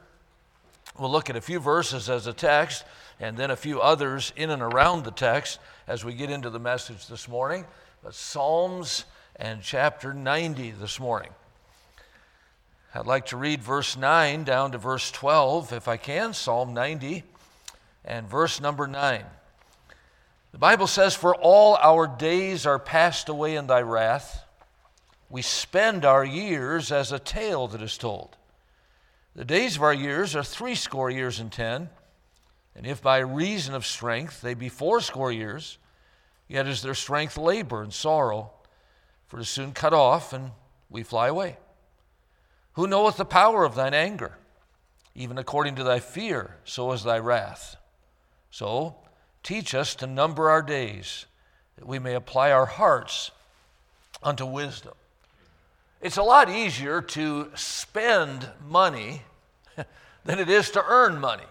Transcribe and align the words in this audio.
We'll 1.00 1.10
look 1.10 1.30
at 1.30 1.38
a 1.38 1.42
few 1.42 1.62
verses 1.62 2.10
as 2.10 2.28
a 2.28 2.34
text 2.34 2.84
and 3.22 3.38
then 3.38 3.50
a 3.50 3.56
few 3.56 3.80
others 3.80 4.34
in 4.36 4.50
and 4.50 4.62
around 4.62 5.06
the 5.06 5.12
text 5.12 5.60
as 5.88 6.04
we 6.04 6.14
get 6.14 6.30
into 6.30 6.50
the 6.50 6.60
message 6.60 7.08
this 7.08 7.30
morning. 7.30 7.64
But 8.04 8.14
Psalms 8.14 9.06
and 9.38 9.62
chapter 9.62 10.14
90 10.14 10.72
this 10.72 11.00
morning. 11.00 11.32
I'd 12.98 13.06
like 13.06 13.28
to 13.28 13.38
read 13.38 13.62
verse 13.62 13.96
9 13.96 14.44
down 14.44 14.72
to 14.72 14.80
verse 14.80 15.12
12, 15.12 15.72
if 15.72 15.88
I 15.88 15.98
can, 15.98 16.34
Psalm 16.34 16.74
90 16.74 17.24
and 18.04 18.28
verse 18.28 18.60
number 18.60 18.88
9. 18.88 19.24
The 20.52 20.58
Bible 20.58 20.88
says, 20.88 21.14
For 21.14 21.36
all 21.36 21.76
our 21.76 22.08
days 22.08 22.66
are 22.66 22.80
passed 22.80 23.30
away 23.30 23.56
in 23.56 23.68
thy 23.68 23.82
wrath. 23.82 24.44
We 25.30 25.44
spend 25.44 26.06
our 26.06 26.26
years 26.26 26.92
as 26.92 27.12
a 27.12 27.20
tale 27.20 27.68
that 27.68 27.84
is 27.84 28.00
told. 28.00 28.36
The 29.36 29.46
days 29.46 29.76
of 29.76 29.84
our 29.84 29.94
years 29.94 30.36
are 30.36 30.44
threescore 30.44 31.12
years 31.12 31.40
and 31.40 31.52
ten, 31.52 31.92
and 32.76 32.88
if 32.88 33.04
by 33.04 33.20
reason 33.20 33.76
of 33.76 33.86
strength 33.86 34.42
they 34.42 34.56
be 34.56 34.70
fourscore 34.70 35.32
years, 35.32 35.78
yet 36.48 36.66
is 36.66 36.82
their 36.82 36.96
strength 36.96 37.38
labor 37.38 37.84
and 37.84 37.94
sorrow, 37.94 38.50
for 39.28 39.38
it 39.38 39.44
is 39.44 39.50
soon 39.50 39.72
cut 39.72 39.94
off, 39.94 40.34
and 40.34 40.50
we 40.90 41.04
fly 41.04 41.28
away. 41.28 41.58
Who 42.78 42.86
knoweth 42.86 43.18
the 43.18 43.26
power 43.26 43.66
of 43.66 43.74
thine 43.74 43.96
anger? 43.96 44.38
Even 45.16 45.40
according 45.40 45.74
to 45.78 45.84
thy 45.84 46.00
fear, 46.00 46.58
so 46.64 46.92
is 46.92 47.04
thy 47.04 47.18
wrath. 47.18 47.76
So 48.52 48.98
teach 49.42 49.74
us 49.74 49.96
to 49.96 50.06
number 50.06 50.52
our 50.52 50.62
days, 50.62 51.26
that 51.78 51.88
we 51.88 51.98
may 51.98 52.14
apply 52.14 52.52
our 52.52 52.68
hearts 52.68 53.32
unto 54.22 54.46
wisdom. 54.46 54.94
It's 56.02 56.18
a 56.18 56.24
lot 56.24 56.52
easier 56.52 57.02
to 57.02 57.50
spend 57.56 58.48
money 58.70 59.24
than 60.24 60.38
it 60.38 60.48
is 60.48 60.70
to 60.72 60.84
earn 60.88 61.20
money. 61.20 61.50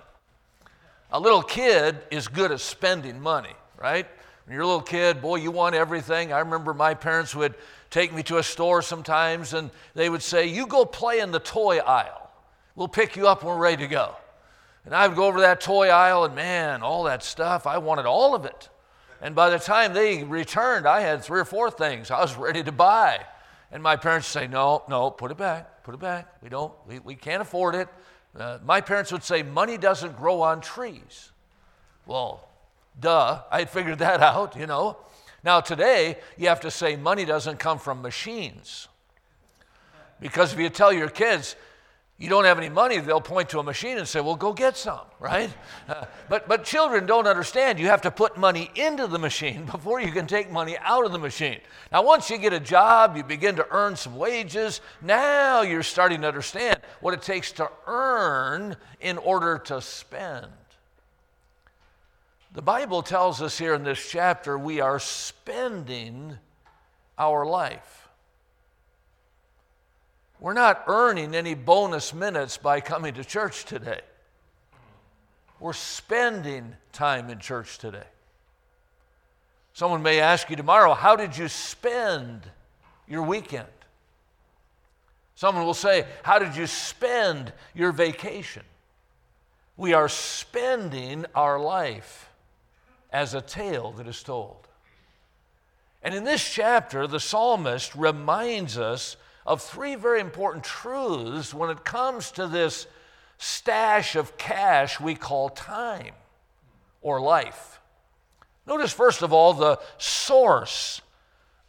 A 1.11 1.18
little 1.18 1.42
kid 1.42 1.98
is 2.12 2.28
good 2.28 2.52
at 2.52 2.61
spending 2.61 3.20
money, 3.20 3.55
right? 3.77 4.06
When 4.44 4.55
you're 4.55 4.62
a 4.62 4.66
little 4.66 4.80
kid, 4.80 5.20
boy, 5.20 5.36
you 5.36 5.50
want 5.50 5.74
everything. 5.74 6.33
I 6.33 6.38
remember 6.38 6.72
my 6.72 6.94
parents 6.94 7.34
would 7.34 7.56
take 7.91 8.12
me 8.12 8.23
to 8.25 8.39
a 8.39 8.42
store 8.42 8.83
sometimes 8.83 9.55
and 9.55 9.70
they 9.95 10.09
would 10.09 10.23
say, 10.23 10.47
You 10.47 10.67
go 10.67 10.84
play 10.84 11.20
in 11.20 11.31
the 11.31 11.41
toy 11.41 11.79
aisle. 11.79 12.31
We'll 12.75 12.89
pick 12.89 13.17
you 13.17 13.27
up 13.27 13.42
when 13.42 13.55
we're 13.55 13.62
ready 13.62 13.84
to 13.84 13.89
go. 13.89 14.15
And 14.84 14.95
I 14.95 15.09
would 15.09 15.17
go 15.17 15.27
over 15.27 15.39
to 15.39 15.42
that 15.42 15.61
toy 15.61 15.89
aisle 15.89 16.25
and 16.25 16.34
man, 16.34 16.83
all 16.83 17.05
that 17.05 17.23
stuff, 17.23 17.67
I 17.67 17.79
wanted 17.79 18.07
all 18.07 18.34
of 18.34 18.45
it. 18.45 18.69
And 19.20 19.34
by 19.34 19.51
the 19.51 19.59
time 19.59 19.95
they 19.95 20.23
returned, 20.23 20.87
I 20.87 21.01
had 21.01 21.25
three 21.25 21.41
or 21.41 21.45
four 21.45 21.70
things 21.70 22.11
I 22.11 22.20
was 22.20 22.37
ready 22.37 22.62
to 22.62 22.73
buy. 22.73 23.25
And 23.73 23.83
my 23.83 23.97
parents 23.97 24.29
say, 24.29 24.47
No, 24.47 24.83
no, 24.89 25.11
put 25.11 25.31
it 25.31 25.37
back, 25.37 25.83
put 25.83 25.95
it 25.95 26.01
back. 26.01 26.42
We 26.42 26.48
don't, 26.48 26.73
we, 26.87 26.98
we 27.01 27.14
can't 27.14 27.42
afford 27.42 27.75
it. 27.75 27.89
Uh, 28.39 28.59
my 28.64 28.81
parents 28.81 29.11
would 29.12 29.25
say, 29.25 29.42
Money 29.42 29.79
doesn't 29.79 30.17
grow 30.17 30.42
on 30.42 30.61
trees. 30.61 31.33
Well, 32.07 32.48
duh, 33.01 33.42
I 33.51 33.61
had 33.61 33.70
figured 33.70 33.98
that 33.98 34.20
out, 34.23 34.57
you 34.57 34.67
know. 34.67 34.98
Now, 35.47 35.61
today, 35.61 36.19
you 36.36 36.48
have 36.48 36.58
to 36.62 36.72
say 36.72 36.97
money 36.97 37.25
doesn't 37.25 37.61
come 37.61 37.78
from 37.78 38.02
machines. 38.02 38.89
Because 40.20 40.52
if 40.52 40.58
you 40.58 40.69
tell 40.70 40.92
your 40.92 41.08
kids, 41.08 41.55
you 42.19 42.28
don't 42.28 42.47
have 42.47 42.58
any 42.58 42.69
money, 42.69 42.98
they'll 42.98 43.20
point 43.20 43.50
to 43.50 43.61
a 43.61 43.62
machine 43.62 43.97
and 43.97 44.08
say, 44.08 44.20
well, 44.20 44.34
go 44.34 44.52
get 44.52 44.77
some, 44.77 45.06
right? 45.20 45.48
Uh, 45.89 46.06
but, 46.28 46.48
but 46.48 46.64
children 46.64 47.06
don't 47.06 47.28
understand. 47.28 47.78
You 47.78 47.86
have 47.86 48.02
to 48.02 48.11
put 48.11 48.36
money 48.36 48.72
into 48.74 49.06
the 49.06 49.20
machine 49.20 49.67
before 49.72 50.00
you 50.00 50.11
can 50.11 50.27
take 50.27 50.50
money 50.50 50.77
out 50.80 51.06
of 51.06 51.12
the 51.12 51.19
machine. 51.20 51.61
Now, 51.92 52.02
once 52.02 52.28
you 52.28 52.39
get 52.39 52.52
a 52.52 52.58
job, 52.58 53.17
you 53.17 53.23
begin 53.23 53.55
to 53.55 53.68
earn 53.70 53.95
some 53.95 54.17
wages. 54.17 54.80
Now 55.01 55.63
you're 55.63 55.84
starting 55.84 56.23
to 56.23 56.27
understand 56.27 56.80
what 57.01 57.14
it 57.14 57.23
takes 57.23 57.52
to 57.52 57.70
earn 57.86 58.74
in 59.01 59.17
order 59.18 59.58
to 59.67 59.80
spend. 59.80 60.48
The 62.56 62.62
Bible 62.62 63.02
tells 63.02 63.42
us 63.42 63.58
here 63.58 63.74
in 63.74 63.84
this 63.84 64.02
chapter 64.11 64.58
we 64.58 64.80
are 64.80 64.98
spending 64.98 66.39
our 67.18 67.44
life. 67.44 68.08
We're 70.40 70.55
not 70.55 70.84
earning 70.86 71.36
any 71.36 71.52
bonus 71.52 72.14
minutes 72.14 72.56
by 72.56 72.80
coming 72.80 73.12
to 73.12 73.24
church 73.24 73.66
today. 73.66 74.00
We're 75.61 75.74
spending 75.74 76.74
time 76.95 77.28
in 77.28 77.40
church 77.40 77.77
today. 77.77 78.06
Someone 79.74 80.02
may 80.02 80.20
ask 80.20 80.48
you 80.48 80.56
tomorrow, 80.56 80.95
How 80.95 81.14
did 81.14 81.36
you 81.36 81.48
spend 81.48 82.40
your 83.06 83.22
weekend? 83.22 83.68
Someone 85.34 85.66
will 85.66 85.74
say, 85.74 86.06
How 86.22 86.39
did 86.39 86.56
you 86.56 86.66
spend 86.66 87.52
your 87.74 87.92
vacation? 87.92 88.62
We 89.77 89.92
are 89.92 90.08
spending 90.08 91.27
our 91.34 91.61
life 91.61 92.26
as 93.16 93.32
a 93.32 93.40
tale 93.40 93.92
that 93.92 94.06
is 94.06 94.22
told. 94.22 94.68
And 96.02 96.14
in 96.14 96.24
this 96.24 96.46
chapter, 96.46 97.06
the 97.06 97.18
psalmist 97.18 97.94
reminds 97.94 98.77
us 98.77 99.16
of 99.46 99.62
three 99.62 99.94
very 99.94 100.20
important 100.20 100.64
truths 100.64 101.54
when 101.54 101.70
it 101.70 101.82
comes 101.82 102.30
to 102.32 102.46
this 102.46 102.86
stash 103.38 104.16
of 104.16 104.36
cash 104.36 105.00
we 105.00 105.14
call 105.14 105.48
time 105.48 106.12
or 107.00 107.18
life. 107.18 107.80
Notice, 108.66 108.92
first 108.92 109.22
of 109.22 109.33
all, 109.33 109.54
the 109.54 109.80
source 109.96 111.00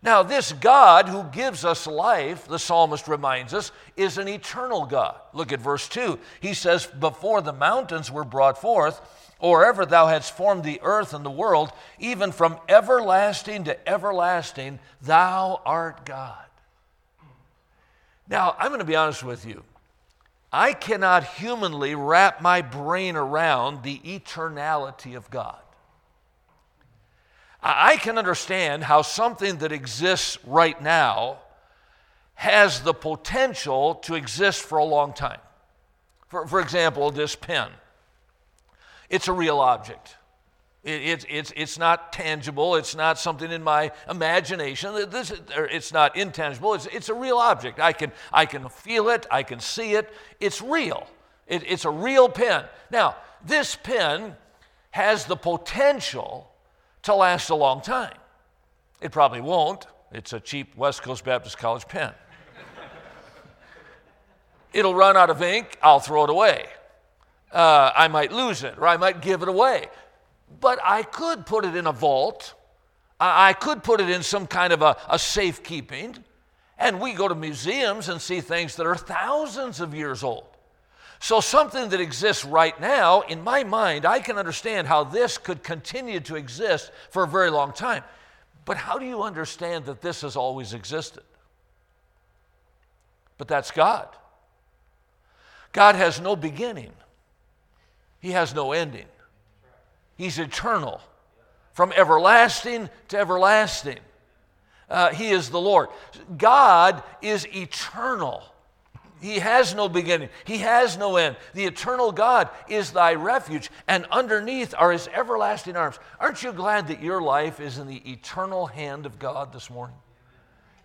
Now, 0.04 0.24
this 0.24 0.52
God 0.54 1.08
who 1.08 1.24
gives 1.26 1.64
us 1.64 1.86
life, 1.86 2.48
the 2.48 2.58
psalmist 2.58 3.08
reminds 3.08 3.54
us, 3.54 3.72
is 3.96 4.18
an 4.18 4.28
eternal 4.28 4.86
God. 4.86 5.16
Look 5.34 5.52
at 5.52 5.60
verse 5.60 5.88
2. 5.90 6.18
He 6.40 6.56
says, 6.56 6.88
Before 6.88 7.42
the 7.42 7.54
mountains 7.54 8.12
were 8.12 8.24
brought 8.24 8.60
forth, 8.60 9.00
or 9.42 9.66
ever 9.66 9.86
thou 9.86 10.08
hadst 10.08 10.38
formed 10.38 10.64
the 10.64 10.80
earth 10.84 11.14
and 11.14 11.26
the 11.26 11.32
world, 11.32 11.72
even 12.00 12.32
from 12.32 12.58
everlasting 12.70 13.66
to 13.66 13.90
everlasting, 13.90 14.80
thou 15.02 15.62
art 15.66 16.06
God. 16.06 16.46
Now, 18.30 18.56
I'm 18.58 18.70
going 18.70 18.80
to 18.80 18.86
be 18.86 18.96
honest 18.96 19.24
with 19.24 19.46
you. 19.46 19.64
I 20.54 20.74
cannot 20.74 21.24
humanly 21.24 21.96
wrap 21.96 22.42
my 22.42 22.62
brain 22.62 23.16
around 23.16 23.84
the 23.84 24.00
eternality 24.00 25.18
of 25.18 25.30
God. 25.30 25.58
I 27.64 27.98
can 27.98 28.18
understand 28.18 28.84
how 28.84 29.02
something 29.02 29.58
that 29.58 29.72
exists 29.72 30.38
right 30.46 30.82
now 30.82 31.40
has 32.36 32.82
the 32.82 32.94
potential 32.94 33.96
to 33.96 34.16
exist 34.16 34.62
for 34.62 34.78
a 34.78 34.86
long 34.86 35.14
time. 35.14 35.40
For, 36.28 36.48
for 36.48 36.60
example, 36.60 37.12
this 37.12 37.36
pen. 37.36 37.70
It's 39.12 39.28
a 39.28 39.34
real 39.34 39.60
object. 39.60 40.16
It, 40.84 41.02
it, 41.02 41.26
it's, 41.30 41.54
it's 41.56 41.78
not 41.78 42.14
tangible. 42.14 42.76
It's 42.76 42.96
not 42.96 43.20
something 43.20 43.52
in 43.52 43.62
my 43.62 43.92
imagination. 44.10 44.96
This, 45.10 45.34
it's 45.56 45.94
not 45.94 46.16
intangible. 46.16 46.74
It's, 46.74 46.88
it's 46.88 47.10
a 47.10 47.14
real 47.14 47.38
object. 47.38 47.80
I 47.80 47.92
can, 47.92 48.14
I 48.32 48.46
can 48.46 48.70
feel 48.70 49.10
it. 49.10 49.28
I 49.30 49.44
can 49.44 49.60
see 49.60 49.94
it. 49.94 50.12
It's 50.40 50.62
real. 50.62 51.08
It, 51.46 51.64
it's 51.68 51.84
a 51.84 51.92
real 51.92 52.30
pen. 52.30 52.64
Now, 52.90 53.18
this 53.46 53.76
pen 53.76 54.36
has 54.92 55.26
the 55.26 55.36
potential 55.36 56.50
to 57.04 57.14
last 57.14 57.50
a 57.50 57.56
long 57.56 57.82
time. 57.82 58.18
It 59.02 59.12
probably 59.12 59.42
won't. 59.42 59.88
It's 60.14 60.32
a 60.32 60.40
cheap 60.40 60.76
West 60.78 61.04
Coast 61.04 61.26
Baptist 61.26 61.58
College 61.58 61.86
pen. 61.88 62.14
It'll 64.74 64.96
run 64.96 65.18
out 65.18 65.30
of 65.30 65.42
ink. 65.42 65.78
I'll 65.84 66.00
throw 66.00 66.24
it 66.24 66.30
away. 66.30 66.68
Uh, 67.52 67.92
I 67.96 68.08
might 68.08 68.32
lose 68.32 68.64
it 68.64 68.78
or 68.78 68.88
I 68.88 68.98
might 68.98 69.22
give 69.22 69.42
it 69.42 69.48
away. 69.48 69.88
But 70.60 70.80
I 70.84 71.04
could 71.04 71.46
put 71.46 71.66
it 71.66 71.76
in 71.76 71.88
a 71.88 71.92
vault. 71.92 72.54
I 73.20 73.54
could 73.54 73.84
put 73.84 74.02
it 74.02 74.10
in 74.10 74.24
some 74.24 74.48
kind 74.48 74.74
of 74.74 74.82
a, 74.82 74.98
a 75.10 75.20
safekeeping. 75.20 76.18
And 76.78 77.00
we 77.00 77.14
go 77.14 77.28
to 77.28 77.36
museums 77.36 78.10
and 78.10 78.20
see 78.20 78.42
things 78.42 78.76
that 78.78 78.88
are 78.88 78.96
thousands 78.96 79.80
of 79.80 79.94
years 79.94 80.24
old. 80.24 80.46
So, 81.20 81.40
something 81.40 81.90
that 81.90 82.02
exists 82.02 82.44
right 82.44 82.78
now, 82.82 83.22
in 83.22 83.44
my 83.44 83.64
mind, 83.64 84.08
I 84.08 84.20
can 84.20 84.40
understand 84.40 84.88
how 84.88 85.04
this 85.04 85.38
could 85.38 85.62
continue 85.62 86.20
to 86.22 86.36
exist 86.36 86.92
for 87.12 87.24
a 87.24 87.28
very 87.28 87.52
long 87.52 87.74
time. 87.74 88.04
But 88.66 88.78
how 88.78 88.98
do 88.98 89.06
you 89.06 89.22
understand 89.22 89.86
that 89.86 90.02
this 90.02 90.22
has 90.22 90.36
always 90.36 90.74
existed? 90.74 91.22
But 93.38 93.48
that's 93.48 93.70
God. 93.70 94.08
God 95.74 95.94
has 95.94 96.20
no 96.20 96.36
beginning, 96.36 96.92
He 98.22 98.32
has 98.32 98.54
no 98.54 98.72
ending. 98.72 99.08
He's 100.16 100.40
eternal, 100.40 101.02
from 101.74 101.92
everlasting 101.94 102.90
to 103.10 103.18
everlasting. 103.18 104.00
Uh, 104.90 105.12
he 105.12 105.32
is 105.32 105.50
the 105.50 105.60
Lord. 105.60 105.90
God 106.38 107.02
is 107.22 107.48
eternal. 107.48 108.44
He 109.22 109.40
has 109.40 109.74
no 109.74 109.88
beginning. 109.88 110.30
He 110.46 110.60
has 110.60 110.98
no 110.98 111.16
end. 111.16 111.38
The 111.54 111.66
eternal 111.66 112.12
God 112.12 112.50
is 112.68 112.92
thy 112.92 113.14
refuge, 113.14 113.70
and 113.88 114.06
underneath 114.12 114.74
are 114.78 114.92
his 114.92 115.08
everlasting 115.08 115.76
arms. 115.76 116.00
Aren't 116.20 116.44
you 116.44 116.52
glad 116.52 116.88
that 116.88 117.02
your 117.02 117.22
life 117.22 117.60
is 117.60 117.78
in 117.78 117.88
the 117.88 118.12
eternal 118.12 118.68
hand 118.68 119.06
of 119.06 119.20
God 119.20 119.54
this 119.54 119.70
morning? 119.70 119.98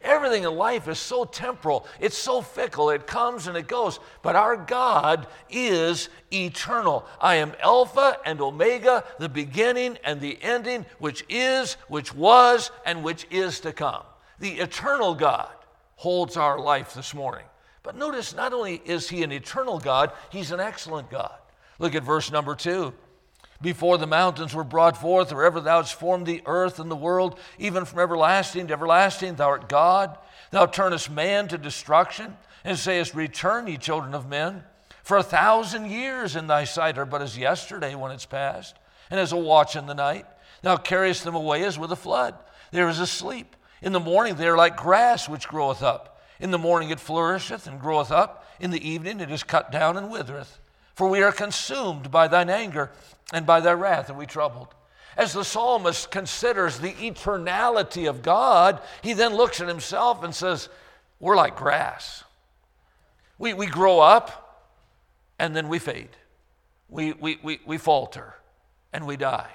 Everything 0.07 0.45
in 0.45 0.55
life 0.55 0.87
is 0.87 1.01
so 1.01 1.25
temporal, 1.25 1.85
it's 1.99 2.17
so 2.17 2.41
fickle, 2.41 2.91
it 2.91 3.09
comes 3.09 3.49
and 3.49 3.57
it 3.57 3.67
goes. 3.67 3.99
But 4.23 4.37
our 4.37 4.57
God 4.57 5.27
is 5.51 6.09
eternal. 6.33 7.05
I 7.21 7.35
am 7.35 7.53
Alpha 7.61 8.19
and 8.25 8.41
Omega, 8.41 9.03
the 9.19 9.29
beginning 9.29 9.99
and 10.05 10.21
the 10.21 10.39
ending, 10.41 10.87
which 11.01 11.25
is, 11.29 11.75
which 11.89 12.15
was, 12.15 12.71
and 12.87 13.03
which 13.03 13.27
is 13.33 13.59
to 13.61 13.73
come. 13.73 14.05
The 14.39 14.61
eternal 14.61 15.13
God 15.17 15.51
holds 15.97 16.37
our 16.37 16.61
life 16.61 16.95
this 16.95 17.13
morning. 17.13 17.45
But 17.83 17.97
notice, 17.97 18.33
not 18.33 18.53
only 18.53 18.81
is 18.85 19.09
he 19.09 19.25
an 19.25 19.33
eternal 19.33 19.81
God, 19.81 20.13
he's 20.31 20.53
an 20.53 20.61
excellent 20.61 21.11
God. 21.11 21.37
Look 21.81 21.97
at 21.97 22.05
verse 22.05 22.31
number 22.31 22.55
two. 22.55 22.95
Before 23.63 23.97
the 23.97 24.07
mountains 24.07 24.55
were 24.55 24.65
brought 24.65 24.97
forth, 24.97 25.33
or 25.33 25.45
ever 25.45 25.61
thou 25.61 25.79
hast 25.79 25.95
formed 25.95 26.27
the 26.27 26.43
earth 26.45 26.79
and 26.79 26.91
the 26.91 26.97
world, 26.97 27.39
even 27.59 27.85
from 27.85 28.01
everlasting 28.01 28.67
to 28.67 28.75
everlasting, 28.75 29.37
thou 29.37 29.49
art 29.49 29.69
God. 29.69 30.19
Thou 30.51 30.67
turnest 30.67 31.11
man 31.11 31.49
to 31.49 31.59
destruction, 31.59 32.37
and 32.65 32.79
sayest, 32.79 33.15
Return, 33.15 33.67
ye 33.67 33.77
children 33.77 34.15
of 34.15 34.29
men. 34.29 34.65
For 35.03 35.17
a 35.17 35.23
thousand 35.23 35.91
years 35.91 36.37
in 36.37 36.49
thy 36.49 36.65
sight 36.65 36.99
are 36.99 37.07
but 37.07 37.23
as 37.23 37.39
yesterday 37.39 37.95
when 37.95 38.11
it's 38.11 38.27
past, 38.27 38.77
and 39.11 39.19
as 39.19 39.33
a 39.33 39.37
watch 39.37 39.77
in 39.77 39.87
the 39.87 39.95
night. 39.95 40.27
Thou 40.63 40.77
carriest 40.77 41.25
them 41.25 41.35
away 41.35 41.63
as 41.65 41.79
with 41.79 41.93
a 41.93 41.97
flood. 41.97 42.35
There 42.73 42.89
is 42.89 42.99
a 42.99 43.07
sleep. 43.07 43.55
In 43.81 43.93
the 43.93 44.01
morning 44.01 44.35
they 44.35 44.49
are 44.49 44.57
like 44.57 44.77
grass 44.77 45.29
which 45.29 45.49
groweth 45.49 45.83
up. 45.83 46.21
In 46.41 46.51
the 46.51 46.59
morning 46.59 46.91
it 46.91 47.01
flourisheth 47.01 47.67
and 47.67 47.81
groweth 47.81 48.11
up. 48.11 48.45
In 48.59 48.71
the 48.71 48.87
evening 48.87 49.21
it 49.21 49.31
is 49.31 49.43
cut 49.43 49.71
down 49.71 49.97
and 49.97 50.11
withereth. 50.11 50.59
For 50.97 51.09
we 51.09 51.23
are 51.23 51.31
consumed 51.31 52.11
by 52.11 52.27
thine 52.27 52.49
anger, 52.49 52.91
and 53.31 53.45
by 53.45 53.61
thy 53.61 53.75
wrath 53.75 54.09
are 54.09 54.15
we 54.15 54.25
troubled. 54.25 54.75
As 55.15 55.35
the 55.35 55.45
psalmist 55.45 56.11
considers 56.11 56.79
the 56.79 56.95
eternality 56.95 58.09
of 58.09 58.23
God, 58.23 58.81
he 59.03 59.13
then 59.13 59.35
looks 59.35 59.61
at 59.61 59.69
himself 59.69 60.25
and 60.25 60.35
says, 60.35 60.71
We're 61.21 61.37
like 61.37 61.55
grass. 61.55 62.25
We, 63.39 63.53
we 63.53 63.67
grow 63.67 64.01
up 64.01 64.73
and 65.39 65.55
then 65.55 65.69
we 65.69 65.79
fade. 65.79 66.17
We, 66.89 67.13
we, 67.13 67.39
we, 67.43 67.61
we 67.67 67.77
falter 67.77 68.35
and 68.91 69.07
we 69.07 69.19
die. 69.19 69.51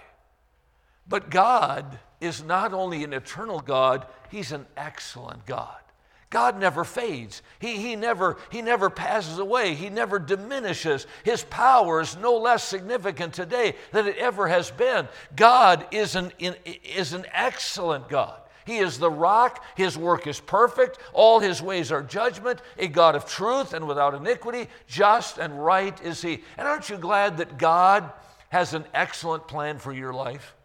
But 1.07 1.31
God 1.31 1.97
is 2.19 2.43
not 2.43 2.71
only 2.71 3.03
an 3.03 3.13
eternal 3.13 3.61
God, 3.61 4.05
He's 4.29 4.51
an 4.51 4.67
excellent 4.77 5.47
God. 5.47 5.81
God 6.31 6.57
never 6.57 6.85
fades. 6.85 7.43
He, 7.59 7.75
he, 7.75 7.97
never, 7.97 8.37
he 8.49 8.61
never 8.61 8.89
passes 8.89 9.37
away. 9.37 9.75
He 9.75 9.89
never 9.89 10.17
diminishes. 10.17 11.05
His 11.23 11.43
power 11.43 11.99
is 11.99 12.15
no 12.15 12.37
less 12.37 12.63
significant 12.63 13.33
today 13.33 13.75
than 13.91 14.07
it 14.07 14.15
ever 14.17 14.47
has 14.47 14.71
been. 14.71 15.09
God 15.35 15.85
is 15.91 16.15
an, 16.15 16.31
is 16.39 17.11
an 17.11 17.25
excellent 17.33 18.07
God. 18.07 18.39
He 18.65 18.77
is 18.77 18.97
the 18.97 19.11
rock. 19.11 19.65
His 19.75 19.97
work 19.97 20.25
is 20.25 20.39
perfect. 20.39 20.99
All 21.11 21.41
his 21.41 21.61
ways 21.61 21.91
are 21.91 22.01
judgment. 22.01 22.61
A 22.77 22.87
God 22.87 23.15
of 23.15 23.25
truth 23.25 23.73
and 23.73 23.85
without 23.85 24.13
iniquity. 24.13 24.69
Just 24.87 25.37
and 25.37 25.63
right 25.63 26.01
is 26.01 26.21
he. 26.21 26.43
And 26.57 26.65
aren't 26.65 26.89
you 26.89 26.97
glad 26.97 27.37
that 27.37 27.57
God 27.57 28.09
has 28.49 28.73
an 28.73 28.85
excellent 28.93 29.49
plan 29.49 29.79
for 29.79 29.91
your 29.91 30.13
life? 30.13 30.55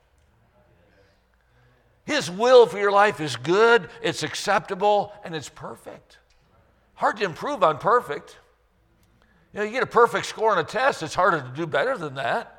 His 2.07 2.31
will 2.31 2.67
for 2.67 2.79
your 2.79 2.93
life 2.93 3.21
is 3.21 3.37
good, 3.37 3.91
it's 4.01 4.23
acceptable, 4.23 5.13
and 5.25 5.35
it's 5.35 5.49
perfect. 5.49 6.19
Hard 6.95 7.19
to 7.19 7.25
improve 7.25 7.63
on 7.63 7.79
perfect. 7.79 8.39
You 9.53 9.59
know, 9.59 9.67
you 9.67 9.73
get 9.73 9.83
a 9.83 9.87
perfect 9.87 10.27
score 10.27 10.53
on 10.53 10.59
a 10.59 10.65
test, 10.65 11.03
it's 11.03 11.15
harder 11.15 11.41
to 11.41 11.53
do 11.55 11.67
better 11.67 11.99
than 11.99 12.15
that. 12.15 12.53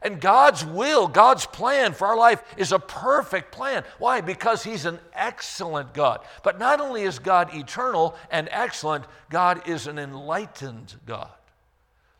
And 0.00 0.20
God's 0.20 0.64
will, 0.64 1.08
God's 1.08 1.44
plan 1.44 1.92
for 1.92 2.06
our 2.06 2.16
life 2.16 2.40
is 2.56 2.70
a 2.70 2.78
perfect 2.78 3.50
plan. 3.50 3.82
Why? 3.98 4.20
Because 4.20 4.62
He's 4.62 4.84
an 4.84 5.00
excellent 5.12 5.92
God. 5.92 6.20
But 6.44 6.60
not 6.60 6.80
only 6.80 7.02
is 7.02 7.18
God 7.18 7.52
eternal 7.54 8.14
and 8.30 8.48
excellent, 8.52 9.06
God 9.28 9.68
is 9.68 9.88
an 9.88 9.98
enlightened 9.98 10.94
God. 11.04 11.32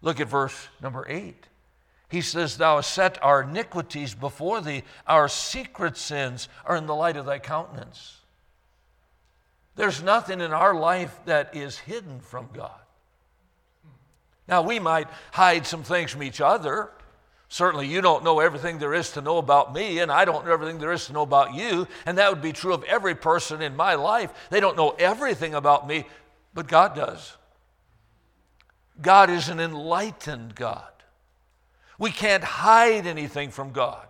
Look 0.03 0.19
at 0.19 0.29
verse 0.29 0.69
number 0.83 1.07
eight. 1.09 1.47
He 2.09 2.23
says, 2.23 2.57
Thou 2.57 2.77
hast 2.77 2.93
set 2.93 3.23
our 3.23 3.43
iniquities 3.43 4.15
before 4.15 4.61
thee, 4.61 4.83
our 5.07 5.29
secret 5.29 5.97
sins 5.97 6.49
are 6.65 6.77
in 6.77 6.87
the 6.87 6.95
light 6.95 7.17
of 7.17 7.27
thy 7.27 7.39
countenance. 7.39 8.17
There's 9.77 10.03
nothing 10.03 10.41
in 10.41 10.53
our 10.53 10.75
life 10.75 11.17
that 11.27 11.55
is 11.55 11.79
hidden 11.79 12.21
from 12.21 12.49
God. 12.53 12.81
Now, 14.49 14.63
we 14.63 14.79
might 14.79 15.09
hide 15.31 15.67
some 15.67 15.83
things 15.83 16.11
from 16.11 16.23
each 16.23 16.41
other. 16.41 16.91
Certainly, 17.51 17.87
you 17.87 18.01
don't 18.01 18.25
know 18.25 18.41
everything 18.41 18.79
there 18.79 18.95
is 18.95 19.13
to 19.13 19.21
know 19.21 19.39
about 19.39 19.75
me, 19.75 20.01
and 20.01 20.11
I 20.11 20.25
don't 20.25 20.45
know 20.45 20.53
everything 20.53 20.79
there 20.79 20.93
is 20.93 21.07
to 21.07 21.13
know 21.13 21.23
about 21.23 21.55
you. 21.55 21.87
And 22.07 22.19
that 22.19 22.31
would 22.31 22.43
be 22.43 22.53
true 22.53 22.73
of 22.73 22.83
every 22.85 23.15
person 23.15 23.61
in 23.61 23.77
my 23.77 23.95
life. 23.95 24.33
They 24.51 24.61
don't 24.61 24.77
know 24.77 24.91
everything 24.99 25.55
about 25.55 25.87
me, 25.87 26.07
but 26.55 26.67
God 26.67 26.97
does. 26.97 27.37
God 29.01 29.31
is 29.31 29.49
an 29.49 29.61
enlightened 29.61 30.55
God. 30.55 30.98
We 31.99 32.11
can't 32.11 32.45
hide 32.45 33.07
anything 33.07 33.51
from 33.51 33.73
God. 33.73 34.07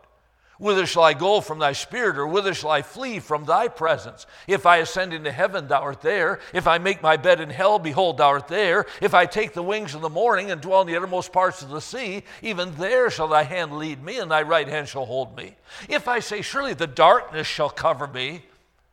Whither 0.59 0.87
shall 0.87 1.05
I 1.05 1.15
go 1.15 1.41
from 1.41 1.61
thy 1.61 1.73
spirit, 1.73 2.19
or 2.19 2.27
whither 2.27 2.53
shall 2.53 2.71
I 2.71 2.83
flee 2.83 3.21
from 3.21 3.45
thy 3.45 3.69
presence? 3.69 4.27
If 4.49 4.67
I 4.67 4.79
ascend 4.79 5.15
into 5.15 5.31
heaven, 5.31 5.69
thou 5.69 5.83
art 5.83 6.03
there. 6.03 6.41
If 6.53 6.67
I 6.67 6.79
make 6.79 7.01
my 7.01 7.17
bed 7.17 7.41
in 7.41 7.49
hell, 7.49 7.79
behold, 7.79 8.19
thou 8.19 8.27
art 8.31 8.49
there. 8.49 8.87
If 9.01 9.15
I 9.15 9.25
take 9.25 9.53
the 9.53 9.63
wings 9.63 9.95
of 9.95 10.01
the 10.01 10.09
morning 10.09 10.51
and 10.51 10.61
dwell 10.61 10.81
in 10.81 10.89
the 10.89 10.97
uttermost 10.97 11.33
parts 11.33 11.63
of 11.63 11.69
the 11.69 11.81
sea, 11.81 12.25
even 12.43 12.75
there 12.75 13.09
shall 13.09 13.29
thy 13.29 13.45
hand 13.45 13.79
lead 13.79 14.03
me, 14.03 14.19
and 14.19 14.31
thy 14.31 14.43
right 14.43 14.67
hand 14.67 14.89
shall 14.89 15.07
hold 15.07 15.37
me. 15.37 15.55
If 15.89 16.09
I 16.09 16.19
say, 16.19 16.43
Surely 16.43 16.75
the 16.75 16.89
darkness 16.89 17.47
shall 17.47 17.71
cover 17.71 18.09
me, 18.09 18.43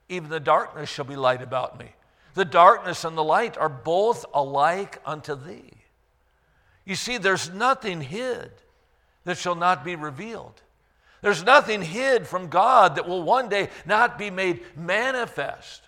even 0.07 0.29
the 0.29 0.39
darkness 0.39 0.87
shall 0.87 1.05
be 1.05 1.15
light 1.15 1.41
about 1.41 1.79
me. 1.79 1.87
The 2.35 2.45
darkness 2.45 3.03
and 3.03 3.17
the 3.17 3.23
light 3.23 3.57
are 3.57 3.69
both 3.69 4.23
alike 4.35 5.01
unto 5.03 5.33
thee. 5.33 5.71
You 6.85 6.93
see, 6.93 7.17
there's 7.17 7.49
nothing 7.49 8.01
hid 8.01 8.51
that 9.25 9.37
shall 9.37 9.55
not 9.55 9.83
be 9.83 9.95
revealed. 9.95 10.61
There's 11.21 11.43
nothing 11.43 11.81
hid 11.81 12.27
from 12.27 12.49
God 12.49 12.95
that 12.95 13.07
will 13.07 13.23
one 13.23 13.49
day 13.49 13.69
not 13.85 14.17
be 14.17 14.29
made 14.29 14.61
manifest. 14.77 15.81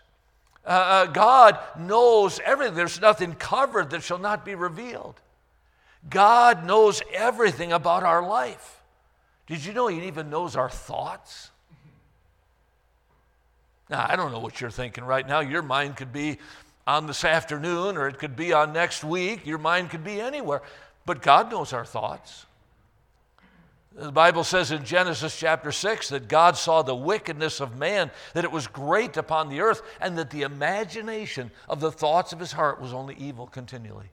Uh, 0.66 0.70
uh, 0.70 1.06
God 1.06 1.58
knows 1.78 2.40
everything. 2.44 2.76
There's 2.76 3.00
nothing 3.00 3.34
covered 3.34 3.92
that 3.92 4.04
shall 4.04 4.18
not 4.18 4.44
be 4.44 4.56
revealed. 4.56 5.16
God 6.10 6.66
knows 6.66 7.02
everything 7.14 7.72
about 7.72 8.04
our 8.04 8.28
life. 8.28 8.82
Did 9.46 9.64
you 9.64 9.74
know 9.74 9.88
He 9.88 10.08
even 10.08 10.30
knows 10.30 10.56
our 10.56 10.70
thoughts? 10.70 11.52
Now, 13.90 14.06
I 14.10 14.16
don't 14.16 14.32
know 14.32 14.40
what 14.40 14.60
you're 14.60 14.70
thinking 14.70 15.06
right 15.06 15.26
now. 15.26 15.40
Your 15.40 15.62
mind 15.62 15.96
could 15.96 16.12
be 16.12 16.40
on 16.86 17.08
this 17.08 17.24
afternoon 17.24 17.96
or 17.96 18.08
it 18.08 18.18
could 18.18 18.36
be 18.36 18.54
on 18.54 18.74
next 18.74 19.04
week. 19.04 19.46
Your 19.46 19.58
mind 19.58 19.90
could 19.90 20.04
be 20.04 20.20
anywhere. 20.20 20.62
But 21.06 21.22
God 21.22 21.50
knows 21.50 21.72
our 21.72 21.86
thoughts. 21.86 22.46
The 23.98 24.12
Bible 24.12 24.44
says 24.44 24.70
in 24.72 24.86
Genesis 24.86 25.40
chapter 25.40 25.72
6 25.72 26.10
that 26.10 26.28
God 26.28 26.56
saw 26.56 26.84
the 26.84 26.96
wickedness 26.96 27.60
of 27.60 27.78
man, 27.78 28.12
that 28.36 28.44
it 28.44 28.52
was 28.52 28.68
great 28.68 29.18
upon 29.18 29.50
the 29.50 29.62
earth, 29.62 29.82
and 30.00 30.16
that 30.20 30.30
the 30.30 30.44
imagination 30.44 31.50
of 31.68 31.80
the 31.80 31.92
thoughts 31.92 32.32
of 32.32 32.40
his 32.40 32.52
heart 32.52 32.80
was 32.80 32.94
only 32.94 33.16
evil 33.16 33.48
continually. 33.48 34.12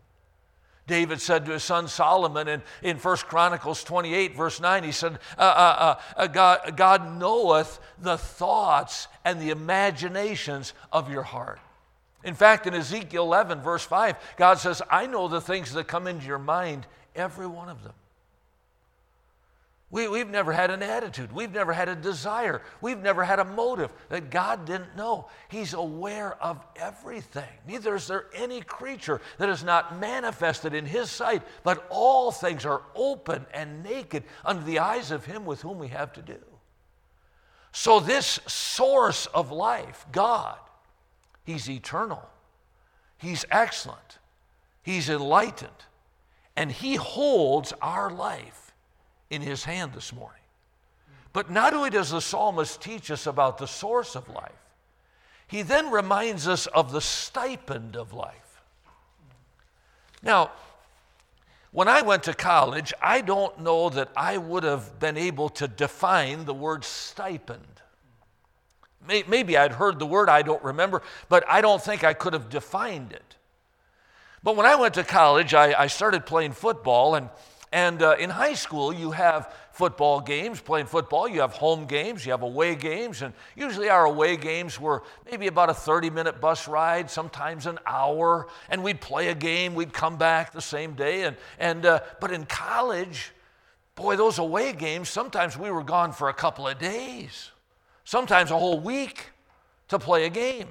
David 0.86 1.20
said 1.20 1.44
to 1.44 1.52
his 1.52 1.64
son 1.64 1.86
Solomon 1.86 2.48
in, 2.48 2.62
in 2.82 2.96
1 2.96 3.16
Chronicles 3.18 3.84
28, 3.84 4.34
verse 4.34 4.58
9, 4.58 4.84
he 4.84 4.92
said, 4.92 5.18
uh, 5.36 5.42
uh, 5.42 5.44
uh, 5.78 6.00
uh, 6.16 6.26
God, 6.28 6.76
God 6.78 7.18
knoweth 7.18 7.78
the 8.00 8.16
thoughts 8.16 9.08
and 9.22 9.38
the 9.38 9.50
imaginations 9.50 10.72
of 10.92 11.10
your 11.10 11.22
heart. 11.22 11.60
In 12.22 12.34
fact, 12.34 12.66
in 12.66 12.72
Ezekiel 12.72 13.24
11, 13.24 13.60
verse 13.60 13.84
5, 13.84 14.16
God 14.38 14.58
says, 14.58 14.80
I 14.90 15.06
know 15.06 15.28
the 15.28 15.42
things 15.42 15.74
that 15.74 15.88
come 15.88 16.06
into 16.06 16.26
your 16.26 16.38
mind, 16.38 16.86
every 17.14 17.46
one 17.46 17.68
of 17.68 17.82
them. 17.82 17.92
We, 19.94 20.08
we've 20.08 20.28
never 20.28 20.50
had 20.50 20.72
an 20.72 20.82
attitude. 20.82 21.30
We've 21.30 21.52
never 21.52 21.72
had 21.72 21.88
a 21.88 21.94
desire. 21.94 22.62
We've 22.80 22.98
never 22.98 23.22
had 23.22 23.38
a 23.38 23.44
motive 23.44 23.92
that 24.08 24.28
God 24.28 24.64
didn't 24.64 24.96
know. 24.96 25.28
He's 25.46 25.72
aware 25.72 26.34
of 26.42 26.66
everything. 26.74 27.48
Neither 27.64 27.94
is 27.94 28.08
there 28.08 28.26
any 28.34 28.60
creature 28.60 29.20
that 29.38 29.48
is 29.48 29.62
not 29.62 30.00
manifested 30.00 30.74
in 30.74 30.84
His 30.84 31.12
sight, 31.12 31.42
but 31.62 31.86
all 31.90 32.32
things 32.32 32.66
are 32.66 32.82
open 32.96 33.46
and 33.54 33.84
naked 33.84 34.24
under 34.44 34.64
the 34.64 34.80
eyes 34.80 35.12
of 35.12 35.26
Him 35.26 35.46
with 35.46 35.62
whom 35.62 35.78
we 35.78 35.86
have 35.86 36.12
to 36.14 36.22
do. 36.22 36.40
So, 37.70 38.00
this 38.00 38.40
source 38.48 39.26
of 39.26 39.52
life, 39.52 40.06
God, 40.10 40.58
He's 41.44 41.70
eternal, 41.70 42.28
He's 43.16 43.44
excellent, 43.48 44.18
He's 44.82 45.08
enlightened, 45.08 45.70
and 46.56 46.72
He 46.72 46.96
holds 46.96 47.72
our 47.80 48.10
life 48.10 48.63
in 49.34 49.42
his 49.42 49.64
hand 49.64 49.92
this 49.92 50.12
morning. 50.12 50.40
But 51.32 51.50
not 51.50 51.74
only 51.74 51.90
does 51.90 52.10
the 52.10 52.20
psalmist 52.20 52.80
teach 52.80 53.10
us 53.10 53.26
about 53.26 53.58
the 53.58 53.66
source 53.66 54.14
of 54.14 54.28
life, 54.28 54.52
he 55.46 55.62
then 55.62 55.90
reminds 55.90 56.48
us 56.48 56.66
of 56.66 56.92
the 56.92 57.00
stipend 57.00 57.96
of 57.96 58.12
life. 58.12 58.62
Now, 60.22 60.52
when 61.70 61.88
I 61.88 62.02
went 62.02 62.22
to 62.24 62.34
college, 62.34 62.94
I 63.02 63.20
don't 63.20 63.60
know 63.60 63.90
that 63.90 64.10
I 64.16 64.38
would 64.38 64.62
have 64.62 65.00
been 65.00 65.16
able 65.16 65.48
to 65.50 65.66
define 65.66 66.44
the 66.44 66.54
word 66.54 66.84
stipend. 66.84 67.66
Maybe 69.06 69.58
I'd 69.58 69.72
heard 69.72 69.98
the 69.98 70.06
word, 70.06 70.28
I 70.30 70.42
don't 70.42 70.62
remember, 70.62 71.02
but 71.28 71.44
I 71.48 71.60
don't 71.60 71.82
think 71.82 72.04
I 72.04 72.14
could 72.14 72.32
have 72.32 72.48
defined 72.48 73.12
it. 73.12 73.36
But 74.42 74.56
when 74.56 74.66
I 74.66 74.76
went 74.76 74.94
to 74.94 75.04
college, 75.04 75.52
I, 75.52 75.78
I 75.78 75.86
started 75.88 76.26
playing 76.26 76.52
football, 76.52 77.14
and 77.14 77.28
and 77.74 78.02
uh, 78.02 78.14
in 78.20 78.30
high 78.30 78.54
school, 78.54 78.92
you 78.92 79.10
have 79.10 79.52
football 79.72 80.20
games, 80.20 80.60
playing 80.60 80.86
football. 80.86 81.26
You 81.26 81.40
have 81.40 81.54
home 81.54 81.86
games, 81.86 82.24
you 82.24 82.30
have 82.30 82.42
away 82.42 82.76
games. 82.76 83.20
And 83.20 83.34
usually, 83.56 83.88
our 83.88 84.04
away 84.04 84.36
games 84.36 84.78
were 84.78 85.02
maybe 85.28 85.48
about 85.48 85.70
a 85.70 85.74
30 85.74 86.08
minute 86.10 86.40
bus 86.40 86.68
ride, 86.68 87.10
sometimes 87.10 87.66
an 87.66 87.80
hour. 87.84 88.46
And 88.70 88.84
we'd 88.84 89.00
play 89.00 89.26
a 89.26 89.34
game, 89.34 89.74
we'd 89.74 89.92
come 89.92 90.16
back 90.16 90.52
the 90.52 90.60
same 90.60 90.92
day. 90.92 91.24
And, 91.24 91.36
and, 91.58 91.84
uh, 91.84 92.00
but 92.20 92.30
in 92.30 92.46
college, 92.46 93.32
boy, 93.96 94.14
those 94.14 94.38
away 94.38 94.72
games, 94.72 95.08
sometimes 95.08 95.58
we 95.58 95.68
were 95.72 95.82
gone 95.82 96.12
for 96.12 96.28
a 96.28 96.34
couple 96.34 96.68
of 96.68 96.78
days, 96.78 97.50
sometimes 98.04 98.52
a 98.52 98.56
whole 98.56 98.78
week 98.78 99.32
to 99.88 99.98
play 99.98 100.26
a 100.26 100.30
game. 100.30 100.68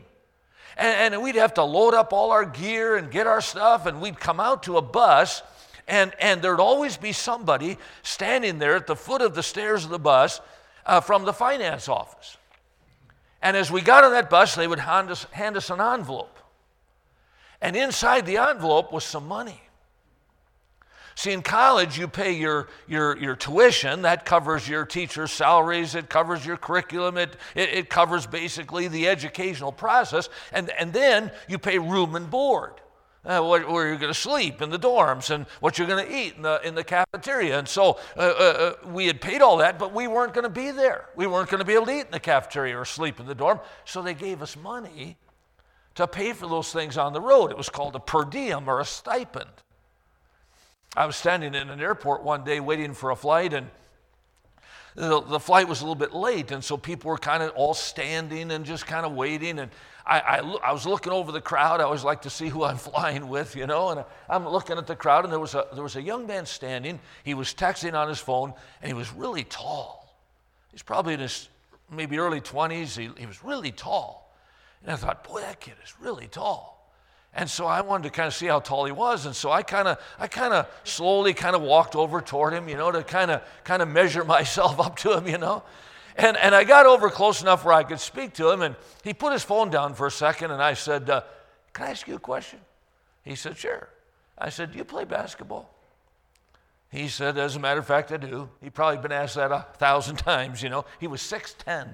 And, 0.77 1.15
and 1.15 1.22
we'd 1.22 1.36
have 1.36 1.55
to 1.55 1.63
load 1.63 1.95
up 1.95 2.13
all 2.13 2.31
our 2.31 2.45
gear 2.45 2.95
and 2.95 3.12
get 3.12 3.27
our 3.27 3.41
stuff, 3.41 3.88
and 3.88 4.00
we'd 4.00 4.22
come 4.22 4.39
out 4.39 4.63
to 4.63 4.77
a 4.77 4.81
bus 4.81 5.41
and, 5.88 6.13
and 6.20 6.42
there'd 6.42 6.60
always 6.60 6.98
be 6.98 7.12
somebody 7.12 7.78
standing 8.04 8.60
there 8.60 8.75
at 8.75 8.88
the 8.88 8.96
foot 8.96 9.22
of 9.22 9.36
the 9.36 9.44
stairs 9.44 9.84
of 9.84 9.90
the 9.90 10.00
bus 10.00 10.40
uh, 10.86 11.02
from 11.02 11.25
the 11.25 11.34
finance 11.34 11.90
office. 11.90 12.38
And 13.42 13.58
as 13.58 13.70
we 13.70 13.82
got 13.82 14.04
on 14.04 14.12
that 14.12 14.30
bus, 14.30 14.56
they 14.56 14.68
would 14.68 14.80
hand 14.80 15.12
us, 15.12 15.25
hand 15.25 15.58
us 15.58 15.70
an 15.70 15.82
envelope. 15.82 16.40
And 17.62 17.75
inside 17.75 18.25
the 18.25 18.38
envelope 18.38 18.94
was 18.94 19.04
some 19.04 19.28
money. 19.28 19.62
See, 21.16 21.32
in 21.32 21.44
college, 21.44 22.00
you 22.00 22.08
pay 22.08 22.32
your, 22.32 22.70
your, 22.88 23.18
your 23.18 23.36
tuition. 23.36 24.02
That 24.02 24.25
covers 24.25 24.68
your 24.68 24.86
teacher's 24.86 25.32
salaries, 25.32 25.94
it 25.94 26.10
covers 26.10 26.46
your 26.46 26.58
curriculum, 26.58 27.18
it, 27.18 27.36
it, 27.54 27.70
it 27.70 27.90
covers 27.90 28.25
basically 28.25 28.88
the 28.88 29.08
educational 29.08 29.72
process. 29.72 30.30
And, 30.52 30.72
and 30.72 30.92
then 30.92 31.32
you 31.48 31.60
pay 31.60 31.78
room 31.78 32.16
and 32.16 32.30
board 32.30 32.74
uh, 33.25 33.42
where, 33.42 33.88
you're 33.88 33.98
going 33.98 34.13
to 34.13 34.20
sleep 34.20 34.62
in 34.62 34.70
the 34.70 34.80
dorms 34.80 35.30
and 35.30 35.46
what 35.60 35.77
you're 35.77 35.88
going 35.88 36.06
to 36.06 36.15
eat 36.15 36.36
in 36.36 36.42
the, 36.42 36.60
in 36.65 36.75
the 36.75 36.84
cafeteria. 36.84 37.58
And 37.58 37.68
so 37.68 38.00
uh, 38.18 38.20
uh, 38.20 38.24
uh 38.84 38.88
we 38.89 39.08
had 39.08 39.22
paid 39.22 39.42
all 39.42 39.58
that, 39.58 39.80
but 39.80 39.94
we 39.94 40.08
weren't 40.08 40.34
going 40.34 40.44
to 40.44 40.50
be 40.50 40.72
there. 40.72 41.10
We 41.15 41.27
weren't 41.27 41.50
going 41.50 41.60
to 41.60 41.65
be 41.65 41.74
able 41.74 41.86
to 41.86 41.98
eat 41.98 42.06
in 42.06 42.12
the 42.12 42.20
cafeteria 42.20 42.77
or 42.77 42.86
sleep 42.86 43.20
in 43.20 43.25
the 43.25 43.36
dorm. 43.36 43.60
So 43.86 44.01
they 44.01 44.13
gave 44.13 44.42
us 44.42 44.58
money 44.58 45.18
to 45.96 46.08
pay 46.08 46.34
for 46.34 46.48
those 46.48 46.74
things 46.74 46.98
on 46.98 47.13
the 47.13 47.22
road. 47.22 47.51
It 47.51 47.58
was 47.58 47.70
called 47.70 47.96
a 47.96 48.00
per 48.00 48.25
diem 48.25 48.68
or 48.68 48.80
a 48.80 48.86
stipend. 48.86 49.50
I 50.96 51.06
was 51.06 51.15
standing 51.15 51.56
in 51.56 51.70
an 51.70 51.82
airport 51.82 52.24
one 52.24 52.44
day 52.44 52.60
waiting 52.60 52.94
for 52.94 53.10
a 53.10 53.15
flight, 53.15 53.53
and 53.53 53.70
the, 54.96 55.22
the 55.22 55.40
flight 55.40 55.68
was 55.68 55.82
a 55.82 55.84
little 55.84 55.96
bit 55.96 56.14
late, 56.14 56.52
and 56.52 56.64
so 56.64 56.78
people 56.78 57.10
were 57.10 57.18
kind 57.18 57.42
of 57.42 57.52
all 57.52 57.74
standing 57.74 58.52
and 58.52 58.66
just 58.66 58.86
kind 58.86 59.06
of 59.06 59.14
waiting. 59.14 59.60
And 59.60 59.72
I, 60.06 60.20
I, 60.20 60.38
I, 60.70 60.72
was 60.72 60.86
looking 60.86 61.12
over 61.12 61.32
the 61.32 61.42
crowd. 61.42 61.82
I 61.82 61.86
always 61.86 62.04
like 62.04 62.22
to 62.24 62.30
see 62.30 62.48
who 62.48 62.64
I'm 62.64 62.78
flying 62.92 63.28
with, 63.28 63.56
you 63.56 63.66
know. 63.66 63.90
And 63.90 64.06
I'm 64.30 64.48
looking 64.48 64.78
at 64.78 64.86
the 64.86 64.96
crowd, 64.96 65.24
and 65.24 65.34
there 65.34 65.40
was 65.40 65.56
a, 65.56 65.66
there 65.74 65.84
was 65.84 65.96
a 65.96 66.02
young 66.02 66.28
man 66.28 66.46
standing. 66.46 67.00
He 67.24 67.34
was 67.34 67.54
texting 67.54 67.94
on 67.94 68.08
his 68.08 68.20
phone, 68.20 68.54
and 68.82 68.88
he 68.88 68.94
was 68.94 69.12
really 69.14 69.44
tall. 69.44 70.16
He's 70.72 70.84
probably 70.84 71.16
in 71.16 71.22
his 71.22 71.50
maybe 71.92 72.18
early 72.20 72.42
20s. 72.42 72.98
He, 72.98 73.10
he 73.20 73.26
was 73.26 73.44
really 73.44 73.72
tall. 73.72 74.32
And 74.84 74.92
I 74.92 74.96
thought, 74.96 75.24
boy, 75.24 75.42
that 75.42 75.60
kid 75.60 75.76
is 75.84 75.94
really 76.00 76.28
tall. 76.28 76.83
And 77.36 77.50
so 77.50 77.66
I 77.66 77.82
wanted 77.82 78.04
to 78.04 78.10
kind 78.12 78.28
of 78.28 78.34
see 78.34 78.46
how 78.46 78.60
tall 78.60 78.86
he 78.86 78.92
was. 78.92 79.25
And 79.25 79.36
so 79.36 79.52
I 79.52 79.63
kind 79.63 79.88
of, 79.88 79.98
I 80.20 80.28
kind 80.28 80.54
of 80.54 80.68
slowly 80.84 81.34
kind 81.34 81.56
of 81.56 81.63
walked 81.63 81.96
over 81.96 82.22
toward 82.22 82.54
him, 82.54 82.70
you 82.70 82.78
know, 82.78 82.92
to 82.92 83.04
kind 83.04 83.32
of, 83.32 83.42
kind 83.63 83.82
of 83.82 83.88
measure 83.88 84.24
myself 84.25 84.80
up 84.80 84.98
to 84.98 85.18
him, 85.18 85.28
you 85.28 85.38
know. 85.38 85.63
And, 86.16 86.38
and 86.38 86.54
I 86.54 86.63
got 86.63 86.86
over 86.86 87.10
close 87.10 87.42
enough 87.42 87.66
where 87.66 87.74
I 87.74 87.84
could 87.84 88.00
speak 88.00 88.34
to 88.34 88.52
him, 88.52 88.62
and 88.62 88.75
he 89.04 89.16
put 89.16 89.34
his 89.34 89.44
phone 89.44 89.72
down 89.72 89.96
for 89.96 90.06
a 90.06 90.12
second, 90.12 90.52
and 90.52 90.62
I 90.62 90.75
said, 90.75 91.10
uh, 91.10 91.22
Can 91.74 91.88
I 91.88 91.90
ask 91.90 92.08
you 92.08 92.16
a 92.16 92.20
question? 92.20 92.60
He 93.24 93.36
said, 93.36 93.58
Sure. 93.58 93.90
I 94.38 94.50
said, 94.50 94.72
Do 94.72 94.78
you 94.78 94.84
play 94.84 95.06
basketball? 95.06 95.74
He 96.92 97.08
said, 97.08 97.40
As 97.40 97.56
a 97.56 97.60
matter 97.60 97.80
of 97.80 97.88
fact, 97.88 98.12
I 98.12 98.18
do. 98.18 98.48
He'd 98.62 98.75
probably 98.75 99.02
been 99.02 99.12
asked 99.12 99.36
that 99.36 99.52
a 99.52 99.66
thousand 99.78 100.16
times, 100.18 100.62
you 100.62 100.70
know. 100.70 100.86
He 101.00 101.08
was 101.08 101.22
6'10. 101.22 101.90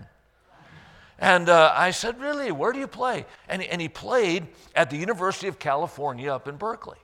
And 1.19 1.49
uh, 1.49 1.73
I 1.75 1.91
said, 1.91 2.19
Really? 2.19 2.51
Where 2.51 2.71
do 2.71 2.79
you 2.79 2.88
play? 2.88 3.25
And, 3.47 3.61
and 3.61 3.81
he 3.81 3.89
played 3.89 4.47
at 4.75 4.89
the 4.89 4.97
University 4.97 5.47
of 5.47 5.59
California 5.59 6.33
up 6.33 6.47
in 6.47 6.55
Berkeley. 6.55 6.97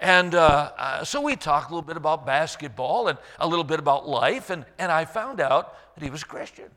And 0.00 0.34
uh, 0.34 0.72
uh, 0.76 1.04
so 1.04 1.20
we 1.20 1.34
talked 1.36 1.70
a 1.70 1.74
little 1.74 1.86
bit 1.86 1.96
about 1.96 2.26
basketball 2.26 3.08
and 3.08 3.18
a 3.38 3.48
little 3.48 3.64
bit 3.64 3.80
about 3.80 4.08
life, 4.08 4.50
and, 4.50 4.64
and 4.78 4.92
I 4.92 5.04
found 5.04 5.40
out 5.40 5.76
that 5.94 6.04
he 6.04 6.10
was 6.10 6.22
a 6.22 6.26
Christian. 6.26 6.70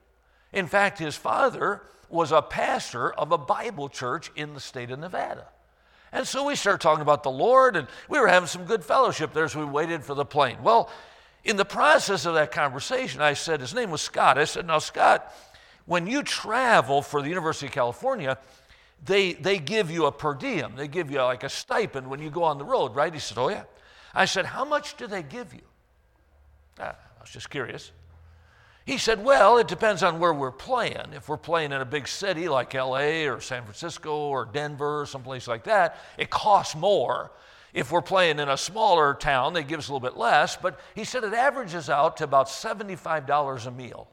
In 0.53 0.67
fact, 0.67 0.97
his 0.97 1.15
father 1.15 1.83
was 2.09 2.31
a 2.31 2.41
pastor 2.41 3.11
of 3.13 3.31
a 3.31 3.37
Bible 3.37 3.89
church 3.89 4.31
in 4.35 4.53
the 4.53 4.59
state 4.59 4.89
of 4.89 4.99
Nevada. 4.99 5.45
And 6.11 6.27
so 6.27 6.45
we 6.45 6.55
started 6.55 6.81
talking 6.81 7.03
about 7.03 7.23
the 7.23 7.31
Lord, 7.31 7.75
and 7.75 7.87
we 8.09 8.19
were 8.19 8.27
having 8.27 8.47
some 8.47 8.65
good 8.65 8.83
fellowship 8.83 9.33
there 9.33 9.45
as 9.45 9.55
we 9.55 9.63
waited 9.63 10.03
for 10.03 10.13
the 10.13 10.25
plane. 10.25 10.57
Well, 10.61 10.89
in 11.43 11.57
the 11.57 11.65
process 11.65 12.25
of 12.25 12.33
that 12.33 12.51
conversation, 12.51 13.21
I 13.21 13.33
said, 13.33 13.61
his 13.61 13.73
name 13.73 13.91
was 13.91 14.01
Scott. 14.01 14.37
I 14.37 14.45
said, 14.45 14.67
Now, 14.67 14.79
Scott, 14.79 15.33
when 15.91 16.07
you 16.07 16.23
travel 16.23 17.01
for 17.01 17.21
the 17.21 17.27
University 17.27 17.65
of 17.65 17.73
California, 17.73 18.37
they, 19.03 19.33
they 19.33 19.59
give 19.59 19.91
you 19.91 20.05
a 20.05 20.11
per 20.11 20.33
diem. 20.33 20.73
They 20.77 20.87
give 20.87 21.11
you 21.11 21.21
like 21.21 21.43
a 21.43 21.49
stipend 21.49 22.07
when 22.07 22.21
you 22.21 22.29
go 22.29 22.45
on 22.45 22.57
the 22.57 22.63
road, 22.63 22.95
right? 22.95 23.13
He 23.13 23.19
said, 23.19 23.37
Oh, 23.37 23.49
yeah. 23.49 23.63
I 24.13 24.23
said, 24.23 24.45
How 24.45 24.63
much 24.63 24.95
do 24.95 25.05
they 25.05 25.21
give 25.21 25.53
you? 25.53 25.67
Ah, 26.79 26.95
I 26.95 27.21
was 27.21 27.29
just 27.29 27.49
curious. 27.49 27.91
He 28.85 28.97
said, 28.97 29.21
Well, 29.21 29.57
it 29.57 29.67
depends 29.67 30.01
on 30.01 30.17
where 30.17 30.33
we're 30.33 30.49
playing. 30.49 31.11
If 31.11 31.27
we're 31.27 31.35
playing 31.35 31.73
in 31.73 31.81
a 31.81 31.85
big 31.85 32.07
city 32.07 32.47
like 32.47 32.73
LA 32.73 33.27
or 33.27 33.41
San 33.41 33.63
Francisco 33.63 34.15
or 34.15 34.45
Denver 34.45 35.01
or 35.01 35.05
someplace 35.05 35.45
like 35.45 35.65
that, 35.65 35.97
it 36.17 36.29
costs 36.29 36.73
more. 36.73 37.31
If 37.73 37.91
we're 37.91 38.01
playing 38.01 38.39
in 38.39 38.47
a 38.47 38.55
smaller 38.55 39.13
town, 39.13 39.51
they 39.51 39.63
give 39.63 39.79
us 39.79 39.89
a 39.89 39.91
little 39.91 40.09
bit 40.09 40.17
less. 40.17 40.55
But 40.55 40.79
he 40.95 41.03
said 41.03 41.25
it 41.25 41.33
averages 41.33 41.89
out 41.89 42.15
to 42.17 42.23
about 42.23 42.47
$75 42.47 43.67
a 43.67 43.71
meal. 43.71 44.07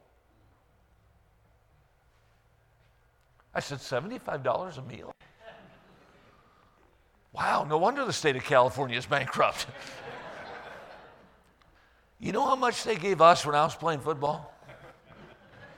I 3.53 3.59
said, 3.59 3.79
$75 3.79 4.77
a 4.77 4.81
meal? 4.83 5.11
Wow, 7.33 7.65
no 7.67 7.77
wonder 7.77 8.05
the 8.05 8.13
state 8.13 8.35
of 8.35 8.43
California 8.43 8.97
is 8.97 9.05
bankrupt. 9.05 9.67
you 12.19 12.31
know 12.31 12.45
how 12.45 12.55
much 12.55 12.83
they 12.83 12.95
gave 12.95 13.21
us 13.21 13.45
when 13.45 13.55
I 13.55 13.63
was 13.63 13.75
playing 13.75 14.01
football? 14.01 14.53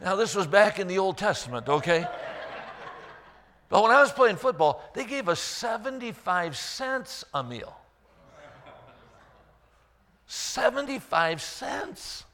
Now, 0.01 0.15
this 0.15 0.33
was 0.33 0.47
back 0.47 0.79
in 0.79 0.87
the 0.87 0.97
Old 0.97 1.17
Testament, 1.17 1.69
okay? 1.69 2.07
But 3.69 3.83
when 3.83 3.91
I 3.91 4.01
was 4.01 4.11
playing 4.11 4.37
football, 4.37 4.83
they 4.93 5.05
gave 5.05 5.29
us 5.29 5.39
75 5.39 6.57
cents 6.57 7.23
a 7.33 7.43
meal. 7.43 7.77
75 10.25 11.41
cents. 11.41 12.25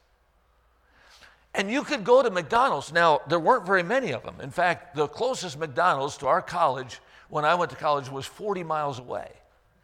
And 1.53 1.71
you 1.71 1.83
could 1.83 2.03
go 2.03 2.21
to 2.21 2.29
McDonald's. 2.29 2.93
Now, 2.93 3.21
there 3.27 3.39
weren't 3.39 3.65
very 3.65 3.83
many 3.83 4.11
of 4.11 4.23
them. 4.23 4.35
In 4.41 4.51
fact, 4.51 4.95
the 4.95 5.07
closest 5.07 5.57
McDonald's 5.57 6.17
to 6.17 6.27
our 6.27 6.41
college 6.41 6.99
when 7.29 7.45
I 7.45 7.55
went 7.55 7.71
to 7.71 7.77
college 7.77 8.09
was 8.09 8.25
40 8.25 8.63
miles 8.63 8.99
away. 8.99 9.29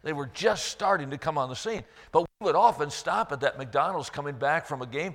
They 0.02 0.12
were 0.12 0.30
just 0.34 0.66
starting 0.66 1.10
to 1.10 1.18
come 1.18 1.38
on 1.38 1.48
the 1.48 1.56
scene. 1.56 1.82
But 2.12 2.22
we 2.22 2.44
would 2.44 2.54
often 2.54 2.90
stop 2.90 3.32
at 3.32 3.40
that 3.40 3.58
McDonald's 3.58 4.10
coming 4.10 4.36
back 4.36 4.66
from 4.66 4.82
a 4.82 4.86
game, 4.86 5.14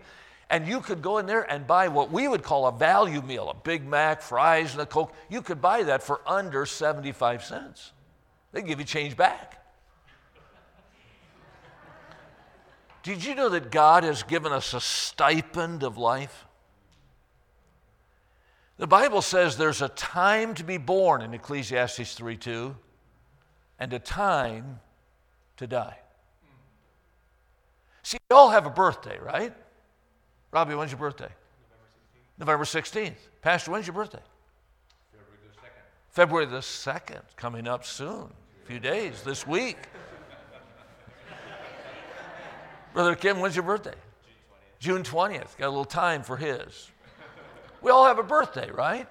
and 0.50 0.68
you 0.68 0.82
could 0.82 1.02
go 1.02 1.20
in 1.20 1.28
there 1.28 1.50
and 1.50 1.68
buy 1.68 1.88
what 1.88 2.12
we 2.12 2.28
would 2.28 2.42
call 2.42 2.66
a 2.66 2.72
value 2.72 3.22
meal 3.22 3.50
a 3.50 3.54
Big 3.54 3.86
Mac, 3.86 4.22
fries, 4.22 4.74
and 4.74 4.82
a 4.82 4.86
Coke. 4.86 5.14
You 5.30 5.44
could 5.44 5.62
buy 5.62 5.84
that 5.84 6.02
for 6.02 6.22
under 6.26 6.66
75 6.66 7.44
cents. 7.44 7.92
They'd 8.52 8.66
give 8.66 8.80
you 8.80 8.86
change 8.86 9.16
back. 9.16 9.59
Did 13.04 13.24
you 13.24 13.36
know 13.36 13.50
that 13.50 13.72
God 13.72 14.04
has 14.04 14.24
given 14.24 14.52
us 14.52 14.74
a 14.74 14.82
stipend 14.82 15.84
of 15.84 15.98
life? 15.98 16.46
The 18.78 18.88
Bible 18.88 19.22
says 19.22 19.58
there's 19.58 19.82
a 19.82 19.90
time 19.90 20.54
to 20.56 20.64
be 20.64 20.78
born 20.78 21.22
in 21.22 21.34
Ecclesiastes 21.34 22.14
3 22.14 22.38
2 22.38 22.76
and 23.78 23.94
a 23.94 24.00
time 24.00 24.80
to 25.58 25.68
die. 25.68 25.98
See, 28.04 28.18
we 28.30 28.36
all 28.36 28.50
have 28.50 28.66
a 28.66 28.70
birthday, 28.70 29.18
right? 29.20 29.54
Robbie, 30.52 30.76
when's 30.76 30.92
your 30.92 31.00
birthday? 31.00 31.30
November 32.40 32.64
16th. 32.64 32.96
November 32.96 33.14
16th. 33.14 33.42
Pastor, 33.42 33.72
when's 33.72 33.86
your 33.86 33.94
birthday? 33.94 34.22
February 36.12 36.46
the 36.46 36.56
2nd. 36.56 36.66
February 36.90 37.16
the 37.16 37.20
2nd, 37.20 37.36
coming 37.36 37.68
up 37.68 37.86
soon, 37.86 38.32
a 38.64 38.66
few 38.66 38.80
days, 38.80 39.22
this 39.24 39.46
week. 39.46 39.78
Brother 43.00 43.16
Kim, 43.16 43.40
when's 43.40 43.56
your 43.56 43.64
birthday? 43.64 43.94
June 44.78 45.04
20th. 45.04 45.14
June 45.14 45.40
20th. 45.40 45.58
Got 45.58 45.68
a 45.68 45.70
little 45.70 45.86
time 45.86 46.22
for 46.22 46.36
his. 46.36 46.92
We 47.82 47.92
all 47.92 48.04
have 48.04 48.20
a 48.20 48.24
birthday, 48.24 48.70
right? 48.72 49.08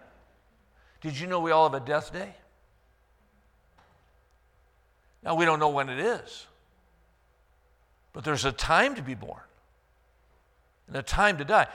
Did 1.00 1.18
you 1.18 1.26
know 1.26 1.40
we 1.40 1.52
all 1.52 1.70
have 1.70 1.82
a 1.82 1.82
death 1.82 2.12
day? 2.12 2.34
Now, 5.22 5.36
we 5.36 5.46
don't 5.46 5.58
know 5.58 5.70
when 5.70 5.88
it 5.88 5.98
is, 6.00 6.46
but 8.12 8.24
there's 8.24 8.44
a 8.44 8.52
time 8.52 8.94
to 8.96 9.00
be 9.00 9.14
born 9.14 9.40
and 10.86 10.96
a 10.96 11.02
time 11.02 11.38
to 11.38 11.46
die. 11.46 11.68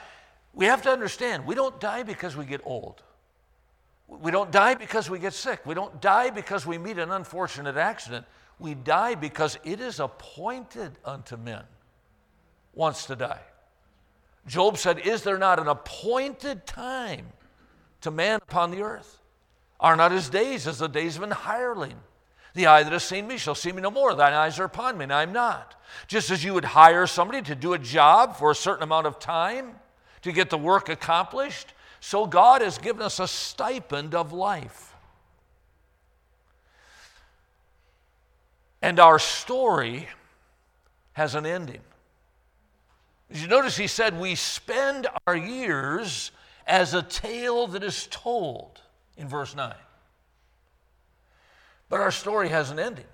We 0.53 0.67
have 0.67 0.84
to 0.84 0.91
understand 0.91 1.48
we 1.48 1.55
don't 1.55 1.79
die 1.79 2.03
because 2.03 2.36
we 2.36 2.46
get 2.46 2.62
old. 2.63 3.01
We 4.08 4.29
don't 4.29 4.51
die 4.51 4.75
because 4.75 5.10
we 5.10 5.17
get 5.17 5.34
sick. 5.34 5.65
We 5.65 5.74
don't 5.74 6.00
die 6.00 6.29
because 6.29 6.63
we 6.63 6.77
meet 6.77 7.00
an 7.00 7.10
unfortunate 7.10 7.75
accident. 7.75 8.27
We 8.60 8.75
die 8.75 9.15
because 9.15 9.58
it 9.63 9.82
is 9.82 10.00
appointed 10.00 11.00
unto 11.03 11.38
men 11.38 11.63
once 12.74 13.06
to 13.06 13.15
die. 13.15 13.42
Job 14.48 14.77
said, 14.77 15.00
Is 15.00 15.24
there 15.24 15.38
not 15.38 15.60
an 15.60 15.68
appointed 15.68 16.65
time 16.65 17.27
to 18.01 18.12
man 18.12 18.39
upon 18.42 18.72
the 18.72 18.82
earth? 18.82 19.20
Are 19.80 19.96
not 19.96 20.12
his 20.12 20.30
days 20.30 20.68
as 20.68 20.80
the 20.80 20.88
days 20.88 21.18
of 21.18 21.24
an 21.24 21.32
hireling? 21.32 21.98
The 22.53 22.68
eye 22.68 22.84
that 22.84 22.94
has 22.94 23.03
seen 23.03 23.27
me 23.27 23.38
shall 23.38 23.56
see 23.56 23.72
me 23.72 23.82
no 23.82 23.89
more. 23.89 24.13
Thine 24.13 24.34
eyes 24.34 24.60
are 24.60 24.65
upon 24.65 24.98
me, 24.98 25.03
and 25.03 25.13
I 25.13 25.24
am 25.24 25.34
not. 25.34 25.75
Just 26.08 26.30
as 26.30 26.44
you 26.44 26.53
would 26.53 26.65
hire 26.65 27.08
somebody 27.08 27.42
to 27.44 27.56
do 27.56 27.74
a 27.74 27.80
job 27.80 28.36
for 28.36 28.51
a 28.51 28.56
certain 28.56 28.84
amount 28.84 29.08
of 29.08 29.20
time 29.20 29.75
to 30.22 30.32
get 30.32 30.50
the 30.50 30.58
work 30.58 30.88
accomplished, 30.88 31.74
so 32.00 32.25
God 32.27 32.62
has 32.62 32.77
given 32.77 33.01
us 33.01 33.20
a 33.20 33.27
stipend 33.27 34.13
of 34.13 34.34
life. 34.34 34.94
And 38.82 39.00
our 39.00 39.18
story 39.18 40.10
has 41.13 41.36
an 41.36 41.46
ending. 41.46 41.82
Did 43.34 43.42
you 43.42 43.48
notice 43.48 43.75
he 43.75 43.88
said, 43.88 44.20
We 44.20 44.36
spend 44.36 45.08
our 45.26 45.36
years 45.36 46.30
as 46.67 46.93
a 46.93 47.02
tale 47.02 47.65
that 47.65 47.84
is 47.84 48.08
told 48.12 48.80
in 49.17 49.28
verse 49.28 49.56
9. 49.56 49.74
But 51.89 52.00
our 52.00 52.12
story 52.12 52.50
has 52.50 52.69
an 52.69 52.78
ending. 52.78 53.08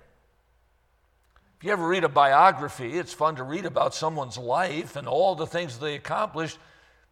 If 1.56 1.64
you 1.64 1.72
ever 1.72 1.88
read 1.88 2.04
a 2.04 2.08
biography, 2.08 2.98
it's 2.98 3.14
fun 3.14 3.36
to 3.36 3.44
read 3.44 3.64
about 3.64 3.94
someone's 3.94 4.36
life 4.36 4.94
and 4.94 5.08
all 5.08 5.34
the 5.34 5.46
things 5.46 5.78
they 5.78 5.94
accomplished, 5.94 6.58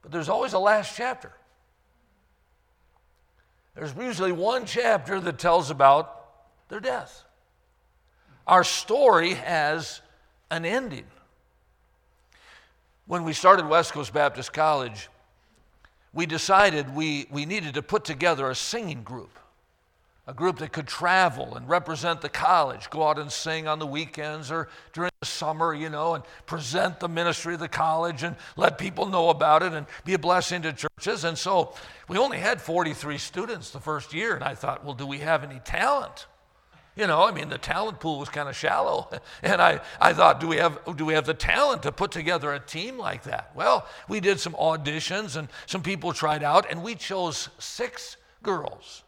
but 0.03 0.13
there's 0.13 0.29
always 0.29 0.53
a 0.53 0.59
last 0.59 0.95
chapter. 0.95 1.33
There's 3.75 3.95
usually 3.95 4.33
one 4.33 4.67
chapter 4.67 5.19
that 5.19 5.39
tells 5.39 5.71
about 5.71 6.27
their 6.69 6.81
death. 6.81 7.25
Our 8.47 8.65
story 8.65 9.33
has 9.35 10.03
an 10.51 10.67
ending 10.67 11.05
when 13.09 13.25
we 13.25 13.33
started 13.33 13.67
West 13.67 13.95
Coast 13.95 14.13
Baptist 14.13 14.53
College, 14.53 15.09
we 16.13 16.27
decided 16.27 16.95
we, 16.95 17.27
we 17.31 17.47
needed 17.47 17.75
to 17.75 17.83
put 17.83 18.05
together 18.05 18.51
a 18.51 18.55
singing 18.55 19.03
group, 19.03 19.39
a 20.27 20.35
group 20.35 20.59
that 20.59 20.73
could 20.73 20.87
travel 20.87 21.55
and 21.55 21.67
represent 21.67 22.21
the 22.21 22.29
college, 22.29 22.91
go 22.91 23.09
out 23.09 23.19
and 23.19 23.33
sing 23.33 23.67
on 23.67 23.79
the 23.79 23.87
weekends 23.87 24.51
or 24.51 24.69
during 24.93 25.11
the 25.21 25.27
summer, 25.27 25.73
you 25.73 25.89
know, 25.89 26.15
and 26.15 26.25
present 26.45 27.01
the 27.01 27.09
ministry 27.09 27.55
of 27.55 27.61
the 27.61 27.69
college 27.69 28.23
and 28.25 28.37
let 28.57 28.77
people 28.77 29.07
know 29.07 29.31
about 29.31 29.63
it 29.63 29.73
and 29.73 29.87
be 30.05 30.13
a 30.13 30.19
blessing 30.19 30.61
to 30.61 30.75
churches. 30.75 31.25
And 31.25 31.37
so 31.39 31.73
we 32.09 32.19
only 32.19 32.39
had 32.39 32.61
43 32.61 33.17
students 33.17 33.71
the 33.71 33.81
first 33.81 34.13
year, 34.13 34.35
and 34.35 34.45
I 34.45 34.55
thought, 34.55 34.85
well, 34.85 34.95
do 34.95 35.07
we 35.07 35.19
have 35.21 35.45
any 35.45 35.61
talent? 35.61 36.27
You 36.99 37.07
know, 37.07 37.25
I 37.25 37.31
mean, 37.31 37.49
the 37.49 37.59
talent 37.59 38.01
pool 38.01 38.19
was 38.19 38.29
kind 38.29 38.49
of 38.49 38.57
shallow. 38.57 39.09
And 39.43 39.63
I, 39.63 39.81
I 40.01 40.13
thought, 40.13 40.41
do 40.41 40.49
we, 40.49 40.57
have, 40.57 40.81
do 40.97 41.05
we 41.05 41.15
have 41.15 41.25
the 41.25 41.35
talent 41.35 41.85
to 41.85 41.93
put 41.93 42.11
together 42.11 42.53
a 42.53 42.59
team 42.59 42.99
like 42.99 43.23
that? 43.23 43.53
Well, 43.55 43.87
we 44.09 44.19
did 44.19 44.41
some 44.41 44.55
auditions 44.55 45.37
and 45.37 45.49
some 45.67 45.81
people 45.83 46.13
tried 46.13 46.43
out, 46.43 46.69
and 46.69 46.83
we 46.83 46.97
chose 46.97 47.51
six 47.59 48.17
girls 48.43 49.05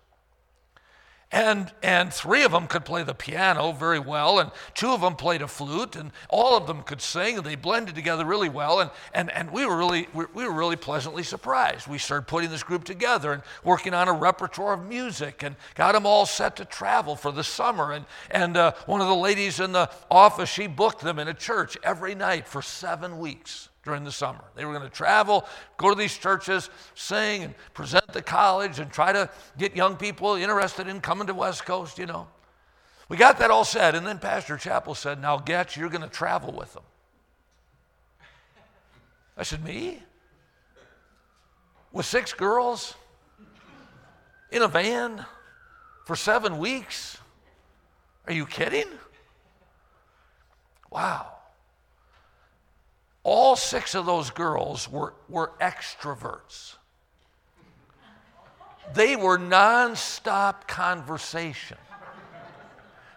and, 1.32 1.72
and 1.80 2.12
three 2.12 2.42
of 2.42 2.50
them 2.50 2.66
could 2.66 2.84
play 2.84 3.04
the 3.04 3.14
piano 3.14 3.70
very 3.70 4.00
well, 4.00 4.40
and 4.40 4.50
two 4.74 4.90
of 4.90 5.00
them 5.00 5.14
played 5.14 5.42
a 5.42 5.48
flute, 5.48 5.94
and 5.94 6.10
all 6.28 6.56
of 6.56 6.66
them 6.66 6.82
could 6.82 7.00
sing, 7.00 7.36
and 7.36 7.46
they 7.46 7.54
blended 7.54 7.94
together 7.94 8.24
really 8.24 8.48
well. 8.48 8.80
And, 8.80 8.90
and, 9.14 9.30
and 9.30 9.50
we, 9.52 9.64
were 9.64 9.76
really, 9.76 10.08
we 10.12 10.44
were 10.44 10.52
really 10.52 10.74
pleasantly 10.74 11.22
surprised. 11.22 11.86
We 11.86 11.98
started 11.98 12.26
putting 12.26 12.50
this 12.50 12.64
group 12.64 12.82
together 12.82 13.32
and 13.32 13.42
working 13.62 13.94
on 13.94 14.08
a 14.08 14.12
repertoire 14.12 14.74
of 14.74 14.84
music 14.84 15.44
and 15.44 15.54
got 15.76 15.92
them 15.92 16.04
all 16.04 16.26
set 16.26 16.56
to 16.56 16.64
travel 16.64 17.14
for 17.14 17.30
the 17.30 17.44
summer. 17.44 17.92
And, 17.92 18.06
and 18.32 18.56
uh, 18.56 18.72
one 18.86 19.00
of 19.00 19.06
the 19.06 19.14
ladies 19.14 19.60
in 19.60 19.70
the 19.70 19.88
office, 20.10 20.48
she 20.48 20.66
booked 20.66 21.00
them 21.00 21.20
in 21.20 21.28
a 21.28 21.34
church 21.34 21.78
every 21.84 22.16
night 22.16 22.48
for 22.48 22.60
seven 22.60 23.18
weeks 23.20 23.69
during 23.82 24.04
the 24.04 24.12
summer. 24.12 24.44
They 24.54 24.64
were 24.64 24.72
going 24.72 24.88
to 24.88 24.94
travel, 24.94 25.46
go 25.76 25.88
to 25.88 25.94
these 25.94 26.16
churches, 26.16 26.68
sing, 26.94 27.44
and 27.44 27.54
present 27.72 28.06
the 28.08 28.22
college, 28.22 28.78
and 28.78 28.92
try 28.92 29.12
to 29.12 29.30
get 29.58 29.74
young 29.74 29.96
people 29.96 30.34
interested 30.34 30.86
in 30.86 31.00
coming 31.00 31.26
to 31.28 31.34
West 31.34 31.64
Coast, 31.64 31.98
you 31.98 32.06
know. 32.06 32.28
We 33.08 33.16
got 33.16 33.38
that 33.38 33.50
all 33.50 33.64
said, 33.64 33.94
and 33.94 34.06
then 34.06 34.18
Pastor 34.18 34.56
Chappell 34.56 34.94
said, 34.94 35.20
Now, 35.20 35.38
Goetsch, 35.38 35.76
you're 35.76 35.88
going 35.88 36.02
to 36.02 36.08
travel 36.08 36.52
with 36.52 36.72
them. 36.74 36.84
I 39.36 39.42
said, 39.42 39.64
Me? 39.64 40.02
With 41.92 42.06
six 42.06 42.32
girls? 42.32 42.94
In 44.52 44.62
a 44.62 44.68
van? 44.68 45.24
For 46.06 46.14
seven 46.14 46.58
weeks? 46.58 47.18
Are 48.26 48.32
you 48.32 48.46
kidding? 48.46 48.86
Wow. 50.90 51.32
All 53.22 53.56
six 53.56 53.94
of 53.94 54.06
those 54.06 54.30
girls 54.30 54.90
were, 54.90 55.14
were 55.28 55.52
extroverts. 55.60 56.76
They 58.94 59.14
were 59.16 59.38
nonstop 59.38 60.66
conversation. 60.66 61.78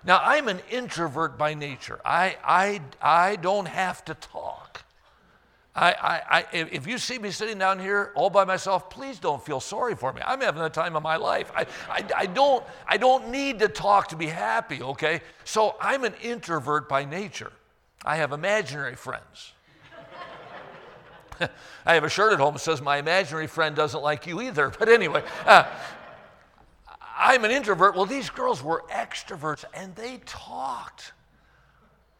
Now, 0.05 0.19
I'm 0.21 0.49
an 0.49 0.59
introvert 0.69 1.37
by 1.37 1.53
nature. 1.53 1.99
I, 2.03 2.35
I, 2.43 2.81
I 3.01 3.37
don't 3.37 3.67
have 3.67 4.03
to 4.05 4.13
talk. 4.15 4.83
I, 5.75 5.91
I, 5.91 6.21
I, 6.29 6.45
if 6.51 6.85
you 6.85 6.97
see 6.97 7.17
me 7.17 7.31
sitting 7.31 7.57
down 7.57 7.79
here 7.79 8.11
all 8.13 8.29
by 8.29 8.43
myself, 8.45 8.89
please 8.89 9.17
don't 9.17 9.43
feel 9.43 9.59
sorry 9.59 9.95
for 9.95 10.13
me. 10.13 10.21
I'm 10.23 10.41
having 10.41 10.61
the 10.61 10.69
time 10.69 10.95
of 10.95 11.01
my 11.01 11.15
life. 11.15 11.51
I, 11.55 11.65
I, 11.89 12.05
I, 12.15 12.25
don't, 12.27 12.63
I 12.85 12.97
don't 12.97 13.29
need 13.29 13.59
to 13.59 13.67
talk 13.67 14.09
to 14.09 14.15
be 14.15 14.27
happy, 14.27 14.83
okay? 14.83 15.21
So 15.45 15.75
I'm 15.81 16.03
an 16.03 16.13
introvert 16.21 16.87
by 16.87 17.05
nature. 17.05 17.53
I 18.05 18.17
have 18.17 18.33
imaginary 18.33 18.95
friends. 18.95 19.53
I 21.85 21.93
have 21.93 22.03
a 22.03 22.09
shirt 22.09 22.33
at 22.33 22.39
home 22.39 22.53
that 22.53 22.59
says, 22.59 22.81
My 22.81 22.97
imaginary 22.97 23.47
friend 23.47 23.75
doesn't 23.75 24.01
like 24.01 24.27
you 24.27 24.41
either. 24.41 24.71
But 24.79 24.89
anyway, 24.89 25.23
uh, 25.45 25.65
I'm 27.17 27.45
an 27.45 27.51
introvert. 27.51 27.95
Well, 27.95 28.05
these 28.05 28.29
girls 28.29 28.63
were 28.63 28.83
extroverts 28.91 29.63
and 29.73 29.95
they 29.95 30.19
talked 30.25 31.13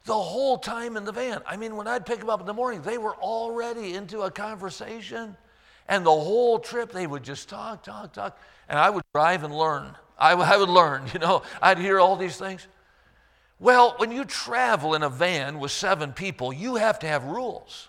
the 0.05 0.13
whole 0.13 0.57
time 0.57 0.97
in 0.97 1.05
the 1.05 1.11
van. 1.11 1.41
I 1.45 1.57
mean, 1.57 1.75
when 1.75 1.87
I'd 1.87 2.05
pick 2.05 2.19
them 2.19 2.29
up 2.29 2.39
in 2.41 2.45
the 2.45 2.53
morning, 2.53 2.81
they 2.81 2.97
were 2.97 3.15
already 3.15 3.95
into 3.95 4.21
a 4.21 4.31
conversation. 4.31 5.35
And 5.87 6.05
the 6.05 6.11
whole 6.11 6.59
trip, 6.59 6.91
they 6.91 7.07
would 7.07 7.23
just 7.23 7.49
talk, 7.49 7.83
talk, 7.83 8.13
talk. 8.13 8.37
And 8.69 8.79
I 8.79 8.89
would 8.89 9.03
drive 9.13 9.43
and 9.43 9.55
learn. 9.55 9.95
I, 10.17 10.33
I 10.33 10.57
would 10.57 10.69
learn, 10.69 11.03
you 11.13 11.19
know, 11.19 11.43
I'd 11.61 11.79
hear 11.79 11.99
all 11.99 12.15
these 12.15 12.37
things. 12.37 12.67
Well, 13.59 13.95
when 13.97 14.11
you 14.11 14.25
travel 14.25 14.93
in 14.93 15.03
a 15.03 15.09
van 15.09 15.59
with 15.59 15.71
seven 15.71 16.11
people, 16.11 16.51
you 16.51 16.75
have 16.75 16.99
to 16.99 17.07
have 17.07 17.23
rules. 17.23 17.87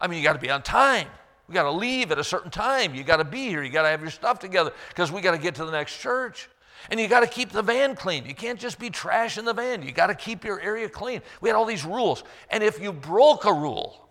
I 0.00 0.06
mean, 0.06 0.18
you 0.18 0.24
got 0.24 0.34
to 0.34 0.38
be 0.38 0.50
on 0.50 0.62
time. 0.62 1.08
We 1.48 1.54
got 1.54 1.64
to 1.64 1.70
leave 1.70 2.10
at 2.10 2.18
a 2.18 2.24
certain 2.24 2.50
time. 2.50 2.94
You 2.94 3.04
got 3.04 3.18
to 3.18 3.24
be 3.24 3.46
here. 3.48 3.62
You 3.62 3.70
got 3.70 3.82
to 3.82 3.88
have 3.88 4.00
your 4.00 4.10
stuff 4.10 4.38
together 4.38 4.72
because 4.88 5.12
we 5.12 5.20
got 5.20 5.32
to 5.32 5.38
get 5.38 5.54
to 5.56 5.64
the 5.64 5.70
next 5.70 5.98
church. 5.98 6.48
And 6.90 7.00
you 7.00 7.08
got 7.08 7.20
to 7.20 7.26
keep 7.26 7.50
the 7.50 7.62
van 7.62 7.96
clean. 7.96 8.26
You 8.26 8.34
can't 8.34 8.58
just 8.58 8.78
be 8.78 8.90
trash 8.90 9.38
in 9.38 9.44
the 9.44 9.54
van. 9.54 9.82
You 9.82 9.92
got 9.92 10.08
to 10.08 10.14
keep 10.14 10.44
your 10.44 10.60
area 10.60 10.88
clean. 10.88 11.22
We 11.40 11.48
had 11.48 11.56
all 11.56 11.64
these 11.64 11.84
rules. 11.84 12.24
And 12.50 12.62
if 12.62 12.80
you 12.80 12.92
broke 12.92 13.44
a 13.44 13.52
rule, 13.52 14.08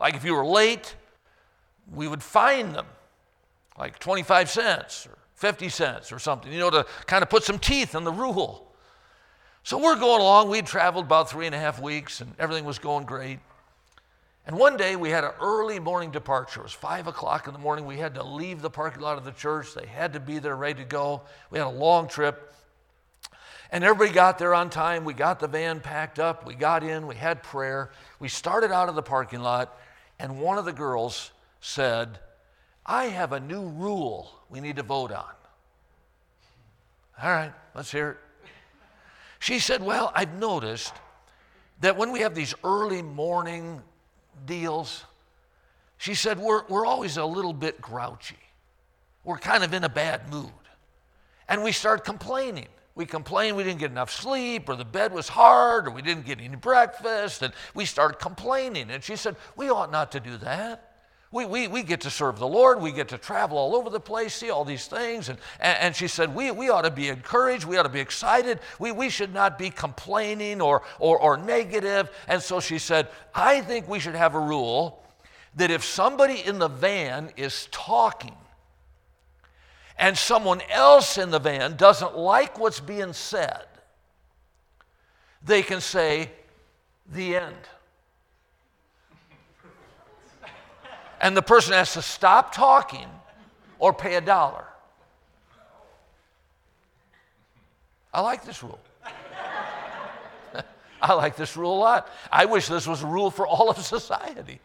like 0.00 0.14
if 0.14 0.24
you 0.24 0.34
were 0.34 0.44
late, 0.44 0.94
we 1.92 2.08
would 2.08 2.22
fine 2.22 2.72
them 2.72 2.86
like 3.78 3.98
25 3.98 4.50
cents 4.50 5.06
or 5.06 5.16
50 5.36 5.68
cents 5.68 6.12
or 6.12 6.18
something, 6.18 6.52
you 6.52 6.58
know, 6.58 6.70
to 6.70 6.86
kind 7.06 7.22
of 7.22 7.30
put 7.30 7.44
some 7.44 7.58
teeth 7.58 7.94
in 7.94 8.04
the 8.04 8.12
rule. 8.12 8.72
So 9.62 9.78
we're 9.78 9.98
going 9.98 10.20
along. 10.20 10.50
We'd 10.50 10.66
traveled 10.66 11.06
about 11.06 11.30
three 11.30 11.46
and 11.46 11.54
a 11.54 11.58
half 11.58 11.80
weeks 11.80 12.20
and 12.20 12.34
everything 12.38 12.64
was 12.64 12.78
going 12.78 13.04
great. 13.04 13.38
And 14.46 14.58
one 14.58 14.76
day 14.76 14.96
we 14.96 15.10
had 15.10 15.22
an 15.22 15.32
early 15.40 15.78
morning 15.78 16.10
departure. 16.10 16.60
It 16.60 16.64
was 16.64 16.72
five 16.72 17.06
o'clock 17.06 17.46
in 17.46 17.52
the 17.52 17.60
morning. 17.60 17.86
We 17.86 17.98
had 17.98 18.14
to 18.14 18.24
leave 18.24 18.60
the 18.60 18.70
parking 18.70 19.00
lot 19.00 19.16
of 19.16 19.24
the 19.24 19.30
church. 19.30 19.74
They 19.74 19.86
had 19.86 20.14
to 20.14 20.20
be 20.20 20.40
there 20.40 20.56
ready 20.56 20.82
to 20.82 20.88
go. 20.88 21.22
We 21.50 21.58
had 21.58 21.68
a 21.68 21.70
long 21.70 22.08
trip. 22.08 22.52
And 23.70 23.84
everybody 23.84 24.12
got 24.12 24.38
there 24.38 24.52
on 24.52 24.68
time. 24.68 25.04
We 25.04 25.14
got 25.14 25.38
the 25.38 25.46
van 25.46 25.80
packed 25.80 26.18
up. 26.18 26.44
We 26.44 26.54
got 26.54 26.82
in. 26.82 27.06
We 27.06 27.14
had 27.14 27.42
prayer. 27.42 27.92
We 28.18 28.28
started 28.28 28.72
out 28.72 28.88
of 28.88 28.96
the 28.96 29.02
parking 29.02 29.40
lot. 29.40 29.78
And 30.18 30.40
one 30.40 30.58
of 30.58 30.64
the 30.64 30.72
girls 30.72 31.30
said, 31.60 32.18
I 32.84 33.04
have 33.04 33.32
a 33.32 33.40
new 33.40 33.68
rule 33.68 34.30
we 34.50 34.60
need 34.60 34.76
to 34.76 34.82
vote 34.82 35.12
on. 35.12 35.24
All 37.22 37.30
right, 37.30 37.52
let's 37.74 37.92
hear 37.92 38.10
it. 38.10 38.16
She 39.38 39.60
said, 39.60 39.82
Well, 39.82 40.12
I've 40.14 40.34
noticed 40.34 40.92
that 41.80 41.96
when 41.96 42.12
we 42.12 42.20
have 42.20 42.34
these 42.34 42.54
early 42.64 43.02
morning 43.02 43.82
deals. 44.46 45.04
She 45.98 46.14
said, 46.14 46.38
we're, 46.38 46.64
we're 46.66 46.86
always 46.86 47.16
a 47.16 47.24
little 47.24 47.52
bit 47.52 47.80
grouchy. 47.80 48.36
We're 49.24 49.38
kind 49.38 49.62
of 49.62 49.72
in 49.72 49.84
a 49.84 49.88
bad 49.88 50.28
mood. 50.30 50.50
And 51.48 51.62
we 51.62 51.72
start 51.72 52.04
complaining. 52.04 52.68
We 52.94 53.06
complain 53.06 53.56
we 53.56 53.62
didn't 53.62 53.78
get 53.78 53.90
enough 53.90 54.10
sleep, 54.10 54.68
or 54.68 54.76
the 54.76 54.84
bed 54.84 55.12
was 55.12 55.28
hard, 55.28 55.86
or 55.86 55.90
we 55.90 56.02
didn't 56.02 56.26
get 56.26 56.40
any 56.40 56.56
breakfast, 56.56 57.42
and 57.42 57.54
we 57.74 57.84
start 57.84 58.20
complaining. 58.20 58.90
And 58.90 59.02
she 59.02 59.16
said, 59.16 59.36
We 59.56 59.70
ought 59.70 59.90
not 59.90 60.12
to 60.12 60.20
do 60.20 60.36
that. 60.38 60.91
We, 61.32 61.46
we, 61.46 61.66
we 61.66 61.82
get 61.82 62.02
to 62.02 62.10
serve 62.10 62.38
the 62.38 62.46
Lord. 62.46 62.80
We 62.80 62.92
get 62.92 63.08
to 63.08 63.18
travel 63.18 63.56
all 63.56 63.74
over 63.74 63.88
the 63.88 63.98
place, 63.98 64.34
see 64.34 64.50
all 64.50 64.66
these 64.66 64.86
things. 64.86 65.30
And, 65.30 65.38
and, 65.60 65.78
and, 65.80 65.96
she 65.96 66.06
said, 66.06 66.34
we, 66.34 66.50
we 66.50 66.68
ought 66.68 66.82
to 66.82 66.90
be 66.90 67.08
encouraged. 67.08 67.64
We 67.64 67.78
ought 67.78 67.84
to 67.84 67.88
be 67.88 68.00
excited. 68.00 68.60
We, 68.78 68.92
we 68.92 69.08
should 69.08 69.32
not 69.32 69.58
be 69.58 69.70
complaining 69.70 70.60
or, 70.60 70.82
or, 70.98 71.18
or 71.18 71.38
negative. 71.38 72.10
And 72.28 72.42
so 72.42 72.60
she 72.60 72.78
said, 72.78 73.08
I 73.34 73.62
think 73.62 73.88
we 73.88 73.98
should 73.98 74.14
have 74.14 74.34
a 74.34 74.38
rule 74.38 75.02
that 75.56 75.70
if 75.70 75.82
somebody 75.82 76.44
in 76.44 76.58
the 76.58 76.68
van 76.68 77.30
is 77.38 77.66
talking 77.70 78.36
and 79.98 80.16
someone 80.16 80.60
else 80.70 81.16
in 81.16 81.30
the 81.30 81.38
van 81.38 81.76
doesn't 81.76 82.16
like 82.16 82.58
what's 82.58 82.80
being 82.80 83.14
said, 83.14 83.64
they 85.42 85.62
can 85.62 85.80
say, 85.80 86.30
the 87.10 87.36
end. 87.36 87.56
And 91.22 91.36
the 91.36 91.42
person 91.42 91.72
has 91.72 91.92
to 91.94 92.02
stop 92.02 92.52
talking 92.52 93.06
or 93.78 93.94
pay 93.94 94.16
a 94.16 94.20
dollar. 94.20 94.64
I 98.12 98.20
like 98.20 98.44
this 98.44 98.62
rule. 98.62 98.80
I 101.00 101.14
like 101.14 101.36
this 101.36 101.56
rule 101.56 101.74
a 101.76 101.80
lot. 101.80 102.10
I 102.30 102.44
wish 102.44 102.66
this 102.66 102.86
was 102.86 103.02
a 103.02 103.06
rule 103.06 103.30
for 103.30 103.46
all 103.46 103.70
of 103.70 103.78
society. 103.78 104.60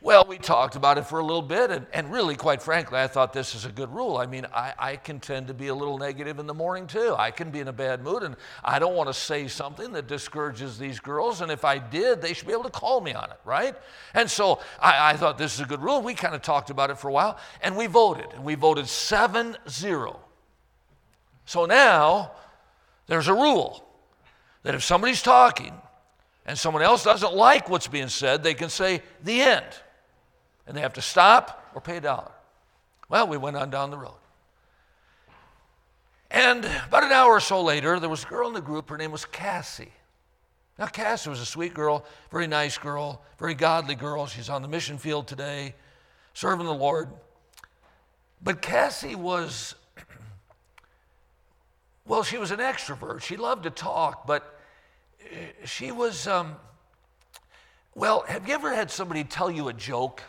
Well, 0.00 0.26
we 0.28 0.38
talked 0.38 0.76
about 0.76 0.96
it 0.96 1.06
for 1.06 1.18
a 1.18 1.24
little 1.24 1.42
bit, 1.42 1.72
and, 1.72 1.84
and 1.92 2.12
really, 2.12 2.36
quite 2.36 2.62
frankly, 2.62 3.00
I 3.00 3.08
thought 3.08 3.32
this 3.32 3.56
is 3.56 3.64
a 3.64 3.72
good 3.72 3.92
rule. 3.92 4.16
I 4.16 4.26
mean, 4.26 4.46
I, 4.54 4.72
I 4.78 4.96
can 4.96 5.18
tend 5.18 5.48
to 5.48 5.54
be 5.54 5.68
a 5.68 5.74
little 5.74 5.98
negative 5.98 6.38
in 6.38 6.46
the 6.46 6.54
morning 6.54 6.86
too. 6.86 7.16
I 7.18 7.32
can 7.32 7.50
be 7.50 7.58
in 7.58 7.66
a 7.66 7.72
bad 7.72 8.04
mood, 8.04 8.22
and 8.22 8.36
I 8.62 8.78
don't 8.78 8.94
want 8.94 9.08
to 9.08 9.14
say 9.14 9.48
something 9.48 9.90
that 9.94 10.06
discourages 10.06 10.78
these 10.78 11.00
girls, 11.00 11.40
and 11.40 11.50
if 11.50 11.64
I 11.64 11.78
did, 11.78 12.22
they 12.22 12.32
should 12.32 12.46
be 12.46 12.52
able 12.52 12.62
to 12.62 12.70
call 12.70 13.00
me 13.00 13.12
on 13.12 13.24
it, 13.24 13.40
right? 13.44 13.74
And 14.14 14.30
so 14.30 14.60
I, 14.78 15.10
I 15.10 15.16
thought 15.16 15.36
this 15.36 15.54
is 15.54 15.60
a 15.62 15.64
good 15.64 15.82
rule. 15.82 16.00
We 16.00 16.14
kind 16.14 16.34
of 16.34 16.42
talked 16.42 16.70
about 16.70 16.90
it 16.90 16.98
for 16.98 17.08
a 17.08 17.12
while, 17.12 17.36
and 17.60 17.76
we 17.76 17.88
voted, 17.88 18.26
and 18.34 18.44
we 18.44 18.54
voted 18.54 18.86
7 18.86 19.56
0. 19.68 20.20
So 21.44 21.66
now 21.66 22.30
there's 23.08 23.26
a 23.26 23.34
rule 23.34 23.84
that 24.62 24.76
if 24.76 24.84
somebody's 24.84 25.22
talking 25.22 25.74
and 26.46 26.56
someone 26.56 26.84
else 26.84 27.02
doesn't 27.02 27.34
like 27.34 27.68
what's 27.68 27.88
being 27.88 28.08
said, 28.08 28.44
they 28.44 28.54
can 28.54 28.68
say, 28.68 29.02
the 29.24 29.40
end 29.40 29.66
and 30.68 30.76
they 30.76 30.82
have 30.82 30.92
to 30.92 31.02
stop 31.02 31.70
or 31.74 31.80
pay 31.80 31.96
a 31.96 32.00
dollar. 32.00 32.30
Well, 33.08 33.26
we 33.26 33.38
went 33.38 33.56
on 33.56 33.70
down 33.70 33.90
the 33.90 33.96
road. 33.96 34.12
And 36.30 36.68
about 36.86 37.04
an 37.04 37.10
hour 37.10 37.32
or 37.32 37.40
so 37.40 37.62
later, 37.62 37.98
there 37.98 38.10
was 38.10 38.22
a 38.22 38.26
girl 38.26 38.48
in 38.48 38.54
the 38.54 38.60
group. 38.60 38.90
Her 38.90 38.98
name 38.98 39.10
was 39.10 39.24
Cassie. 39.24 39.92
Now, 40.78 40.86
Cassie 40.86 41.30
was 41.30 41.40
a 41.40 41.46
sweet 41.46 41.72
girl, 41.72 42.04
very 42.30 42.46
nice 42.46 42.76
girl, 42.76 43.22
very 43.38 43.54
godly 43.54 43.94
girl. 43.94 44.26
She's 44.26 44.50
on 44.50 44.60
the 44.60 44.68
mission 44.68 44.98
field 44.98 45.26
today, 45.26 45.74
serving 46.34 46.66
the 46.66 46.74
Lord. 46.74 47.08
But 48.42 48.60
Cassie 48.60 49.16
was, 49.16 49.74
well, 52.06 52.22
she 52.22 52.36
was 52.36 52.50
an 52.50 52.58
extrovert. 52.58 53.22
She 53.22 53.38
loved 53.38 53.64
to 53.64 53.70
talk, 53.70 54.26
but 54.26 54.60
she 55.64 55.90
was, 55.90 56.28
um, 56.28 56.56
well, 57.94 58.22
have 58.28 58.46
you 58.46 58.54
ever 58.54 58.74
had 58.74 58.90
somebody 58.90 59.24
tell 59.24 59.50
you 59.50 59.68
a 59.68 59.72
joke? 59.72 60.22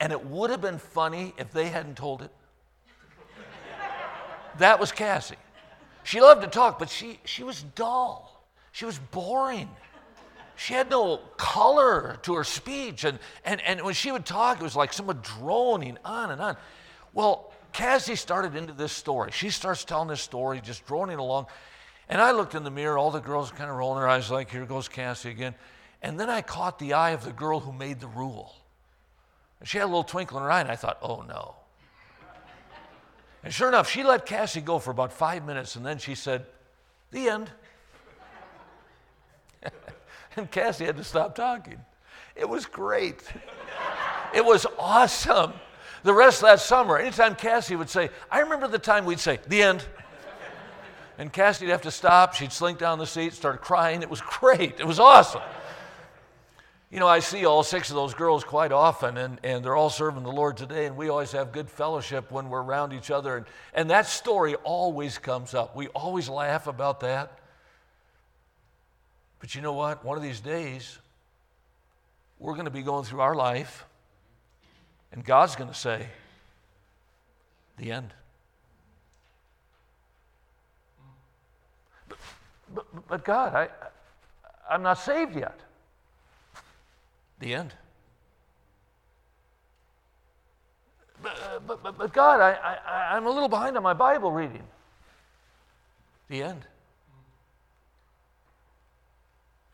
And 0.00 0.12
it 0.12 0.24
would 0.26 0.50
have 0.50 0.62
been 0.62 0.78
funny 0.78 1.34
if 1.36 1.52
they 1.52 1.68
hadn't 1.68 1.96
told 1.96 2.22
it. 2.22 2.30
that 4.58 4.80
was 4.80 4.90
Cassie. 4.90 5.36
She 6.02 6.20
loved 6.20 6.40
to 6.42 6.48
talk, 6.48 6.78
but 6.78 6.88
she, 6.88 7.20
she 7.24 7.44
was 7.44 7.62
dull. 7.74 8.42
She 8.72 8.86
was 8.86 8.98
boring. 8.98 9.68
She 10.56 10.74
had 10.74 10.90
no 10.90 11.18
color 11.36 12.18
to 12.22 12.34
her 12.34 12.44
speech. 12.44 13.04
And, 13.04 13.18
and, 13.44 13.60
and 13.62 13.82
when 13.82 13.94
she 13.94 14.10
would 14.10 14.24
talk, 14.24 14.60
it 14.60 14.62
was 14.62 14.74
like 14.74 14.92
someone 14.92 15.20
droning 15.22 15.98
on 16.04 16.30
and 16.30 16.40
on. 16.40 16.56
Well, 17.12 17.52
Cassie 17.72 18.16
started 18.16 18.56
into 18.56 18.72
this 18.72 18.92
story. 18.92 19.30
She 19.32 19.50
starts 19.50 19.84
telling 19.84 20.08
this 20.08 20.22
story, 20.22 20.60
just 20.60 20.86
droning 20.86 21.18
along. 21.18 21.46
And 22.08 22.20
I 22.20 22.32
looked 22.32 22.54
in 22.54 22.64
the 22.64 22.70
mirror, 22.70 22.98
all 22.98 23.10
the 23.10 23.20
girls 23.20 23.50
kind 23.52 23.70
of 23.70 23.76
rolling 23.76 24.00
their 24.00 24.08
eyes, 24.08 24.30
like, 24.30 24.50
here 24.50 24.66
goes 24.66 24.88
Cassie 24.88 25.30
again. 25.30 25.54
And 26.02 26.18
then 26.18 26.30
I 26.30 26.40
caught 26.40 26.78
the 26.78 26.94
eye 26.94 27.10
of 27.10 27.24
the 27.24 27.32
girl 27.32 27.60
who 27.60 27.72
made 27.72 28.00
the 28.00 28.08
rule. 28.08 28.54
And 29.60 29.68
she 29.68 29.78
had 29.78 29.84
a 29.84 29.86
little 29.86 30.02
twinkle 30.02 30.38
in 30.38 30.44
her 30.44 30.50
eye, 30.50 30.60
and 30.60 30.70
I 30.70 30.76
thought, 30.76 30.98
oh 31.02 31.22
no. 31.28 31.54
And 33.42 33.52
sure 33.52 33.68
enough, 33.68 33.88
she 33.88 34.02
let 34.02 34.26
Cassie 34.26 34.60
go 34.60 34.78
for 34.78 34.90
about 34.90 35.12
five 35.12 35.46
minutes, 35.46 35.76
and 35.76 35.84
then 35.84 35.98
she 35.98 36.14
said, 36.14 36.46
the 37.10 37.28
end. 37.28 37.50
and 40.36 40.50
Cassie 40.50 40.84
had 40.84 40.96
to 40.96 41.04
stop 41.04 41.34
talking. 41.34 41.78
It 42.36 42.48
was 42.48 42.66
great. 42.66 43.22
it 44.34 44.44
was 44.44 44.66
awesome. 44.78 45.52
The 46.02 46.14
rest 46.14 46.42
of 46.42 46.48
that 46.48 46.60
summer, 46.60 46.98
anytime 46.98 47.34
Cassie 47.34 47.76
would 47.76 47.90
say, 47.90 48.10
I 48.30 48.40
remember 48.40 48.68
the 48.68 48.78
time 48.78 49.04
we'd 49.04 49.20
say, 49.20 49.38
the 49.48 49.62
end. 49.62 49.84
And 51.18 51.30
Cassie'd 51.30 51.68
have 51.68 51.82
to 51.82 51.90
stop. 51.90 52.32
She'd 52.32 52.52
slink 52.52 52.78
down 52.78 52.98
the 52.98 53.06
seat, 53.06 53.34
start 53.34 53.60
crying. 53.60 54.00
It 54.00 54.08
was 54.08 54.22
great. 54.22 54.80
It 54.80 54.86
was 54.86 54.98
awesome. 54.98 55.42
You 56.90 56.98
know, 56.98 57.06
I 57.06 57.20
see 57.20 57.44
all 57.44 57.62
six 57.62 57.90
of 57.90 57.94
those 57.94 58.14
girls 58.14 58.42
quite 58.42 58.72
often, 58.72 59.16
and, 59.16 59.38
and 59.44 59.64
they're 59.64 59.76
all 59.76 59.90
serving 59.90 60.24
the 60.24 60.32
Lord 60.32 60.56
today, 60.56 60.86
and 60.86 60.96
we 60.96 61.08
always 61.08 61.30
have 61.32 61.52
good 61.52 61.70
fellowship 61.70 62.32
when 62.32 62.50
we're 62.50 62.62
around 62.62 62.92
each 62.92 63.12
other. 63.12 63.36
And, 63.36 63.46
and 63.72 63.90
that 63.90 64.06
story 64.06 64.56
always 64.56 65.16
comes 65.16 65.54
up. 65.54 65.76
We 65.76 65.86
always 65.88 66.28
laugh 66.28 66.66
about 66.66 67.00
that. 67.00 67.38
But 69.38 69.54
you 69.54 69.62
know 69.62 69.72
what? 69.72 70.04
One 70.04 70.16
of 70.16 70.22
these 70.24 70.40
days, 70.40 70.98
we're 72.40 72.54
going 72.54 72.64
to 72.64 72.72
be 72.72 72.82
going 72.82 73.04
through 73.04 73.20
our 73.20 73.36
life, 73.36 73.86
and 75.12 75.24
God's 75.24 75.54
going 75.54 75.70
to 75.70 75.76
say, 75.76 76.08
the 77.78 77.92
end. 77.92 78.12
But, 82.08 82.18
but, 82.74 83.08
but 83.08 83.24
God, 83.24 83.54
I, 83.54 83.68
I'm 84.68 84.82
not 84.82 84.98
saved 84.98 85.36
yet. 85.36 85.60
The 87.40 87.54
end. 87.54 87.74
Uh, 91.24 91.58
but, 91.66 91.82
but, 91.82 91.98
but 91.98 92.12
God, 92.12 92.40
I, 92.40 92.52
I, 92.52 93.16
I'm 93.16 93.26
a 93.26 93.30
little 93.30 93.48
behind 93.48 93.76
on 93.76 93.82
my 93.82 93.92
Bible 93.92 94.30
reading. 94.30 94.62
The 96.28 96.42
end. 96.42 96.64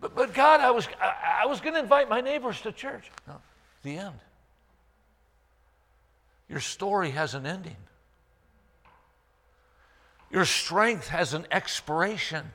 But, 0.00 0.14
but 0.14 0.34
God, 0.34 0.60
I 0.60 0.70
was, 0.70 0.88
I, 1.00 1.42
I 1.42 1.46
was 1.46 1.60
going 1.60 1.74
to 1.74 1.80
invite 1.80 2.08
my 2.08 2.20
neighbors 2.20 2.60
to 2.62 2.72
church. 2.72 3.10
No, 3.26 3.34
the 3.82 3.98
end. 3.98 4.18
Your 6.48 6.60
story 6.60 7.10
has 7.10 7.34
an 7.34 7.46
ending. 7.46 7.76
Your 10.30 10.44
strength 10.44 11.08
has 11.08 11.34
an 11.34 11.46
expiration. 11.50 12.52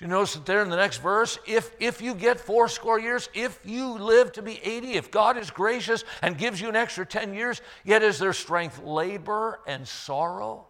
You 0.00 0.06
notice 0.06 0.32
that 0.32 0.46
there 0.46 0.62
in 0.62 0.70
the 0.70 0.76
next 0.76 0.98
verse, 0.98 1.38
if, 1.46 1.72
if 1.78 2.00
you 2.00 2.14
get 2.14 2.40
four 2.40 2.68
score 2.68 2.98
years, 2.98 3.28
if 3.34 3.60
you 3.66 3.98
live 3.98 4.32
to 4.32 4.42
be 4.42 4.58
80, 4.64 4.92
if 4.94 5.10
God 5.10 5.36
is 5.36 5.50
gracious 5.50 6.04
and 6.22 6.38
gives 6.38 6.58
you 6.58 6.70
an 6.70 6.76
extra 6.76 7.04
10 7.04 7.34
years, 7.34 7.60
yet 7.84 8.02
is 8.02 8.18
there 8.18 8.32
strength 8.32 8.82
labor 8.82 9.60
and 9.66 9.86
sorrow? 9.86 10.66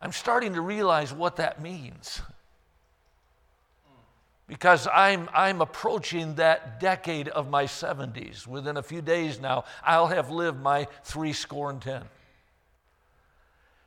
I'm 0.00 0.12
starting 0.12 0.54
to 0.54 0.60
realize 0.60 1.12
what 1.12 1.36
that 1.36 1.60
means. 1.60 2.22
Because 4.46 4.86
I'm, 4.92 5.28
I'm 5.34 5.60
approaching 5.60 6.36
that 6.36 6.78
decade 6.78 7.26
of 7.28 7.50
my 7.50 7.64
70s. 7.64 8.46
Within 8.46 8.76
a 8.76 8.82
few 8.82 9.02
days 9.02 9.40
now, 9.40 9.64
I'll 9.82 10.08
have 10.08 10.30
lived 10.30 10.60
my 10.60 10.86
three 11.02 11.32
score 11.32 11.70
and 11.70 11.80
ten. 11.80 12.02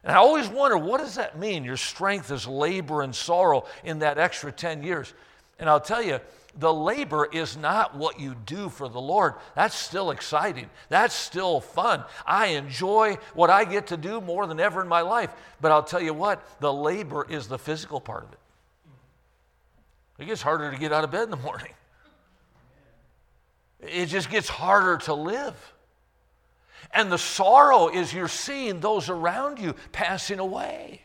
And 0.06 0.14
I 0.14 0.18
always 0.18 0.48
wonder, 0.48 0.78
what 0.78 1.02
does 1.02 1.16
that 1.16 1.38
mean? 1.40 1.64
Your 1.64 1.78
strength 1.78 2.30
is 2.32 2.48
labor 2.48 3.02
and 3.02 3.14
sorrow 3.14 3.66
in 3.84 4.00
that 4.00 4.20
extra 4.20 4.52
10 4.52 4.84
years. 4.84 5.12
And 5.58 5.68
I'll 5.68 5.80
tell 5.80 6.02
you, 6.02 6.20
the 6.58 6.72
labor 6.72 7.28
is 7.32 7.58
not 7.58 7.96
what 7.96 8.20
you 8.20 8.36
do 8.46 8.70
for 8.70 8.88
the 8.88 9.02
Lord. 9.02 9.34
That's 9.56 9.76
still 9.76 10.12
exciting. 10.12 10.70
That's 10.90 11.16
still 11.16 11.60
fun. 11.60 12.04
I 12.26 12.48
enjoy 12.48 13.18
what 13.34 13.50
I 13.50 13.66
get 13.66 13.88
to 13.88 13.98
do 13.98 14.22
more 14.22 14.46
than 14.46 14.60
ever 14.60 14.80
in 14.80 14.88
my 14.88 15.02
life. 15.02 15.32
But 15.60 15.72
I'll 15.72 15.84
tell 15.84 16.02
you 16.02 16.14
what, 16.14 16.46
the 16.62 16.72
labor 16.72 17.26
is 17.28 17.48
the 17.48 17.58
physical 17.58 18.00
part 18.00 18.24
of 18.24 18.32
it. 18.32 18.40
It 20.20 20.26
gets 20.26 20.44
harder 20.44 20.72
to 20.72 20.78
get 20.78 20.94
out 20.94 21.04
of 21.04 21.12
bed 21.12 21.24
in 21.24 21.32
the 21.32 21.36
morning, 21.38 21.74
it 23.82 24.06
just 24.06 24.30
gets 24.30 24.48
harder 24.48 24.98
to 25.06 25.14
live. 25.16 25.74
And 26.96 27.12
the 27.12 27.18
sorrow 27.18 27.90
is 27.90 28.14
you're 28.14 28.30
seeing 28.30 28.80
those 28.80 29.10
around 29.10 29.60
you 29.60 29.76
passing 29.92 30.40
away. 30.40 31.02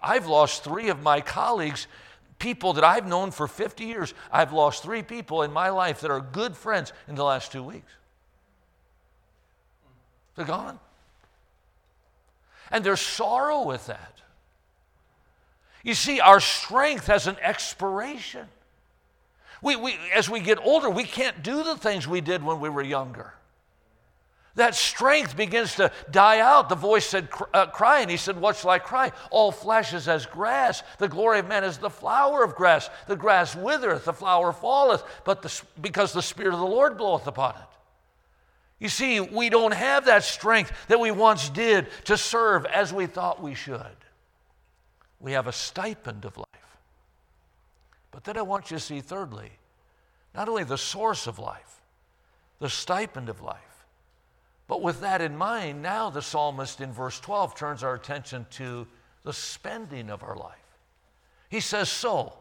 I've 0.00 0.26
lost 0.26 0.64
three 0.64 0.88
of 0.88 1.02
my 1.02 1.20
colleagues, 1.20 1.86
people 2.38 2.72
that 2.72 2.84
I've 2.84 3.06
known 3.06 3.30
for 3.30 3.46
50 3.46 3.84
years. 3.84 4.14
I've 4.32 4.54
lost 4.54 4.82
three 4.82 5.02
people 5.02 5.42
in 5.42 5.52
my 5.52 5.68
life 5.68 6.00
that 6.00 6.10
are 6.10 6.22
good 6.22 6.56
friends 6.56 6.94
in 7.06 7.16
the 7.16 7.22
last 7.22 7.52
two 7.52 7.62
weeks. 7.62 7.92
They're 10.36 10.46
gone. 10.46 10.80
And 12.70 12.82
there's 12.82 13.00
sorrow 13.00 13.66
with 13.66 13.88
that. 13.88 14.22
You 15.82 15.92
see, 15.92 16.18
our 16.18 16.40
strength 16.40 17.08
has 17.08 17.26
an 17.26 17.36
expiration. 17.42 18.46
We, 19.60 19.76
we, 19.76 19.98
as 20.14 20.30
we 20.30 20.40
get 20.40 20.56
older, 20.64 20.88
we 20.88 21.04
can't 21.04 21.42
do 21.42 21.62
the 21.62 21.76
things 21.76 22.08
we 22.08 22.22
did 22.22 22.42
when 22.42 22.58
we 22.60 22.70
were 22.70 22.82
younger 22.82 23.34
that 24.56 24.74
strength 24.74 25.36
begins 25.36 25.76
to 25.76 25.92
die 26.10 26.40
out. 26.40 26.68
The 26.68 26.74
voice 26.74 27.06
said, 27.06 27.28
uh, 27.54 27.66
Cry, 27.66 28.00
and 28.00 28.10
he 28.10 28.16
said, 28.16 28.40
What 28.40 28.56
shall 28.56 28.70
I 28.70 28.78
cry? 28.78 29.12
All 29.30 29.52
flesh 29.52 29.94
is 29.94 30.08
as 30.08 30.26
grass. 30.26 30.82
The 30.98 31.08
glory 31.08 31.38
of 31.38 31.48
man 31.48 31.62
is 31.62 31.78
the 31.78 31.90
flower 31.90 32.42
of 32.42 32.56
grass. 32.56 32.90
The 33.06 33.16
grass 33.16 33.54
withereth, 33.54 34.04
the 34.04 34.12
flower 34.12 34.52
falleth, 34.52 35.04
but 35.24 35.42
the, 35.42 35.62
because 35.80 36.12
the 36.12 36.22
Spirit 36.22 36.54
of 36.54 36.60
the 36.60 36.66
Lord 36.66 36.98
bloweth 36.98 37.26
upon 37.26 37.54
it. 37.54 37.62
You 38.80 38.88
see, 38.88 39.20
we 39.20 39.50
don't 39.50 39.74
have 39.74 40.06
that 40.06 40.24
strength 40.24 40.72
that 40.88 40.98
we 40.98 41.10
once 41.10 41.48
did 41.50 41.88
to 42.06 42.16
serve 42.16 42.64
as 42.66 42.92
we 42.92 43.06
thought 43.06 43.42
we 43.42 43.54
should. 43.54 43.80
We 45.20 45.32
have 45.32 45.46
a 45.46 45.52
stipend 45.52 46.24
of 46.24 46.36
life. 46.38 46.46
But 48.10 48.24
then 48.24 48.36
I 48.36 48.42
want 48.42 48.70
you 48.70 48.78
to 48.78 48.82
see, 48.82 49.00
thirdly, 49.00 49.52
not 50.34 50.48
only 50.48 50.64
the 50.64 50.78
source 50.78 51.26
of 51.26 51.38
life, 51.38 51.82
the 52.58 52.70
stipend 52.70 53.28
of 53.28 53.42
life 53.42 53.69
but 54.70 54.82
with 54.82 55.00
that 55.00 55.20
in 55.20 55.36
mind, 55.36 55.82
now 55.82 56.10
the 56.10 56.22
psalmist 56.22 56.80
in 56.80 56.92
verse 56.92 57.18
12 57.18 57.56
turns 57.56 57.82
our 57.82 57.94
attention 57.94 58.46
to 58.50 58.86
the 59.24 59.32
spending 59.32 60.08
of 60.08 60.22
our 60.22 60.36
life. 60.36 60.54
He 61.48 61.58
says, 61.58 61.88
So, 61.88 62.34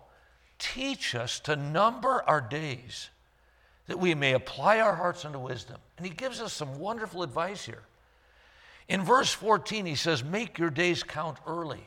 teach 0.59 1.15
us 1.15 1.39
to 1.39 1.55
number 1.55 2.23
our 2.27 2.39
days 2.39 3.09
that 3.87 3.97
we 3.97 4.13
may 4.13 4.33
apply 4.33 4.79
our 4.79 4.93
hearts 4.93 5.25
unto 5.25 5.39
wisdom. 5.39 5.77
And 5.97 6.05
he 6.05 6.13
gives 6.13 6.39
us 6.39 6.53
some 6.53 6.77
wonderful 6.77 7.23
advice 7.23 7.65
here. 7.65 7.81
In 8.87 9.01
verse 9.01 9.33
14, 9.33 9.87
he 9.87 9.95
says, 9.95 10.23
Make 10.23 10.59
your 10.59 10.69
days 10.69 11.01
count 11.01 11.39
early. 11.47 11.83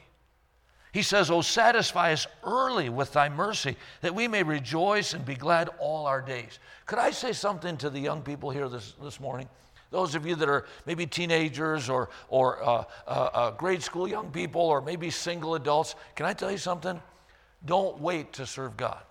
He 0.92 1.02
says, 1.02 1.31
Oh, 1.31 1.42
satisfy 1.42 2.14
us 2.14 2.26
early 2.42 2.88
with 2.88 3.12
thy 3.12 3.28
mercy, 3.28 3.76
that 4.00 4.16
we 4.16 4.26
may 4.26 4.42
rejoice 4.42 5.14
and 5.14 5.24
be 5.24 5.37
glad 5.37 5.70
all 5.78 6.05
our 6.05 6.20
days. 6.20 6.59
Could 6.87 6.98
I 6.98 7.12
say 7.12 7.33
something 7.33 7.76
to 7.76 7.90
the 7.90 8.00
young 8.00 8.22
people 8.22 8.50
here 8.50 8.68
this, 8.68 8.94
this 9.00 9.20
morning? 9.20 9.48
Those 9.92 10.14
of 10.14 10.26
you 10.26 10.35
that 10.37 10.48
are 10.48 10.64
maybe 10.87 11.07
teenagers 11.07 11.90
or, 11.90 12.09
or 12.28 12.64
uh, 12.64 12.85
uh, 13.07 13.11
uh, 13.11 13.50
grade 13.50 13.83
school 13.83 14.09
young 14.09 14.31
people 14.31 14.62
or 14.62 14.81
maybe 14.81 15.11
single 15.11 15.55
adults, 15.55 15.94
can 16.16 16.24
I 16.24 16.33
tell 16.33 16.50
you 16.50 16.57
something? 16.57 17.00
Don't 17.64 18.00
wait 18.00 18.33
to 18.35 18.46
serve 18.46 18.76
God. 18.76 19.02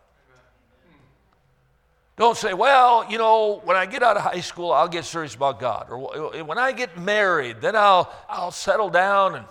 Don't 2.17 2.35
say, 2.35 2.53
well, 2.53 3.09
you 3.09 3.19
know, 3.19 3.61
when 3.63 3.77
I 3.77 3.85
get 3.85 4.03
out 4.03 4.17
of 4.17 4.23
high 4.23 4.41
school, 4.41 4.71
I'll 4.71 4.87
get 4.87 5.05
serious 5.05 5.35
about 5.35 5.59
God. 5.59 5.87
Or 5.89 6.43
when 6.43 6.57
I 6.57 6.71
get 6.71 6.97
married, 6.97 7.61
then 7.61 7.75
I'll, 7.75 8.11
I'll 8.27 8.51
settle 8.51 8.89
down 8.89 9.35
and 9.35 9.45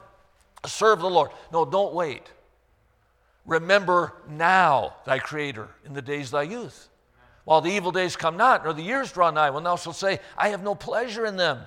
serve 0.66 0.98
the 1.00 1.08
Lord. 1.08 1.30
No, 1.52 1.64
don't 1.64 1.94
wait. 1.94 2.24
Remember 3.46 4.14
now 4.28 4.94
thy 5.06 5.20
Creator 5.20 5.68
in 5.86 5.94
the 5.94 6.02
days 6.02 6.26
of 6.26 6.32
thy 6.32 6.42
youth 6.42 6.89
while 7.50 7.60
the 7.60 7.72
evil 7.72 7.90
days 7.90 8.14
come 8.14 8.36
not, 8.36 8.62
nor 8.62 8.72
the 8.72 8.80
years 8.80 9.10
draw 9.10 9.28
nigh, 9.28 9.50
when 9.50 9.64
thou 9.64 9.74
shalt 9.74 9.96
say, 9.96 10.20
I 10.38 10.50
have 10.50 10.62
no 10.62 10.76
pleasure 10.76 11.26
in 11.26 11.34
them. 11.34 11.58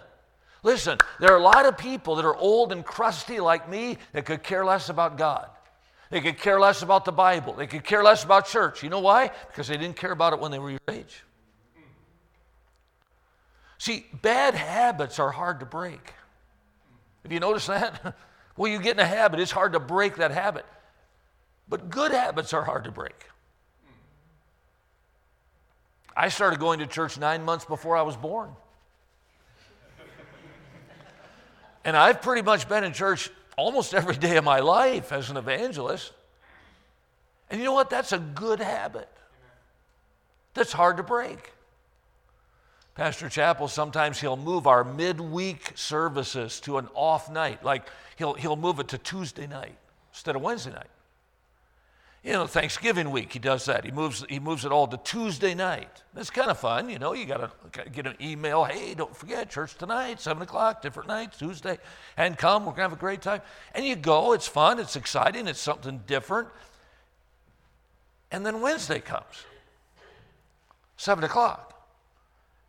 Listen, 0.64 0.98
there 1.20 1.34
are 1.34 1.38
a 1.38 1.44
lot 1.44 1.66
of 1.66 1.78
people 1.78 2.16
that 2.16 2.24
are 2.24 2.38
old 2.38 2.72
and 2.72 2.86
crusty 2.86 3.42
like 3.42 3.68
me 3.68 3.98
that 4.14 4.26
could 4.26 4.44
care 4.44 4.64
less 4.64 4.88
about 4.88 5.18
God. 5.18 5.50
They 6.10 6.22
could 6.22 6.38
care 6.38 6.58
less 6.58 6.84
about 6.84 7.04
the 7.04 7.12
Bible. 7.12 7.52
They 7.52 7.68
could 7.68 7.84
care 7.84 8.02
less 8.02 8.24
about 8.24 8.48
church. 8.48 8.82
You 8.82 8.90
know 8.90 9.02
why? 9.02 9.32
Because 9.48 9.68
they 9.68 9.76
didn't 9.76 9.98
care 9.98 10.14
about 10.14 10.32
it 10.32 10.40
when 10.40 10.52
they 10.52 10.60
were 10.60 10.72
your 10.72 10.80
age. 10.90 11.22
See, 13.78 14.06
bad 14.22 14.56
habits 14.56 15.20
are 15.20 15.32
hard 15.32 15.60
to 15.60 15.66
break. 15.66 16.14
Have 17.24 17.34
you 17.34 17.42
noticed 17.42 17.68
that? 17.68 18.16
well, 18.56 18.72
you 18.72 18.80
get 18.80 18.94
in 18.94 19.00
a 19.02 19.06
habit, 19.06 19.42
it's 19.42 19.52
hard 19.52 19.74
to 19.74 19.82
break 19.82 20.16
that 20.16 20.32
habit. 20.32 20.66
But 21.68 21.90
good 21.90 22.14
habits 22.14 22.54
are 22.54 22.64
hard 22.64 22.86
to 22.86 22.92
break. 22.92 23.26
I 26.16 26.30
started 26.30 26.60
going 26.60 26.80
to 26.80 26.88
church 26.88 27.18
nine 27.18 27.44
months 27.44 27.66
before 27.66 27.98
I 27.98 28.04
was 28.04 28.16
born. 28.16 28.50
and 31.84 31.98
I've 31.98 32.22
pretty 32.22 32.42
much 32.42 32.70
been 32.70 32.84
in 32.84 32.94
church 32.94 33.30
almost 33.58 33.94
every 33.94 34.16
day 34.16 34.38
of 34.38 34.44
my 34.44 34.60
life 34.60 35.12
as 35.12 35.30
an 35.30 35.38
evangelist. 35.38 36.12
And 37.50 37.60
you 37.60 37.66
know 37.66 37.74
what? 37.74 37.90
That's 37.90 38.12
a 38.12 38.20
good 38.20 38.60
habit. 38.60 39.10
That's 40.54 40.72
hard 40.72 40.98
to 40.98 41.04
break. 41.04 41.52
Pastor 42.96 43.28
Chappell, 43.28 43.68
sometimes 43.68 44.22
he'll 44.22 44.38
move 44.38 44.68
our 44.68 44.84
midweek 44.84 45.72
services 45.76 46.60
to 46.62 46.78
an 46.78 46.88
off 46.94 47.30
night. 47.32 47.64
Like 47.64 47.88
he'll, 48.18 48.34
he'll 48.36 48.56
move 48.56 48.80
it 48.80 48.90
to 48.90 49.00
Tuesday 49.00 49.48
night 49.48 49.76
instead 50.12 50.36
of 50.36 50.44
Wednesday 50.44 50.72
night. 50.72 50.90
You 52.24 52.32
know, 52.32 52.48
Thanksgiving 52.48 53.12
week, 53.12 53.34
he 53.34 53.40
does 53.40 53.66
that. 53.66 53.84
He 53.84 53.92
moves, 53.92 54.26
he 54.30 54.40
moves 54.40 54.64
it 54.64 54.72
all 54.72 54.88
to 54.88 54.96
Tuesday 54.96 55.54
night. 55.54 56.04
It's 56.16 56.30
kind 56.30 56.50
of 56.50 56.58
fun, 56.58 56.90
you 56.90 56.98
know. 56.98 57.14
You 57.14 57.26
got 57.26 57.74
to 57.74 57.90
get 57.90 58.08
an 58.08 58.16
email, 58.22 58.64
hey, 58.64 58.94
don't 58.94 59.16
forget, 59.16 59.50
church 59.50 59.76
tonight, 59.76 60.22
7 60.22 60.42
o'clock, 60.42 60.82
different 60.82 61.10
nights, 61.10 61.38
Tuesday, 61.38 61.78
and 62.16 62.38
come, 62.38 62.64
we're 62.64 62.72
going 62.72 62.78
to 62.78 62.84
have 62.84 62.94
a 62.94 62.96
great 62.96 63.22
time. 63.22 63.42
And 63.76 63.86
you 63.86 63.98
go, 63.98 64.32
it's 64.32 64.48
fun, 64.48 64.80
it's 64.80 64.96
exciting, 64.96 65.48
it's 65.48 65.60
something 65.60 66.02
different. 66.08 66.48
And 68.32 68.46
then 68.46 68.62
Wednesday 68.62 69.02
comes, 69.02 69.46
7 70.96 71.26
o'clock. 71.26 71.72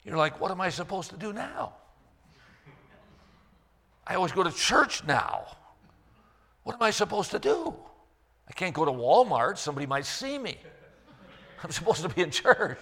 You're 0.03 0.17
like, 0.17 0.41
what 0.41 0.51
am 0.51 0.61
I 0.61 0.69
supposed 0.71 1.11
to 1.11 1.17
do 1.17 1.33
now? 1.33 1.75
I 4.05 4.17
always 4.17 4.33
go 4.33 4.43
to 4.43 4.51
church 4.51 5.05
now. 5.05 5.47
What 6.65 6.75
am 6.75 6.83
I 6.83 6.91
supposed 6.91 7.31
to 7.31 7.39
do? 7.39 7.75
I 8.49 8.53
can't 8.53 8.75
go 8.75 8.85
to 8.85 8.91
Walmart. 8.91 9.59
Somebody 9.59 9.87
might 9.87 10.07
see 10.07 10.39
me. 10.39 10.57
I'm 11.65 11.71
supposed 11.71 12.03
to 12.03 12.09
be 12.09 12.23
in 12.23 12.31
church. 12.31 12.79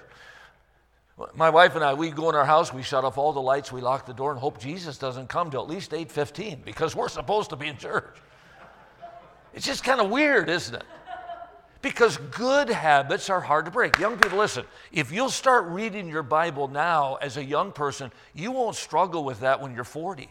My 1.34 1.50
wife 1.50 1.76
and 1.76 1.84
I, 1.84 1.94
we 1.94 2.10
go 2.10 2.30
in 2.30 2.34
our 2.34 2.44
house, 2.44 2.72
we 2.72 2.82
shut 2.82 3.04
off 3.04 3.18
all 3.18 3.32
the 3.32 3.40
lights, 3.40 3.70
we 3.70 3.80
lock 3.80 4.06
the 4.06 4.14
door, 4.14 4.32
and 4.32 4.40
hope 4.40 4.58
Jesus 4.58 4.98
doesn't 4.98 5.28
come 5.28 5.50
till 5.50 5.62
at 5.62 5.68
least 5.68 5.92
8:15 5.92 6.64
because 6.64 6.96
we're 6.96 7.08
supposed 7.08 7.50
to 7.50 7.56
be 7.56 7.68
in 7.68 7.76
church. 7.76 8.16
It's 9.54 9.66
just 9.66 9.84
kind 9.84 10.00
of 10.00 10.10
weird, 10.10 10.48
isn't 10.48 10.74
it? 10.74 10.84
Because 11.82 12.16
good 12.16 12.70
habits 12.70 13.28
are 13.28 13.40
hard 13.40 13.64
to 13.66 13.70
break. 13.70 13.98
Young 13.98 14.16
people, 14.16 14.38
listen, 14.38 14.64
if 14.92 15.12
you'll 15.12 15.28
start 15.28 15.66
reading 15.66 16.08
your 16.08 16.22
Bible 16.22 16.68
now 16.68 17.16
as 17.16 17.36
a 17.36 17.44
young 17.44 17.72
person, 17.72 18.10
you 18.34 18.52
won't 18.52 18.76
struggle 18.76 19.24
with 19.24 19.40
that 19.40 19.60
when 19.60 19.74
you're 19.74 19.84
40. 19.84 20.28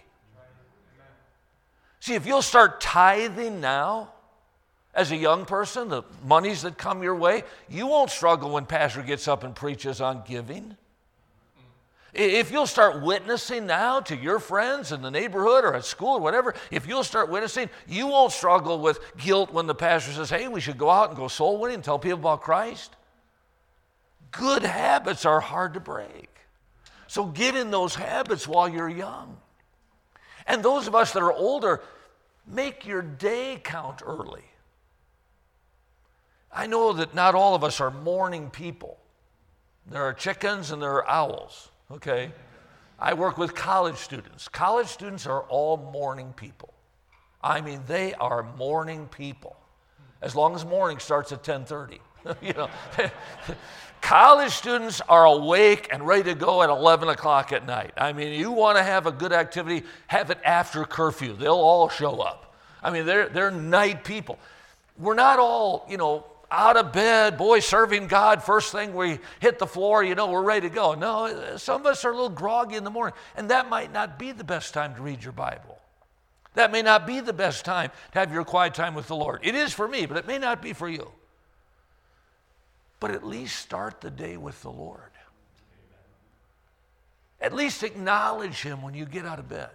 See, 2.00 2.16
if 2.16 2.26
you'll 2.26 2.42
start 2.42 2.82
tithing 2.82 3.62
now, 3.62 4.14
as 4.94 5.12
a 5.12 5.16
young 5.16 5.46
person, 5.46 5.88
the 5.90 6.04
monies 6.26 6.64
that 6.64 6.78
come 6.78 7.02
your 7.02 7.16
way, 7.16 7.44
you 7.70 7.88
won't 7.88 8.10
struggle 8.10 8.52
when 8.52 8.66
pastor 8.66 9.02
gets 9.02 9.28
up 9.28 9.44
and 9.44 9.56
preaches 9.56 10.02
on 10.02 10.24
giving. 10.28 10.76
If 12.14 12.52
you'll 12.52 12.68
start 12.68 13.02
witnessing 13.02 13.66
now 13.66 14.02
to 14.02 14.18
your 14.18 14.40
friends 14.40 14.92
in 14.92 15.02
the 15.02 15.12
neighborhood 15.12 15.64
or 15.64 15.76
at 15.76 15.86
school 15.86 16.16
or 16.16 16.20
whatever, 16.20 16.54
if 16.70 16.86
you'll 16.86 17.06
start 17.06 17.30
witnessing, 17.30 17.70
you 17.88 18.08
won't 18.08 18.34
struggle 18.34 18.80
with 18.80 19.00
guilt 19.18 19.54
when 19.54 19.66
the 19.66 19.76
pastor 19.76 20.12
says, 20.12 20.30
hey, 20.30 20.50
we 20.50 20.60
should 20.60 20.78
go 20.78 20.90
out 20.90 21.10
and 21.10 21.18
go 21.18 21.30
soul 21.30 21.58
winning 21.58 21.76
and 21.76 21.84
tell 21.84 21.98
people 21.98 22.20
about 22.20 22.42
Christ. 22.42 22.94
Good 24.32 24.64
habits 24.64 25.26
are 25.26 25.40
hard 25.40 25.74
to 25.76 25.80
break. 25.80 26.30
So 27.08 27.26
get 27.26 27.56
in 27.56 27.72
those 27.72 27.96
habits 27.96 28.46
while 28.46 28.68
you're 28.68 28.90
young. 28.90 29.38
And 30.48 30.62
those 30.62 30.88
of 30.88 30.96
us 30.96 31.14
that 31.14 31.24
are 31.24 31.32
older, 31.32 31.82
make 32.46 32.86
your 32.86 33.02
day 33.02 33.60
count 33.64 34.02
early. 34.06 34.44
I 36.54 36.68
know 36.68 36.94
that 36.94 37.16
not 37.16 37.36
all 37.36 37.56
of 37.56 37.64
us 37.64 37.80
are 37.80 37.92
morning 37.92 38.50
people. 38.50 38.98
There 39.88 40.04
are 40.04 40.14
chickens 40.14 40.72
and 40.72 40.82
there 40.82 40.92
are 40.92 41.10
owls 41.10 41.72
okay? 41.96 42.32
I 43.00 43.14
work 43.14 43.38
with 43.38 43.56
college 43.56 43.98
students. 43.98 44.48
College 44.48 44.88
students 44.88 45.26
are 45.26 45.42
all 45.44 45.78
morning 45.78 46.34
people. 46.36 46.74
I 47.44 47.62
mean, 47.62 47.82
they 47.88 48.14
are 48.16 48.44
morning 48.58 49.08
people. 49.08 49.56
As 50.22 50.36
long 50.36 50.54
as 50.54 50.64
morning 50.64 51.00
starts 51.00 51.32
at 51.32 51.44
10:30. 51.44 52.00
you 52.42 52.54
know, 52.54 52.70
college 54.02 54.52
students 54.52 55.02
are 55.10 55.26
awake 55.26 55.90
and 55.92 56.06
ready 56.06 56.24
to 56.24 56.36
go 56.36 56.62
at 56.62 56.70
11 56.70 57.10
o'clock 57.10 57.52
at 57.52 57.66
night. 57.66 57.94
I 57.98 58.14
mean, 58.14 58.40
you 58.40 58.52
want 58.52 58.78
to 58.78 58.84
have 58.84 59.08
a 59.08 59.12
good 59.12 59.34
activity, 59.34 59.84
have 60.06 60.30
it 60.30 60.38
after 60.46 60.86
curfew. 60.86 61.34
They'll 61.34 61.54
all 61.54 61.90
show 61.90 62.20
up. 62.20 62.56
I 62.84 62.92
mean, 62.92 63.08
they're, 63.08 63.30
they're 63.30 63.50
night 63.52 64.04
people. 64.04 64.38
We're 65.00 65.16
not 65.16 65.40
all, 65.40 65.88
you 65.90 65.98
know, 65.98 66.26
out 66.52 66.76
of 66.76 66.92
bed, 66.92 67.38
boy, 67.38 67.62
serving 67.62 68.08
God, 68.08 68.44
first 68.44 68.72
thing 68.72 68.94
we 68.94 69.20
hit 69.40 69.58
the 69.58 69.66
floor, 69.66 70.04
you 70.04 70.14
know, 70.16 70.30
we're 70.30 70.44
ready 70.44 70.68
to 70.68 70.76
go. 70.76 70.94
No, 70.94 71.56
some 71.58 71.82
of 71.82 71.88
us 71.88 72.04
are 72.04 72.12
a 72.12 72.14
little 72.14 72.30
groggy 72.30 72.76
in 72.76 72.84
the 72.84 72.90
morning, 72.90 73.16
and 73.38 73.50
that 73.50 73.70
might 73.70 73.94
not 73.94 74.20
be 74.20 74.34
the 74.34 74.44
best 74.44 74.74
time 74.74 74.94
to 74.96 75.02
read 75.02 75.24
your 75.24 75.32
Bible. 75.32 75.80
That 76.56 76.72
may 76.72 76.82
not 76.82 77.08
be 77.08 77.22
the 77.22 77.34
best 77.34 77.64
time 77.64 77.92
to 78.12 78.20
have 78.20 78.34
your 78.34 78.44
quiet 78.44 78.74
time 78.74 78.94
with 78.94 79.08
the 79.08 79.16
Lord. 79.16 79.40
It 79.44 79.56
is 79.56 79.72
for 79.72 79.88
me, 79.88 80.06
but 80.06 80.18
it 80.18 80.28
may 80.28 80.38
not 80.38 80.62
be 80.62 80.74
for 80.74 80.90
you. 80.90 81.10
But 83.00 83.12
at 83.12 83.26
least 83.26 83.58
start 83.58 84.02
the 84.02 84.12
day 84.12 84.36
with 84.36 84.62
the 84.62 84.72
Lord. 84.72 85.12
At 87.40 87.54
least 87.54 87.84
acknowledge 87.84 88.62
Him 88.62 88.82
when 88.82 88.94
you 88.94 89.06
get 89.06 89.26
out 89.26 89.40
of 89.40 89.48
bed. 89.48 89.70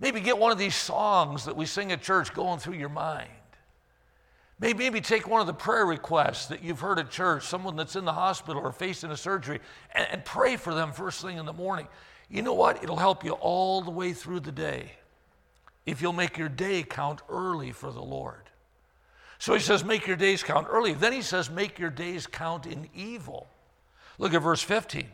Maybe 0.00 0.20
get 0.20 0.38
one 0.38 0.52
of 0.52 0.58
these 0.58 0.74
songs 0.74 1.44
that 1.44 1.56
we 1.56 1.66
sing 1.66 1.92
at 1.92 2.02
church 2.02 2.34
going 2.34 2.58
through 2.58 2.74
your 2.74 2.88
mind. 2.88 3.30
Maybe, 4.60 4.78
maybe 4.78 5.00
take 5.00 5.28
one 5.28 5.40
of 5.40 5.46
the 5.46 5.54
prayer 5.54 5.86
requests 5.86 6.46
that 6.46 6.62
you've 6.62 6.80
heard 6.80 6.98
at 6.98 7.10
church, 7.10 7.44
someone 7.44 7.76
that's 7.76 7.94
in 7.94 8.04
the 8.04 8.12
hospital 8.12 8.60
or 8.60 8.72
facing 8.72 9.10
a 9.10 9.16
surgery, 9.16 9.60
and, 9.94 10.06
and 10.10 10.24
pray 10.24 10.56
for 10.56 10.74
them 10.74 10.92
first 10.92 11.22
thing 11.22 11.38
in 11.38 11.46
the 11.46 11.52
morning. 11.52 11.86
You 12.28 12.42
know 12.42 12.54
what? 12.54 12.82
It'll 12.82 12.96
help 12.96 13.24
you 13.24 13.32
all 13.32 13.82
the 13.82 13.90
way 13.90 14.12
through 14.12 14.40
the 14.40 14.52
day 14.52 14.92
if 15.86 16.02
you'll 16.02 16.12
make 16.12 16.36
your 16.36 16.48
day 16.48 16.82
count 16.82 17.22
early 17.28 17.72
for 17.72 17.92
the 17.92 18.02
Lord. 18.02 18.42
So 19.38 19.54
he 19.54 19.60
says, 19.60 19.84
make 19.84 20.06
your 20.06 20.16
days 20.16 20.42
count 20.42 20.66
early. 20.68 20.92
Then 20.92 21.12
he 21.12 21.22
says, 21.22 21.48
make 21.48 21.78
your 21.78 21.90
days 21.90 22.26
count 22.26 22.66
in 22.66 22.88
evil. 22.94 23.46
Look 24.18 24.34
at 24.34 24.42
verse 24.42 24.62
15. 24.62 25.06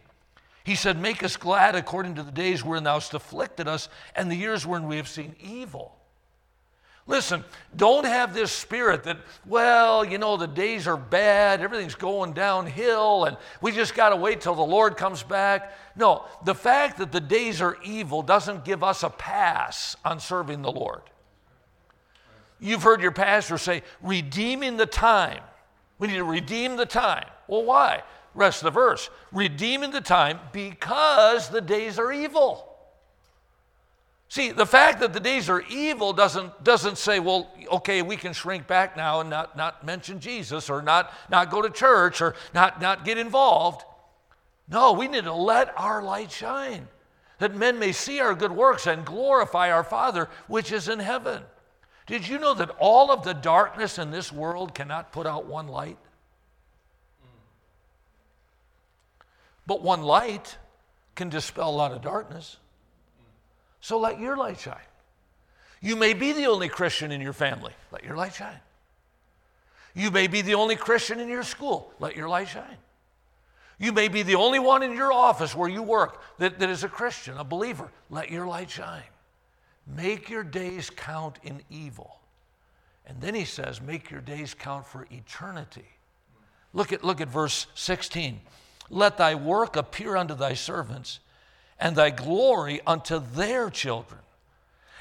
He 0.64 0.74
said, 0.74 0.98
Make 0.98 1.22
us 1.22 1.36
glad 1.36 1.74
according 1.74 2.14
to 2.14 2.22
the 2.22 2.32
days 2.32 2.64
wherein 2.64 2.84
thou 2.84 2.94
hast 2.94 3.12
afflicted 3.12 3.68
us, 3.68 3.90
and 4.16 4.30
the 4.30 4.36
years 4.36 4.66
wherein 4.66 4.88
we 4.88 4.96
have 4.96 5.08
seen 5.08 5.36
evil. 5.38 5.94
Listen, 7.06 7.44
don't 7.76 8.06
have 8.06 8.32
this 8.32 8.50
spirit 8.50 9.04
that, 9.04 9.18
well, 9.44 10.06
you 10.06 10.16
know, 10.16 10.38
the 10.38 10.46
days 10.46 10.86
are 10.86 10.96
bad, 10.96 11.60
everything's 11.60 11.94
going 11.94 12.32
downhill, 12.32 13.24
and 13.24 13.36
we 13.60 13.72
just 13.72 13.94
got 13.94 14.08
to 14.08 14.16
wait 14.16 14.40
till 14.40 14.54
the 14.54 14.62
Lord 14.62 14.96
comes 14.96 15.22
back. 15.22 15.76
No, 15.96 16.24
the 16.44 16.54
fact 16.54 16.96
that 16.98 17.12
the 17.12 17.20
days 17.20 17.60
are 17.60 17.76
evil 17.84 18.22
doesn't 18.22 18.64
give 18.64 18.82
us 18.82 19.02
a 19.02 19.10
pass 19.10 19.96
on 20.02 20.18
serving 20.18 20.62
the 20.62 20.72
Lord. 20.72 21.02
You've 22.58 22.82
heard 22.82 23.02
your 23.02 23.12
pastor 23.12 23.58
say, 23.58 23.82
redeeming 24.02 24.78
the 24.78 24.86
time. 24.86 25.42
We 25.98 26.08
need 26.08 26.16
to 26.16 26.24
redeem 26.24 26.76
the 26.76 26.86
time. 26.86 27.26
Well, 27.48 27.64
why? 27.64 28.02
Rest 28.34 28.62
of 28.62 28.64
the 28.64 28.80
verse. 28.80 29.10
Redeeming 29.30 29.90
the 29.90 30.00
time 30.00 30.38
because 30.52 31.50
the 31.50 31.60
days 31.60 31.98
are 31.98 32.10
evil. 32.10 32.73
See, 34.34 34.50
the 34.50 34.66
fact 34.66 34.98
that 34.98 35.12
the 35.12 35.20
days 35.20 35.48
are 35.48 35.62
evil 35.70 36.12
doesn't, 36.12 36.64
doesn't 36.64 36.98
say, 36.98 37.20
well, 37.20 37.52
okay, 37.70 38.02
we 38.02 38.16
can 38.16 38.32
shrink 38.32 38.66
back 38.66 38.96
now 38.96 39.20
and 39.20 39.30
not, 39.30 39.56
not 39.56 39.86
mention 39.86 40.18
Jesus 40.18 40.68
or 40.68 40.82
not, 40.82 41.12
not 41.30 41.52
go 41.52 41.62
to 41.62 41.70
church 41.70 42.20
or 42.20 42.34
not, 42.52 42.80
not 42.80 43.04
get 43.04 43.16
involved. 43.16 43.84
No, 44.66 44.92
we 44.92 45.06
need 45.06 45.22
to 45.22 45.32
let 45.32 45.72
our 45.78 46.02
light 46.02 46.32
shine, 46.32 46.88
that 47.38 47.54
men 47.54 47.78
may 47.78 47.92
see 47.92 48.18
our 48.18 48.34
good 48.34 48.50
works 48.50 48.88
and 48.88 49.04
glorify 49.04 49.70
our 49.70 49.84
Father 49.84 50.28
which 50.48 50.72
is 50.72 50.88
in 50.88 50.98
heaven. 50.98 51.44
Did 52.08 52.26
you 52.26 52.40
know 52.40 52.54
that 52.54 52.70
all 52.80 53.12
of 53.12 53.22
the 53.22 53.34
darkness 53.34 54.00
in 54.00 54.10
this 54.10 54.32
world 54.32 54.74
cannot 54.74 55.12
put 55.12 55.28
out 55.28 55.46
one 55.46 55.68
light? 55.68 55.98
But 59.64 59.80
one 59.80 60.02
light 60.02 60.58
can 61.14 61.28
dispel 61.28 61.70
a 61.70 61.70
lot 61.70 61.92
of 61.92 62.02
darkness. 62.02 62.56
So 63.84 63.98
let 63.98 64.18
your 64.18 64.34
light 64.34 64.58
shine. 64.58 64.78
You 65.82 65.94
may 65.94 66.14
be 66.14 66.32
the 66.32 66.46
only 66.46 66.70
Christian 66.70 67.12
in 67.12 67.20
your 67.20 67.34
family. 67.34 67.74
Let 67.92 68.02
your 68.02 68.16
light 68.16 68.32
shine. 68.32 68.60
You 69.94 70.10
may 70.10 70.26
be 70.26 70.40
the 70.40 70.54
only 70.54 70.74
Christian 70.74 71.20
in 71.20 71.28
your 71.28 71.42
school. 71.42 71.92
Let 72.00 72.16
your 72.16 72.26
light 72.26 72.48
shine. 72.48 72.78
You 73.78 73.92
may 73.92 74.08
be 74.08 74.22
the 74.22 74.36
only 74.36 74.58
one 74.58 74.82
in 74.82 74.94
your 74.94 75.12
office 75.12 75.54
where 75.54 75.68
you 75.68 75.82
work 75.82 76.22
that, 76.38 76.58
that 76.60 76.70
is 76.70 76.82
a 76.82 76.88
Christian, 76.88 77.36
a 77.36 77.44
believer. 77.44 77.92
Let 78.08 78.30
your 78.30 78.46
light 78.46 78.70
shine. 78.70 79.02
Make 79.86 80.30
your 80.30 80.44
days 80.44 80.88
count 80.88 81.38
in 81.42 81.60
evil. 81.68 82.20
And 83.06 83.20
then 83.20 83.34
he 83.34 83.44
says, 83.44 83.82
make 83.82 84.10
your 84.10 84.22
days 84.22 84.54
count 84.54 84.86
for 84.86 85.06
eternity. 85.10 85.88
Look 86.72 86.90
at, 86.94 87.04
look 87.04 87.20
at 87.20 87.28
verse 87.28 87.66
16. 87.74 88.40
Let 88.88 89.18
thy 89.18 89.34
work 89.34 89.76
appear 89.76 90.16
unto 90.16 90.34
thy 90.34 90.54
servants 90.54 91.20
and 91.78 91.96
thy 91.96 92.10
glory 92.10 92.80
unto 92.86 93.18
their 93.18 93.70
children. 93.70 94.20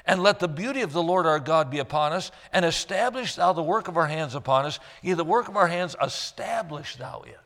And 0.05 0.21
let 0.21 0.39
the 0.39 0.49
beauty 0.49 0.81
of 0.81 0.91
the 0.91 1.03
Lord 1.03 1.25
our 1.25 1.39
God 1.39 1.69
be 1.69 1.79
upon 1.79 2.12
us, 2.12 2.31
and 2.51 2.65
establish 2.65 3.36
thou 3.36 3.53
the 3.53 3.63
work 3.63 3.88
of 3.88 3.95
our 3.95 4.07
hands 4.07 4.36
upon 4.36 4.65
us. 4.65 4.79
Yea, 5.01 5.13
the 5.13 5.23
work 5.23 5.47
of 5.47 5.55
our 5.55 5.67
hands, 5.67 5.95
establish 6.01 6.97
thou 6.97 7.23
it. 7.25 7.39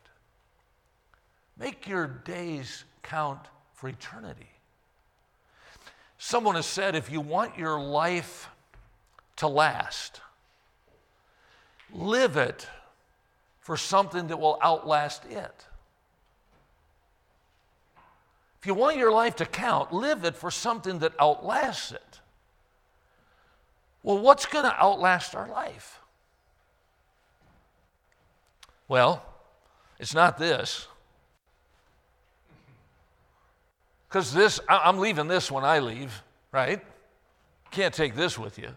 Make 1.59 1.87
your 1.87 2.07
days 2.07 2.83
count 3.03 3.41
for 3.73 3.89
eternity. 3.89 4.49
Someone 6.17 6.55
has 6.55 6.65
said 6.65 6.95
if 6.95 7.11
you 7.11 7.21
want 7.21 7.57
your 7.57 7.79
life 7.79 8.49
to 9.37 9.47
last, 9.47 10.21
live 11.93 12.37
it 12.37 12.67
for 13.59 13.77
something 13.77 14.27
that 14.27 14.39
will 14.39 14.57
outlast 14.63 15.25
it. 15.25 15.65
If 18.56 18.56
you 18.67 18.73
want 18.73 18.97
your 18.97 19.11
life 19.11 19.37
to 19.37 19.45
count, 19.45 19.93
live 19.93 20.25
it 20.25 20.35
for 20.35 20.51
something 20.51 20.99
that 20.99 21.13
outlasts 21.19 21.91
it. 21.91 22.19
Well, 24.03 24.19
what's 24.19 24.45
going 24.45 24.65
to 24.65 24.75
outlast 24.75 25.35
our 25.35 25.47
life? 25.47 25.99
Well, 28.87 29.23
it's 29.99 30.13
not 30.13 30.37
this. 30.37 30.87
Because 34.07 34.33
this, 34.33 34.59
I'm 34.69 34.99
leaving 34.99 35.27
this 35.27 35.51
when 35.51 35.65
I 35.65 35.79
leave, 35.79 36.21
right? 36.51 36.81
Can't 37.71 37.93
take 37.93 38.15
this 38.15 38.37
with 38.37 38.57
you. 38.57 38.69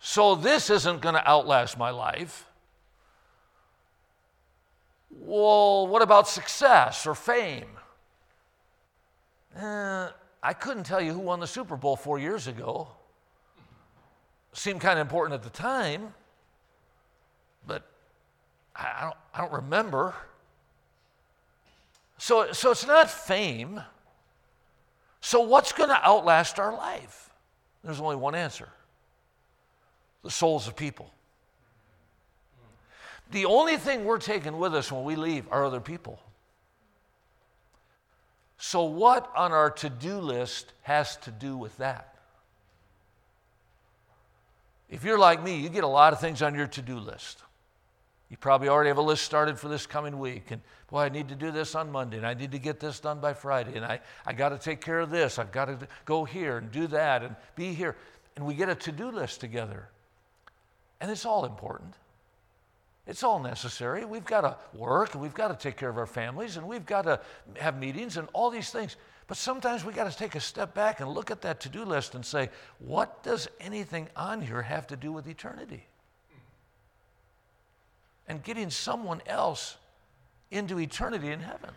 So 0.00 0.34
this 0.34 0.70
isn't 0.70 1.00
going 1.00 1.14
to 1.14 1.28
outlast 1.28 1.78
my 1.78 1.90
life. 1.90 2.46
Well, 5.10 5.86
what 5.86 6.02
about 6.02 6.28
success 6.28 7.06
or 7.06 7.14
fame? 7.14 7.68
Uh, 9.58 10.10
I 10.42 10.52
couldn't 10.52 10.84
tell 10.84 11.00
you 11.00 11.12
who 11.12 11.20
won 11.20 11.40
the 11.40 11.46
Super 11.46 11.76
Bowl 11.76 11.96
four 11.96 12.18
years 12.18 12.46
ago. 12.46 12.88
Seemed 14.52 14.80
kind 14.80 14.98
of 14.98 15.06
important 15.06 15.34
at 15.34 15.42
the 15.42 15.50
time, 15.50 16.14
but 17.66 17.82
I 18.76 19.02
don't, 19.02 19.16
I 19.34 19.40
don't 19.40 19.52
remember. 19.52 20.14
So, 22.18 22.52
so 22.52 22.70
it's 22.70 22.86
not 22.86 23.10
fame. 23.10 23.80
So, 25.20 25.40
what's 25.40 25.72
going 25.72 25.88
to 25.88 26.06
outlast 26.06 26.58
our 26.58 26.72
life? 26.72 27.30
There's 27.82 28.00
only 28.00 28.16
one 28.16 28.34
answer 28.34 28.68
the 30.22 30.30
souls 30.30 30.66
of 30.66 30.74
people. 30.74 31.10
The 33.30 33.44
only 33.44 33.76
thing 33.76 34.04
we're 34.04 34.18
taking 34.18 34.58
with 34.58 34.74
us 34.74 34.90
when 34.90 35.04
we 35.04 35.16
leave 35.16 35.46
are 35.50 35.64
other 35.64 35.80
people. 35.80 36.18
So, 38.58 38.84
what 38.84 39.30
on 39.36 39.52
our 39.52 39.70
to 39.70 39.90
do 39.90 40.18
list 40.18 40.72
has 40.82 41.16
to 41.18 41.30
do 41.30 41.56
with 41.56 41.76
that? 41.78 42.14
If 44.88 45.04
you're 45.04 45.18
like 45.18 45.42
me, 45.42 45.60
you 45.60 45.68
get 45.68 45.84
a 45.84 45.88
lot 45.88 46.12
of 46.12 46.20
things 46.20 46.40
on 46.42 46.54
your 46.54 46.66
to 46.68 46.82
do 46.82 46.98
list. 46.98 47.42
You 48.30 48.36
probably 48.36 48.68
already 48.68 48.88
have 48.88 48.98
a 48.98 49.02
list 49.02 49.24
started 49.24 49.58
for 49.58 49.68
this 49.68 49.86
coming 49.86 50.18
week. 50.18 50.50
And 50.50 50.60
boy, 50.88 51.00
I 51.00 51.08
need 51.08 51.28
to 51.28 51.34
do 51.34 51.50
this 51.50 51.74
on 51.74 51.90
Monday, 51.90 52.16
and 52.16 52.26
I 52.26 52.34
need 52.34 52.52
to 52.52 52.58
get 52.58 52.80
this 52.80 53.00
done 53.00 53.20
by 53.20 53.34
Friday, 53.34 53.76
and 53.76 53.84
I, 53.84 54.00
I 54.26 54.32
got 54.32 54.50
to 54.50 54.58
take 54.58 54.80
care 54.80 55.00
of 55.00 55.10
this. 55.10 55.38
I've 55.38 55.52
got 55.52 55.66
to 55.66 55.78
go 56.04 56.24
here 56.24 56.58
and 56.58 56.70
do 56.70 56.86
that 56.88 57.22
and 57.22 57.36
be 57.54 57.74
here. 57.74 57.96
And 58.36 58.46
we 58.46 58.54
get 58.54 58.68
a 58.68 58.74
to 58.74 58.92
do 58.92 59.10
list 59.10 59.40
together. 59.40 59.88
And 61.00 61.10
it's 61.10 61.24
all 61.24 61.44
important. 61.44 61.94
It's 63.06 63.22
all 63.22 63.38
necessary. 63.38 64.04
We've 64.04 64.24
got 64.24 64.40
to 64.42 64.56
work, 64.78 65.12
and 65.12 65.22
we've 65.22 65.34
got 65.34 65.48
to 65.48 65.56
take 65.56 65.76
care 65.76 65.90
of 65.90 65.98
our 65.98 66.06
families, 66.06 66.56
and 66.56 66.66
we've 66.66 66.86
got 66.86 67.02
to 67.02 67.20
have 67.56 67.78
meetings 67.78 68.16
and 68.16 68.28
all 68.32 68.50
these 68.50 68.70
things. 68.70 68.96
But 69.26 69.36
sometimes 69.36 69.84
we 69.84 69.92
got 69.92 70.10
to 70.10 70.16
take 70.16 70.34
a 70.34 70.40
step 70.40 70.74
back 70.74 71.00
and 71.00 71.10
look 71.10 71.30
at 71.30 71.42
that 71.42 71.60
to 71.60 71.68
do 71.68 71.84
list 71.84 72.14
and 72.14 72.24
say, 72.24 72.50
what 72.78 73.22
does 73.22 73.48
anything 73.60 74.08
on 74.16 74.40
here 74.40 74.62
have 74.62 74.86
to 74.88 74.96
do 74.96 75.12
with 75.12 75.28
eternity? 75.28 75.84
And 78.26 78.42
getting 78.42 78.70
someone 78.70 79.20
else 79.26 79.76
into 80.50 80.78
eternity 80.78 81.30
in 81.30 81.40
heaven. 81.40 81.70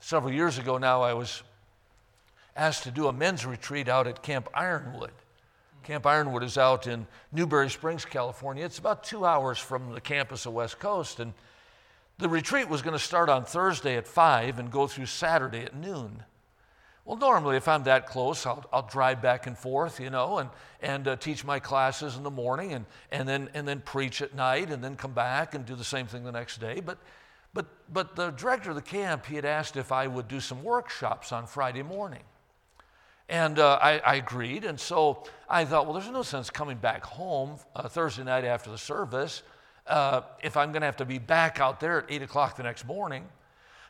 Several 0.00 0.32
years 0.32 0.58
ago 0.58 0.78
now, 0.78 1.02
I 1.02 1.14
was 1.14 1.42
asked 2.56 2.84
to 2.84 2.90
do 2.90 3.06
a 3.06 3.12
men's 3.12 3.44
retreat 3.44 3.88
out 3.88 4.06
at 4.06 4.22
Camp 4.22 4.48
Ironwood. 4.54 5.12
Camp 5.86 6.04
Ironwood 6.04 6.42
is 6.42 6.58
out 6.58 6.88
in 6.88 7.06
Newberry 7.30 7.70
Springs, 7.70 8.04
California. 8.04 8.64
It's 8.64 8.80
about 8.80 9.04
two 9.04 9.24
hours 9.24 9.56
from 9.56 9.94
the 9.94 10.00
campus 10.00 10.44
of 10.44 10.52
West 10.52 10.80
Coast. 10.80 11.20
And 11.20 11.32
the 12.18 12.28
retreat 12.28 12.68
was 12.68 12.82
going 12.82 12.98
to 12.98 12.98
start 12.98 13.28
on 13.28 13.44
Thursday 13.44 13.96
at 13.96 14.08
5 14.08 14.58
and 14.58 14.68
go 14.68 14.88
through 14.88 15.06
Saturday 15.06 15.60
at 15.60 15.76
noon. 15.76 16.24
Well, 17.04 17.16
normally, 17.16 17.56
if 17.56 17.68
I'm 17.68 17.84
that 17.84 18.08
close, 18.08 18.44
I'll, 18.46 18.64
I'll 18.72 18.88
drive 18.88 19.22
back 19.22 19.46
and 19.46 19.56
forth, 19.56 20.00
you 20.00 20.10
know, 20.10 20.38
and, 20.38 20.50
and 20.82 21.06
uh, 21.06 21.14
teach 21.14 21.44
my 21.44 21.60
classes 21.60 22.16
in 22.16 22.24
the 22.24 22.30
morning 22.30 22.72
and, 22.72 22.84
and, 23.12 23.28
then, 23.28 23.48
and 23.54 23.68
then 23.68 23.80
preach 23.80 24.20
at 24.22 24.34
night 24.34 24.72
and 24.72 24.82
then 24.82 24.96
come 24.96 25.12
back 25.12 25.54
and 25.54 25.64
do 25.64 25.76
the 25.76 25.84
same 25.84 26.08
thing 26.08 26.24
the 26.24 26.32
next 26.32 26.58
day. 26.58 26.80
But, 26.80 26.98
but, 27.54 27.66
but 27.92 28.16
the 28.16 28.30
director 28.30 28.70
of 28.70 28.74
the 28.74 28.82
camp, 28.82 29.26
he 29.26 29.36
had 29.36 29.44
asked 29.44 29.76
if 29.76 29.92
I 29.92 30.08
would 30.08 30.26
do 30.26 30.40
some 30.40 30.64
workshops 30.64 31.30
on 31.30 31.46
Friday 31.46 31.84
morning. 31.84 32.24
And 33.28 33.58
uh, 33.58 33.78
I, 33.82 33.98
I, 33.98 34.14
agreed. 34.16 34.64
And 34.64 34.78
so 34.78 35.24
I 35.48 35.64
thought, 35.64 35.86
well, 35.86 35.94
there's 35.94 36.10
no 36.10 36.22
sense 36.22 36.48
coming 36.48 36.76
back 36.76 37.04
home 37.04 37.56
uh, 37.74 37.88
Thursday 37.88 38.22
night 38.22 38.44
after 38.44 38.70
the 38.70 38.78
service 38.78 39.42
uh, 39.88 40.22
if 40.42 40.56
I'm 40.56 40.70
going 40.70 40.82
to 40.82 40.86
have 40.86 40.96
to 40.96 41.04
be 41.04 41.18
back 41.18 41.60
out 41.60 41.80
there 41.80 41.98
at 41.98 42.04
8 42.08 42.22
o'clock 42.22 42.56
the 42.56 42.62
next 42.62 42.86
morning. 42.86 43.24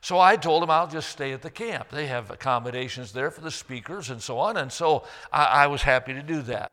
So 0.01 0.19
I 0.19 0.37
told 0.37 0.63
him 0.63 0.71
I'll 0.71 0.87
just 0.87 1.11
stay 1.11 1.33
at 1.33 1.43
the 1.43 1.51
camp. 1.51 1.91
They 1.91 2.07
have 2.07 2.31
accommodations 2.31 3.13
there 3.13 3.31
for 3.31 3.41
the 3.43 3.51
speakers 3.51 4.11
and 4.11 4.23
so 4.23 4.39
on. 4.39 4.57
And 4.57 4.73
so 4.73 5.05
I, 5.33 5.45
I 5.45 5.67
was 5.67 5.83
happy 5.83 6.15
to 6.15 6.23
do 6.23 6.41
that. 6.43 6.73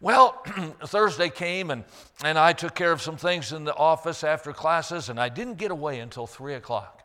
Well, 0.00 0.42
Thursday 0.86 1.28
came 1.28 1.70
and, 1.70 1.84
and 2.24 2.38
I 2.38 2.52
took 2.52 2.74
care 2.74 2.92
of 2.92 3.02
some 3.02 3.16
things 3.16 3.52
in 3.52 3.64
the 3.64 3.74
office 3.74 4.22
after 4.22 4.52
classes, 4.52 5.08
and 5.08 5.18
I 5.18 5.28
didn't 5.28 5.56
get 5.56 5.72
away 5.72 6.00
until 6.00 6.26
3 6.26 6.54
o'clock 6.54 6.97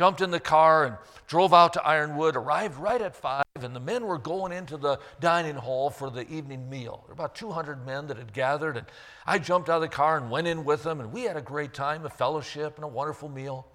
jumped 0.00 0.22
in 0.22 0.30
the 0.30 0.40
car 0.40 0.86
and 0.86 0.96
drove 1.26 1.52
out 1.52 1.74
to 1.74 1.86
Ironwood, 1.86 2.34
arrived 2.34 2.78
right 2.78 3.02
at 3.02 3.14
5, 3.14 3.44
and 3.56 3.76
the 3.76 3.80
men 3.80 4.06
were 4.06 4.16
going 4.16 4.50
into 4.50 4.78
the 4.78 4.98
dining 5.20 5.56
hall 5.56 5.90
for 5.90 6.08
the 6.08 6.26
evening 6.32 6.70
meal. 6.70 7.04
There 7.06 7.08
were 7.08 7.22
about 7.22 7.34
200 7.34 7.84
men 7.84 8.06
that 8.06 8.16
had 8.16 8.32
gathered, 8.32 8.78
and 8.78 8.86
I 9.26 9.38
jumped 9.38 9.68
out 9.68 9.74
of 9.74 9.82
the 9.82 9.88
car 9.88 10.16
and 10.16 10.30
went 10.30 10.46
in 10.46 10.64
with 10.64 10.84
them, 10.84 11.00
and 11.00 11.12
we 11.12 11.24
had 11.24 11.36
a 11.36 11.42
great 11.42 11.74
time, 11.74 12.06
a 12.06 12.08
fellowship, 12.08 12.76
and 12.76 12.84
a 12.86 12.88
wonderful 12.88 13.28
meal. 13.28 13.66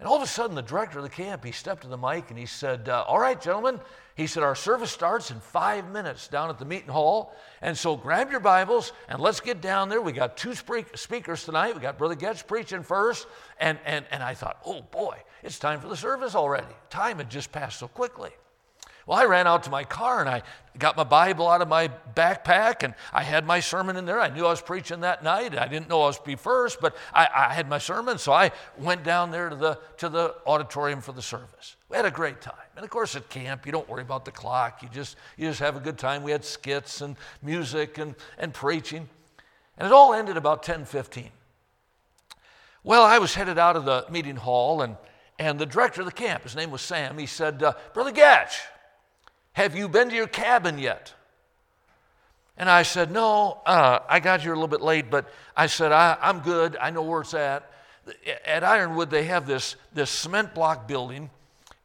And 0.00 0.08
all 0.08 0.16
of 0.16 0.22
a 0.22 0.26
sudden, 0.26 0.56
the 0.56 0.62
director 0.62 0.98
of 0.98 1.04
the 1.04 1.10
camp, 1.10 1.44
he 1.44 1.52
stepped 1.52 1.82
to 1.82 1.88
the 1.88 1.98
mic 1.98 2.30
and 2.30 2.38
he 2.38 2.46
said, 2.46 2.88
uh, 2.88 3.04
All 3.06 3.18
right, 3.18 3.38
gentlemen, 3.38 3.78
he 4.14 4.26
said, 4.26 4.42
Our 4.42 4.54
service 4.54 4.90
starts 4.90 5.30
in 5.30 5.38
five 5.40 5.90
minutes 5.90 6.26
down 6.26 6.48
at 6.48 6.58
the 6.58 6.64
meeting 6.64 6.88
hall. 6.88 7.34
And 7.60 7.76
so 7.76 7.98
grab 7.98 8.30
your 8.30 8.40
Bibles 8.40 8.92
and 9.10 9.20
let's 9.20 9.40
get 9.40 9.60
down 9.60 9.90
there. 9.90 10.00
We 10.00 10.12
got 10.12 10.38
two 10.38 10.54
speakers 10.54 11.44
tonight. 11.44 11.74
We 11.74 11.82
got 11.82 11.98
Brother 11.98 12.16
Goetsch 12.16 12.46
preaching 12.46 12.82
first. 12.82 13.26
And, 13.60 13.78
and, 13.84 14.06
and 14.10 14.22
I 14.22 14.32
thought, 14.32 14.56
Oh 14.64 14.80
boy, 14.80 15.18
it's 15.42 15.58
time 15.58 15.80
for 15.80 15.88
the 15.88 15.96
service 15.96 16.34
already. 16.34 16.74
Time 16.88 17.18
had 17.18 17.28
just 17.28 17.52
passed 17.52 17.78
so 17.78 17.86
quickly. 17.86 18.30
Well, 19.10 19.18
I 19.18 19.24
ran 19.24 19.48
out 19.48 19.64
to 19.64 19.70
my 19.70 19.82
car 19.82 20.20
and 20.20 20.28
I 20.28 20.44
got 20.78 20.96
my 20.96 21.02
Bible 21.02 21.48
out 21.48 21.60
of 21.60 21.66
my 21.66 21.90
backpack 22.14 22.84
and 22.84 22.94
I 23.12 23.24
had 23.24 23.44
my 23.44 23.58
sermon 23.58 23.96
in 23.96 24.04
there. 24.04 24.20
I 24.20 24.28
knew 24.28 24.46
I 24.46 24.50
was 24.50 24.60
preaching 24.60 25.00
that 25.00 25.24
night. 25.24 25.58
I 25.58 25.66
didn't 25.66 25.88
know 25.88 26.02
I 26.02 26.06
was 26.06 26.20
be 26.20 26.36
first, 26.36 26.80
but 26.80 26.96
I, 27.12 27.26
I 27.34 27.54
had 27.54 27.68
my 27.68 27.78
sermon, 27.78 28.18
so 28.18 28.32
I 28.32 28.52
went 28.78 29.02
down 29.02 29.32
there 29.32 29.48
to 29.48 29.56
the, 29.56 29.80
to 29.96 30.08
the 30.08 30.36
auditorium 30.46 31.00
for 31.00 31.10
the 31.10 31.22
service. 31.22 31.74
We 31.88 31.96
had 31.96 32.06
a 32.06 32.10
great 32.12 32.40
time. 32.40 32.54
And 32.76 32.84
of 32.84 32.90
course, 32.90 33.16
at 33.16 33.28
camp, 33.28 33.66
you 33.66 33.72
don't 33.72 33.88
worry 33.88 34.02
about 34.02 34.24
the 34.24 34.30
clock. 34.30 34.80
You 34.80 34.88
just, 34.92 35.16
you 35.36 35.48
just 35.48 35.58
have 35.58 35.74
a 35.74 35.80
good 35.80 35.98
time. 35.98 36.22
We 36.22 36.30
had 36.30 36.44
skits 36.44 37.00
and 37.00 37.16
music 37.42 37.98
and, 37.98 38.14
and 38.38 38.54
preaching. 38.54 39.08
And 39.76 39.88
it 39.88 39.92
all 39.92 40.14
ended 40.14 40.36
about 40.36 40.62
10:15. 40.62 41.30
Well, 42.84 43.02
I 43.02 43.18
was 43.18 43.34
headed 43.34 43.58
out 43.58 43.74
of 43.74 43.84
the 43.84 44.06
meeting 44.08 44.36
hall, 44.36 44.82
and, 44.82 44.96
and 45.36 45.58
the 45.58 45.66
director 45.66 46.00
of 46.02 46.06
the 46.06 46.12
camp, 46.12 46.44
his 46.44 46.54
name 46.54 46.70
was 46.70 46.80
Sam, 46.80 47.18
he 47.18 47.26
said, 47.26 47.60
uh, 47.60 47.72
Brother 47.92 48.12
Goetsch, 48.12 48.60
have 49.52 49.76
you 49.76 49.88
been 49.88 50.10
to 50.10 50.14
your 50.14 50.26
cabin 50.26 50.78
yet? 50.78 51.14
And 52.60 52.68
I 52.68 52.82
said, 52.82 53.10
No, 53.10 53.62
uh, 53.64 54.00
I 54.06 54.20
got 54.20 54.42
here 54.42 54.52
a 54.52 54.54
little 54.54 54.68
bit 54.68 54.82
late, 54.82 55.10
but 55.10 55.30
I 55.56 55.66
said, 55.66 55.92
I, 55.92 56.18
am 56.20 56.40
good. 56.40 56.76
I 56.76 56.90
know 56.90 57.02
where 57.02 57.22
it's 57.22 57.32
at. 57.32 57.70
At 58.44 58.64
Ironwood, 58.64 59.10
they 59.10 59.24
have 59.24 59.46
this, 59.46 59.76
this 59.94 60.10
cement 60.10 60.54
block 60.54 60.86
building, 60.86 61.30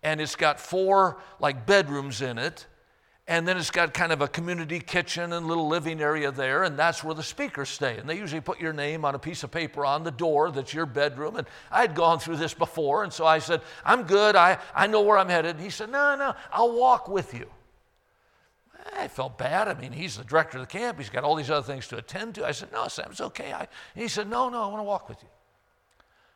and 0.04 0.20
it's 0.20 0.36
got 0.36 0.60
four 0.60 1.18
like 1.40 1.66
bedrooms 1.66 2.22
in 2.22 2.38
it. 2.38 2.66
And 3.28 3.48
then 3.48 3.58
it's 3.58 3.72
got 3.72 3.94
kind 3.94 4.12
of 4.12 4.22
a 4.22 4.28
community 4.28 4.80
kitchen 4.80 5.34
and 5.34 5.48
little 5.48 5.68
living 5.68 6.00
area 6.00 6.30
there, 6.32 6.64
and 6.64 6.78
that's 6.78 7.04
where 7.04 7.16
the 7.16 7.24
speakers 7.24 7.70
stay. 7.70 7.98
And 7.98 8.08
they 8.08 8.18
usually 8.18 8.42
put 8.42 8.60
your 8.60 8.74
name 8.74 9.04
on 9.04 9.16
a 9.16 9.20
piece 9.20 9.44
of 9.44 9.50
paper 9.50 9.84
on 9.84 10.04
the 10.04 10.12
door 10.12 10.52
that's 10.52 10.74
your 10.74 10.86
bedroom. 10.86 11.38
And 11.38 11.48
I'd 11.72 11.96
gone 11.96 12.20
through 12.20 12.36
this 12.36 12.54
before, 12.54 13.04
and 13.04 13.12
so 13.12 13.26
I 13.26 13.40
said, 13.40 13.62
I'm 13.84 14.04
good. 14.04 14.36
I, 14.36 14.60
I 14.76 14.86
know 14.88 15.02
where 15.02 15.18
I'm 15.18 15.30
headed. 15.30 15.56
And 15.56 15.64
he 15.64 15.72
said, 15.72 15.90
No, 15.90 16.16
no, 16.16 16.36
I'll 16.52 16.78
walk 16.78 17.08
with 17.08 17.34
you. 17.34 17.48
I 18.94 19.08
felt 19.08 19.38
bad. 19.38 19.68
I 19.68 19.74
mean, 19.74 19.92
he's 19.92 20.18
the 20.18 20.24
director 20.24 20.58
of 20.58 20.68
the 20.68 20.68
camp. 20.68 21.00
He's 21.00 21.10
got 21.10 21.24
all 21.24 21.36
these 21.36 21.50
other 21.50 21.66
things 21.66 21.88
to 21.88 21.98
attend 21.98 22.36
to. 22.36 22.46
I 22.46 22.52
said, 22.52 22.72
No, 22.72 22.88
Sam, 22.88 23.08
it's 23.12 23.22
okay. 23.22 23.52
I, 23.52 23.68
he 23.96 24.08
said, 24.08 24.30
No, 24.30 24.50
no, 24.50 24.64
I 24.64 24.68
want 24.68 24.80
to 24.80 24.84
walk 24.84 25.10
with 25.10 25.22
you. 25.24 25.30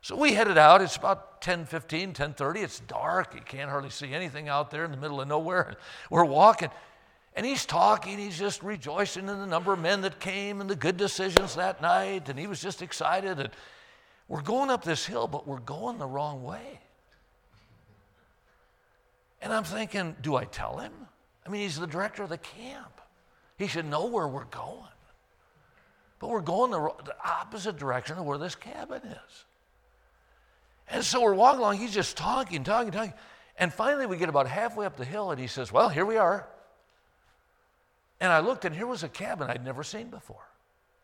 So 0.01 0.15
we 0.15 0.33
headed 0.33 0.57
out. 0.57 0.81
It's 0.81 0.95
about 0.95 1.41
10, 1.41 1.65
15, 1.65 2.13
10, 2.13 2.33
30. 2.33 2.59
It's 2.61 2.79
dark. 2.81 3.35
You 3.35 3.41
can't 3.41 3.69
hardly 3.69 3.89
see 3.89 4.13
anything 4.13 4.47
out 4.47 4.71
there 4.71 4.85
in 4.85 4.91
the 4.91 4.97
middle 4.97 5.19
of 5.21 5.27
nowhere. 5.27 5.75
We're 6.09 6.25
walking. 6.25 6.69
And 7.35 7.45
he's 7.45 7.65
talking. 7.65 8.17
He's 8.17 8.39
just 8.39 8.63
rejoicing 8.63 9.27
in 9.27 9.39
the 9.39 9.45
number 9.45 9.73
of 9.73 9.79
men 9.79 10.01
that 10.01 10.19
came 10.19 10.61
and 10.61 10.69
the 10.69 10.75
good 10.75 10.97
decisions 10.97 11.55
that 11.55 11.81
night. 11.81 12.29
And 12.29 12.39
he 12.39 12.47
was 12.47 12.61
just 12.61 12.81
excited. 12.81 13.39
And 13.39 13.49
we're 14.27 14.41
going 14.41 14.69
up 14.69 14.83
this 14.83 15.05
hill, 15.05 15.27
but 15.27 15.47
we're 15.47 15.59
going 15.59 15.97
the 15.97 16.07
wrong 16.07 16.43
way. 16.43 16.79
And 19.41 19.53
I'm 19.53 19.63
thinking, 19.63 20.15
do 20.21 20.35
I 20.35 20.45
tell 20.45 20.77
him? 20.77 20.91
I 21.45 21.49
mean, 21.49 21.61
he's 21.61 21.79
the 21.79 21.87
director 21.87 22.23
of 22.23 22.29
the 22.29 22.37
camp. 22.37 23.01
He 23.57 23.67
should 23.67 23.85
know 23.85 24.05
where 24.05 24.27
we're 24.27 24.45
going. 24.45 24.83
But 26.19 26.29
we're 26.29 26.41
going 26.41 26.71
the, 26.71 26.91
the 27.05 27.15
opposite 27.23 27.77
direction 27.77 28.17
of 28.17 28.25
where 28.25 28.37
this 28.37 28.55
cabin 28.55 29.01
is. 29.03 29.45
And 30.89 31.03
so 31.03 31.21
we're 31.21 31.33
walking 31.33 31.59
along, 31.59 31.77
he's 31.77 31.93
just 31.93 32.17
talking, 32.17 32.63
talking, 32.63 32.91
talking. 32.91 33.13
And 33.57 33.73
finally, 33.73 34.05
we 34.05 34.17
get 34.17 34.29
about 34.29 34.47
halfway 34.47 34.85
up 34.85 34.97
the 34.97 35.05
hill, 35.05 35.31
and 35.31 35.39
he 35.39 35.47
says, 35.47 35.71
Well, 35.71 35.89
here 35.89 36.05
we 36.05 36.17
are. 36.17 36.47
And 38.19 38.31
I 38.31 38.39
looked, 38.39 38.65
and 38.65 38.75
here 38.75 38.87
was 38.87 39.03
a 39.03 39.09
cabin 39.09 39.49
I'd 39.49 39.63
never 39.63 39.83
seen 39.83 40.09
before. 40.09 40.47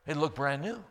It 0.08 0.18
looked 0.18 0.36
brand 0.36 0.62
new. 0.62 0.84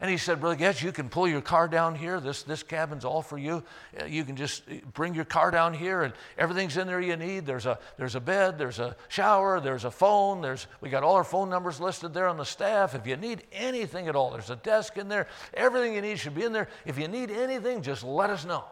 And 0.00 0.08
he 0.08 0.16
said, 0.16 0.40
Brother 0.40 0.56
Goetsch, 0.56 0.80
you 0.80 0.92
can 0.92 1.08
pull 1.08 1.26
your 1.26 1.40
car 1.40 1.66
down 1.66 1.96
here. 1.96 2.20
This, 2.20 2.44
this 2.44 2.62
cabin's 2.62 3.04
all 3.04 3.20
for 3.20 3.36
you. 3.36 3.64
Uh, 4.00 4.04
you 4.04 4.24
can 4.24 4.36
just 4.36 4.62
uh, 4.70 4.74
bring 4.94 5.12
your 5.12 5.24
car 5.24 5.50
down 5.50 5.74
here, 5.74 6.02
and 6.02 6.14
everything's 6.36 6.76
in 6.76 6.86
there 6.86 7.00
you 7.00 7.16
need. 7.16 7.46
There's 7.46 7.66
a, 7.66 7.80
there's 7.96 8.14
a 8.14 8.20
bed, 8.20 8.58
there's 8.58 8.78
a 8.78 8.94
shower, 9.08 9.58
there's 9.58 9.84
a 9.84 9.90
phone. 9.90 10.40
There's, 10.40 10.68
we 10.80 10.88
got 10.88 11.02
all 11.02 11.16
our 11.16 11.24
phone 11.24 11.50
numbers 11.50 11.80
listed 11.80 12.14
there 12.14 12.28
on 12.28 12.36
the 12.36 12.44
staff. 12.44 12.94
If 12.94 13.08
you 13.08 13.16
need 13.16 13.42
anything 13.52 14.06
at 14.06 14.14
all, 14.14 14.30
there's 14.30 14.50
a 14.50 14.56
desk 14.56 14.98
in 14.98 15.08
there. 15.08 15.26
Everything 15.52 15.94
you 15.94 16.00
need 16.00 16.20
should 16.20 16.34
be 16.34 16.44
in 16.44 16.52
there. 16.52 16.68
If 16.86 16.96
you 16.96 17.08
need 17.08 17.32
anything, 17.32 17.82
just 17.82 18.04
let 18.04 18.30
us 18.30 18.44
know. 18.44 18.64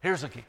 Here's 0.00 0.22
the 0.22 0.30
key. 0.30 0.44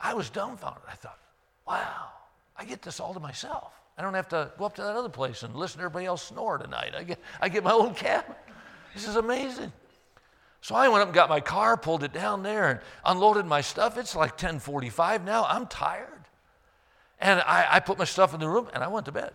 I 0.00 0.14
was 0.14 0.30
dumbfounded. 0.30 0.82
I 0.88 0.94
thought, 0.94 1.18
wow, 1.66 2.10
I 2.56 2.64
get 2.64 2.80
this 2.80 3.00
all 3.00 3.12
to 3.12 3.20
myself. 3.20 3.72
I 3.98 4.02
don't 4.02 4.14
have 4.14 4.28
to 4.28 4.50
go 4.58 4.66
up 4.66 4.74
to 4.76 4.82
that 4.82 4.94
other 4.94 5.08
place 5.08 5.42
and 5.42 5.54
listen 5.54 5.78
to 5.78 5.84
everybody 5.84 6.06
else 6.06 6.22
snore 6.22 6.58
tonight. 6.58 6.94
I 6.96 7.02
get, 7.02 7.18
I 7.40 7.48
get 7.48 7.64
my 7.64 7.72
own 7.72 7.94
cabin. 7.94 8.34
This 8.94 9.08
is 9.08 9.16
amazing. 9.16 9.72
So 10.60 10.74
I 10.74 10.88
went 10.88 11.02
up 11.02 11.08
and 11.08 11.14
got 11.14 11.28
my 11.28 11.40
car, 11.40 11.76
pulled 11.76 12.02
it 12.02 12.12
down 12.12 12.42
there, 12.42 12.68
and 12.70 12.80
unloaded 13.04 13.46
my 13.46 13.60
stuff. 13.60 13.96
It's 13.96 14.16
like 14.16 14.36
10:45 14.36 15.24
now. 15.24 15.44
I'm 15.48 15.66
tired, 15.66 16.24
and 17.20 17.40
I, 17.40 17.66
I 17.70 17.80
put 17.80 17.98
my 17.98 18.04
stuff 18.04 18.34
in 18.34 18.40
the 18.40 18.48
room 18.48 18.68
and 18.74 18.82
I 18.82 18.88
went 18.88 19.06
to 19.06 19.12
bed. 19.12 19.32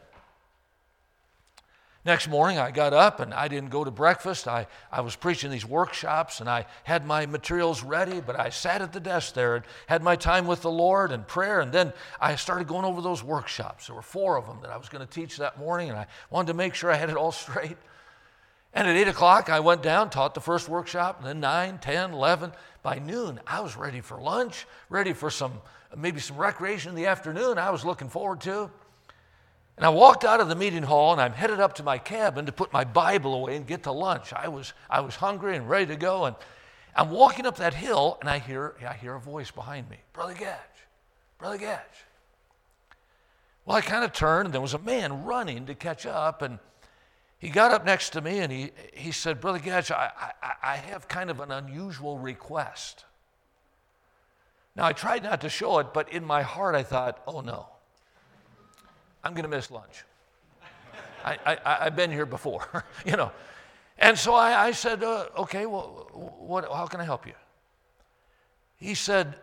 Next 2.03 2.27
morning, 2.27 2.57
I 2.57 2.71
got 2.71 2.93
up 2.93 3.19
and 3.19 3.31
I 3.31 3.47
didn't 3.47 3.69
go 3.69 3.83
to 3.83 3.91
breakfast. 3.91 4.47
I, 4.47 4.65
I 4.91 5.01
was 5.01 5.15
preaching 5.15 5.51
these 5.51 5.65
workshops 5.65 6.39
and 6.39 6.49
I 6.49 6.65
had 6.83 7.05
my 7.05 7.27
materials 7.27 7.83
ready, 7.83 8.21
but 8.21 8.39
I 8.39 8.49
sat 8.49 8.81
at 8.81 8.91
the 8.91 8.99
desk 8.99 9.35
there 9.35 9.55
and 9.57 9.65
had 9.85 10.01
my 10.01 10.15
time 10.15 10.47
with 10.47 10.63
the 10.63 10.71
Lord 10.71 11.11
and 11.11 11.27
prayer. 11.27 11.59
And 11.59 11.71
then 11.71 11.93
I 12.19 12.35
started 12.37 12.67
going 12.67 12.85
over 12.85 13.01
those 13.01 13.23
workshops. 13.23 13.85
There 13.85 13.95
were 13.95 14.01
four 14.01 14.35
of 14.35 14.47
them 14.47 14.57
that 14.63 14.71
I 14.71 14.77
was 14.77 14.89
going 14.89 15.05
to 15.05 15.13
teach 15.13 15.37
that 15.37 15.59
morning, 15.59 15.89
and 15.89 15.97
I 15.99 16.07
wanted 16.31 16.47
to 16.47 16.53
make 16.55 16.73
sure 16.73 16.91
I 16.91 16.95
had 16.95 17.11
it 17.11 17.17
all 17.17 17.31
straight. 17.31 17.77
And 18.73 18.87
at 18.87 18.95
8 18.95 19.09
o'clock, 19.09 19.49
I 19.49 19.59
went 19.59 19.83
down, 19.83 20.09
taught 20.09 20.33
the 20.33 20.41
first 20.41 20.69
workshop, 20.69 21.19
and 21.19 21.27
then 21.27 21.39
9, 21.39 21.79
10, 21.79 22.13
11. 22.13 22.51
By 22.81 22.97
noon, 22.97 23.39
I 23.45 23.59
was 23.59 23.75
ready 23.75 24.01
for 24.01 24.19
lunch, 24.19 24.65
ready 24.89 25.13
for 25.13 25.29
some 25.29 25.61
maybe 25.95 26.19
some 26.19 26.37
recreation 26.37 26.89
in 26.89 26.95
the 26.95 27.07
afternoon 27.07 27.57
I 27.57 27.69
was 27.69 27.85
looking 27.85 28.09
forward 28.09 28.41
to. 28.41 28.71
And 29.81 29.87
I 29.87 29.89
walked 29.89 30.23
out 30.23 30.39
of 30.39 30.47
the 30.47 30.53
meeting 30.53 30.83
hall 30.83 31.11
and 31.11 31.19
I'm 31.19 31.33
headed 31.33 31.59
up 31.59 31.73
to 31.77 31.83
my 31.83 31.97
cabin 31.97 32.45
to 32.45 32.51
put 32.51 32.71
my 32.71 32.83
Bible 32.83 33.33
away 33.33 33.55
and 33.55 33.65
get 33.65 33.81
to 33.81 33.91
lunch. 33.91 34.31
I 34.31 34.47
was, 34.47 34.73
I 34.87 34.99
was 34.99 35.15
hungry 35.15 35.55
and 35.55 35.67
ready 35.67 35.87
to 35.87 35.95
go. 35.95 36.25
And 36.25 36.35
I'm 36.95 37.09
walking 37.09 37.47
up 37.47 37.57
that 37.57 37.73
hill 37.73 38.19
and 38.21 38.29
I 38.29 38.37
hear, 38.37 38.75
I 38.87 38.93
hear 38.93 39.15
a 39.15 39.19
voice 39.19 39.49
behind 39.49 39.89
me 39.89 39.97
Brother 40.13 40.35
Goetsch, 40.35 40.85
Brother 41.39 41.57
Goetsch. 41.57 42.05
Well, 43.65 43.75
I 43.75 43.81
kind 43.81 44.05
of 44.05 44.13
turned 44.13 44.45
and 44.45 44.53
there 44.53 44.61
was 44.61 44.75
a 44.75 44.79
man 44.79 45.23
running 45.23 45.65
to 45.65 45.73
catch 45.73 46.05
up. 46.05 46.43
And 46.43 46.59
he 47.39 47.49
got 47.49 47.71
up 47.71 47.83
next 47.83 48.11
to 48.11 48.21
me 48.21 48.37
and 48.37 48.51
he, 48.51 48.69
he 48.93 49.11
said, 49.11 49.41
Brother 49.41 49.57
Goetsch, 49.57 49.89
I, 49.89 50.11
I, 50.43 50.53
I 50.61 50.75
have 50.75 51.07
kind 51.07 51.31
of 51.31 51.39
an 51.39 51.49
unusual 51.49 52.19
request. 52.19 53.05
Now, 54.75 54.85
I 54.85 54.93
tried 54.93 55.23
not 55.23 55.41
to 55.41 55.49
show 55.49 55.79
it, 55.79 55.91
but 55.91 56.13
in 56.13 56.23
my 56.23 56.43
heart 56.43 56.75
I 56.75 56.83
thought, 56.83 57.23
oh 57.25 57.41
no. 57.41 57.65
I'm 59.23 59.33
going 59.33 59.43
to 59.43 59.49
miss 59.49 59.71
lunch. 59.71 60.03
I, 61.23 61.57
I, 61.65 61.83
have 61.83 61.95
been 61.95 62.11
here 62.11 62.25
before, 62.25 62.83
you 63.05 63.15
know. 63.15 63.31
And 63.99 64.17
so 64.17 64.33
I, 64.33 64.67
I 64.67 64.71
said, 64.71 65.03
uh, 65.03 65.27
okay, 65.37 65.67
well, 65.67 66.09
what, 66.39 66.65
how 66.71 66.87
can 66.87 66.99
I 66.99 67.03
help 67.03 67.27
you? 67.27 67.33
He 68.77 68.95
said, 68.95 69.35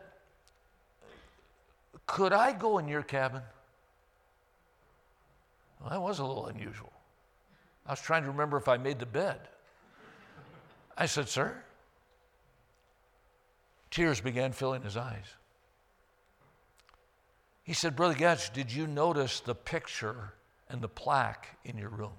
could 2.07 2.33
I 2.33 2.53
go 2.53 2.79
in 2.79 2.89
your 2.89 3.03
cabin? 3.03 3.43
Well, 5.81 5.91
that 5.91 6.01
was 6.01 6.19
a 6.19 6.25
little 6.25 6.47
unusual. 6.47 6.93
I 7.87 7.93
was 7.93 8.01
trying 8.01 8.25
to 8.25 8.31
remember 8.31 8.57
if 8.57 8.67
I 8.67 8.77
made 8.77 8.99
the 8.99 9.07
bed. 9.07 9.39
I 10.97 11.07
said, 11.07 11.29
sir. 11.29 11.63
Tears 13.91 14.21
began 14.21 14.53
filling 14.53 14.83
his 14.83 14.97
eyes. 14.97 15.27
He 17.69 17.75
said, 17.75 17.95
Brother 17.95 18.15
Goetsch, 18.15 18.51
did 18.55 18.73
you 18.73 18.87
notice 18.87 19.41
the 19.41 19.55
picture 19.55 20.33
and 20.71 20.81
the 20.81 20.89
plaque 20.89 21.59
in 21.67 21.77
your 21.77 21.91
room? 21.91 22.15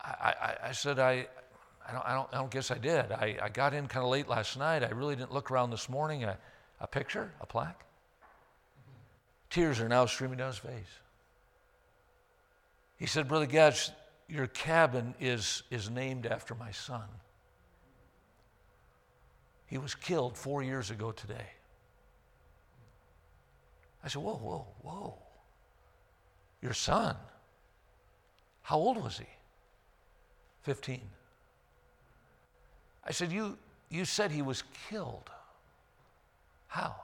I, 0.00 0.32
I, 0.40 0.68
I 0.68 0.72
said, 0.72 0.98
I, 0.98 1.26
I, 1.86 1.92
don't, 1.92 2.06
I, 2.06 2.14
don't, 2.14 2.28
I 2.32 2.38
don't 2.38 2.50
guess 2.50 2.70
I 2.70 2.78
did. 2.78 3.12
I, 3.12 3.36
I 3.42 3.50
got 3.50 3.74
in 3.74 3.86
kind 3.86 4.02
of 4.02 4.10
late 4.10 4.30
last 4.30 4.58
night. 4.58 4.82
I 4.82 4.88
really 4.92 5.14
didn't 5.14 5.34
look 5.34 5.50
around 5.50 5.68
this 5.68 5.90
morning. 5.90 6.24
A, 6.24 6.38
a 6.80 6.86
picture, 6.86 7.30
a 7.42 7.44
plaque. 7.44 7.84
Tears 9.50 9.78
are 9.78 9.90
now 9.90 10.06
streaming 10.06 10.38
down 10.38 10.52
his 10.52 10.56
face. 10.56 11.00
He 12.96 13.04
said, 13.04 13.28
Brother 13.28 13.46
Goetsch, 13.46 13.90
your 14.26 14.46
cabin 14.46 15.14
is, 15.20 15.64
is 15.70 15.90
named 15.90 16.24
after 16.24 16.54
my 16.54 16.70
son. 16.70 17.04
He 19.72 19.78
was 19.78 19.94
killed 19.94 20.36
four 20.36 20.62
years 20.62 20.90
ago 20.90 21.12
today. 21.12 21.46
I 24.04 24.08
said, 24.08 24.20
Whoa, 24.20 24.34
whoa, 24.34 24.66
whoa. 24.82 25.14
Your 26.60 26.74
son? 26.74 27.16
How 28.60 28.76
old 28.76 29.02
was 29.02 29.16
he? 29.16 29.24
15. 30.64 31.00
I 33.06 33.12
said, 33.12 33.32
You, 33.32 33.56
you 33.88 34.04
said 34.04 34.30
he 34.30 34.42
was 34.42 34.62
killed. 34.90 35.30
How? 36.68 36.94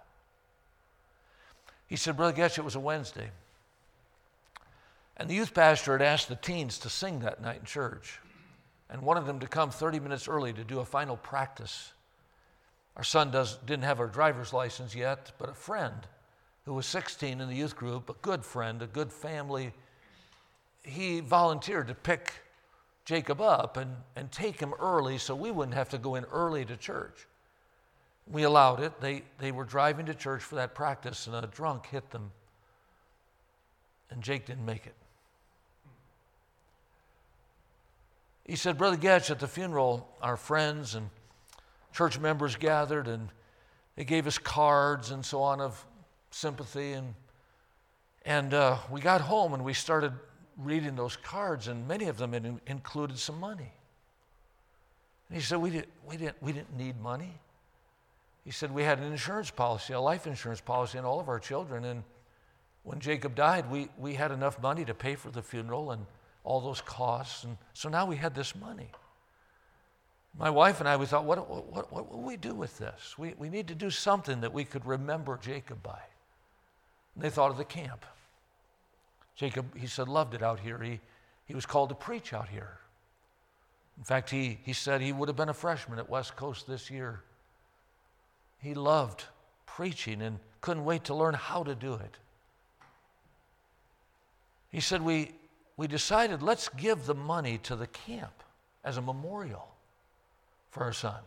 He 1.87 1.97
said, 1.97 2.19
Brother 2.19 2.37
Goetsch, 2.37 2.59
it 2.59 2.65
was 2.67 2.75
a 2.75 2.81
Wednesday. 2.81 3.31
And 5.17 5.31
the 5.31 5.35
youth 5.35 5.55
pastor 5.55 5.93
had 5.93 6.03
asked 6.03 6.29
the 6.29 6.37
teens 6.37 6.77
to 6.81 6.91
sing 6.91 7.21
that 7.21 7.41
night 7.41 7.61
in 7.61 7.65
church 7.65 8.21
and 8.91 9.01
wanted 9.01 9.25
them 9.25 9.41
to 9.41 9.47
come 9.47 9.71
30 9.71 10.01
minutes 10.01 10.29
early 10.29 10.53
to 10.53 10.65
do 10.65 10.81
a 10.81 10.85
final 10.85 11.17
practice 11.17 11.95
our 12.99 13.05
son 13.05 13.31
does, 13.31 13.57
didn't 13.65 13.85
have 13.85 14.01
a 14.01 14.09
driver's 14.09 14.53
license 14.53 14.95
yet, 14.95 15.31
but 15.39 15.49
a 15.49 15.55
friend 15.55 15.95
who 16.65 16.75
was 16.75 16.85
16 16.85 17.41
in 17.41 17.49
the 17.49 17.55
youth 17.55 17.77
group, 17.77 18.11
a 18.11 18.15
good 18.15 18.45
friend, 18.45 18.83
a 18.83 18.87
good 18.87 19.13
family, 19.13 19.73
he 20.83 21.21
volunteered 21.21 21.87
to 21.89 21.95
pick 21.95 22.33
Jacob 23.05 23.41
up 23.41 23.77
and, 23.77 23.95
and 24.17 24.31
take 24.33 24.61
him 24.61 24.75
early 24.81 25.17
so 25.17 25.35
we 25.37 25.53
wouldn't 25.53 25.77
have 25.77 25.89
to 25.91 25.99
go 25.99 26.17
in 26.17 26.25
early 26.25 26.65
to 26.65 26.77
church. 26.77 27.27
We 28.31 28.43
allowed 28.43 28.81
it. 28.81 29.01
They, 29.01 29.23
they 29.39 29.53
were 29.53 29.65
driving 29.65 30.07
to 30.07 30.15
church 30.15 30.43
for 30.43 30.57
that 30.57 30.75
practice, 30.75 31.27
and 31.27 31.37
a 31.37 31.47
drunk 31.47 31.87
hit 31.87 32.11
them, 32.11 32.33
and 34.11 34.23
Jake 34.23 34.45
didn't 34.45 34.67
make 34.67 34.87
it. 34.87 34.95
He 38.45 38.57
said, 38.57 38.77
Brother 38.77 38.97
Goetsch, 38.97 39.31
at 39.31 39.39
the 39.39 39.47
funeral, 39.47 40.09
our 40.21 40.37
friends 40.37 40.95
and 40.95 41.11
church 41.93 42.19
members 42.19 42.57
gathered 42.57 43.09
and 43.09 43.29
they 43.97 44.05
gave 44.05 44.27
us 44.27 44.39
cards 44.39 45.11
and 45.11 45.25
so 45.25 45.43
on 45.43 45.61
of 45.61 45.85
sympathy. 46.31 46.93
And, 46.93 47.15
and 48.25 48.55
uh, 48.55 48.79
we 48.91 49.01
got 49.01 49.21
home 49.21 49.55
and 49.55 49.65
we 49.65 49.75
started 49.75 50.13
reading 50.57 50.97
those 50.97 51.17
cards, 51.17 51.69
and 51.69 51.87
many 51.87 52.07
of 52.07 52.19
them 52.19 52.33
had 52.33 52.61
included 52.67 53.19
some 53.19 53.39
money. 53.39 53.73
And 55.29 55.37
he 55.37 55.43
said, 55.43 55.59
we, 55.59 55.71
did, 55.71 55.87
we, 56.07 56.17
didn't, 56.17 56.37
we 56.41 56.53
didn't 56.53 56.77
need 56.77 57.01
money. 57.01 57.39
He 58.49 58.53
said, 58.53 58.73
We 58.73 58.83
had 58.83 58.99
an 58.99 59.13
insurance 59.13 59.51
policy, 59.51 59.93
a 59.93 60.01
life 60.01 60.27
insurance 60.27 60.63
policy 60.63 60.97
on 60.97 61.05
all 61.05 61.21
of 61.21 61.29
our 61.29 61.39
children. 61.39 61.85
And 61.85 62.03
when 62.83 62.99
Jacob 62.99 63.35
died, 63.35 63.71
we, 63.71 63.91
we 63.99 64.15
had 64.15 64.33
enough 64.33 64.59
money 64.63 64.87
to 64.87 64.95
pay 64.95 65.17
for 65.17 65.31
the 65.31 65.43
funeral 65.43 65.91
and 65.91 66.07
all 66.45 66.63
those 66.63 66.81
costs. 66.81 67.45
And 67.45 67.59
so 67.75 67.91
now 67.91 68.07
we 68.07 68.17
had 68.17 68.35
this 68.35 68.57
money. 68.57 68.91
My 70.37 70.51
wife 70.51 70.81
and 70.81 70.89
I, 70.89 70.97
we 70.97 71.07
thought, 71.07 71.25
what, 71.25 71.49
what, 71.49 71.93
what 71.93 72.11
will 72.11 72.23
we 72.23 72.37
do 72.37 72.55
with 72.55 72.79
this? 72.79 73.17
We, 73.17 73.35
we 73.39 73.49
need 73.49 73.69
to 73.69 73.75
do 73.75 73.91
something 73.91 74.41
that 74.41 74.53
we 74.53 74.65
could 74.65 74.87
remember 74.87 75.39
Jacob 75.41 75.83
by. 75.83 76.01
And 77.15 77.25
they 77.25 77.31
thought 77.31 77.51
of 77.51 77.57
the 77.57 77.65
camp. 77.65 78.05
Jacob, 79.35 79.77
he 79.77 79.87
said, 79.87 80.09
loved 80.09 80.35
it 80.35 80.43
out 80.43 80.61
here. 80.61 80.79
He, 80.79 81.01
he 81.47 81.55
was 81.55 81.67
called 81.67 81.89
to 81.89 81.95
preach 81.95 82.33
out 82.33 82.49
here. 82.49 82.79
In 83.97 84.05
fact, 84.05 84.31
he, 84.31 84.59
he 84.63 84.73
said 84.73 85.01
he 85.01 85.13
would 85.13 85.29
have 85.29 85.37
been 85.37 85.49
a 85.49 85.55
freshman 85.55 85.99
at 85.99 86.09
West 86.09 86.37
Coast 86.37 86.67
this 86.67 86.91
year. 86.91 87.23
He 88.61 88.75
loved 88.75 89.25
preaching 89.67 90.23
and 90.23 90.39
couldn't 90.61 90.85
wait 90.85 91.05
to 91.05 91.15
learn 91.15 91.35
how 91.35 91.63
to 91.65 91.75
do 91.75 91.95
it. 91.95 92.17
He 94.71 94.81
said, 94.81 95.03
We, 95.03 95.33
we 95.77 95.87
decided 95.87 96.43
let's 96.43 96.69
give 96.69 97.07
the 97.07 97.15
money 97.15 97.59
to 97.59 97.75
the 97.75 97.87
camp 97.87 98.43
as 98.85 98.97
a 98.97 99.03
memorial 99.03 99.69
for 100.71 100.85
our 100.85 100.93
son. 100.93 101.21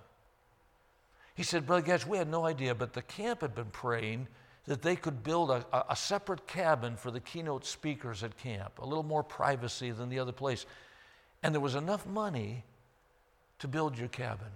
He 1.35 1.43
said, 1.43 1.65
Brother 1.65 1.85
Goetsch, 1.85 2.05
we 2.05 2.17
had 2.17 2.29
no 2.29 2.45
idea, 2.45 2.75
but 2.75 2.93
the 2.93 3.01
camp 3.01 3.41
had 3.41 3.55
been 3.55 3.71
praying 3.71 4.27
that 4.65 4.81
they 4.81 4.95
could 4.95 5.23
build 5.23 5.49
a, 5.49 5.65
a, 5.89 5.95
separate 5.95 6.45
cabin 6.45 6.95
for 6.95 7.09
the 7.09 7.19
keynote 7.19 7.65
speakers 7.65 8.23
at 8.23 8.37
camp, 8.37 8.77
a 8.79 8.85
little 8.85 9.03
more 9.03 9.23
privacy 9.23 9.91
than 9.91 10.09
the 10.09 10.19
other 10.19 10.31
place. 10.31 10.65
And 11.41 11.53
there 11.53 11.61
was 11.61 11.75
enough 11.75 12.05
money 12.05 12.63
to 13.59 13.67
build 13.67 13.97
your 13.97 14.07
cabin. 14.07 14.51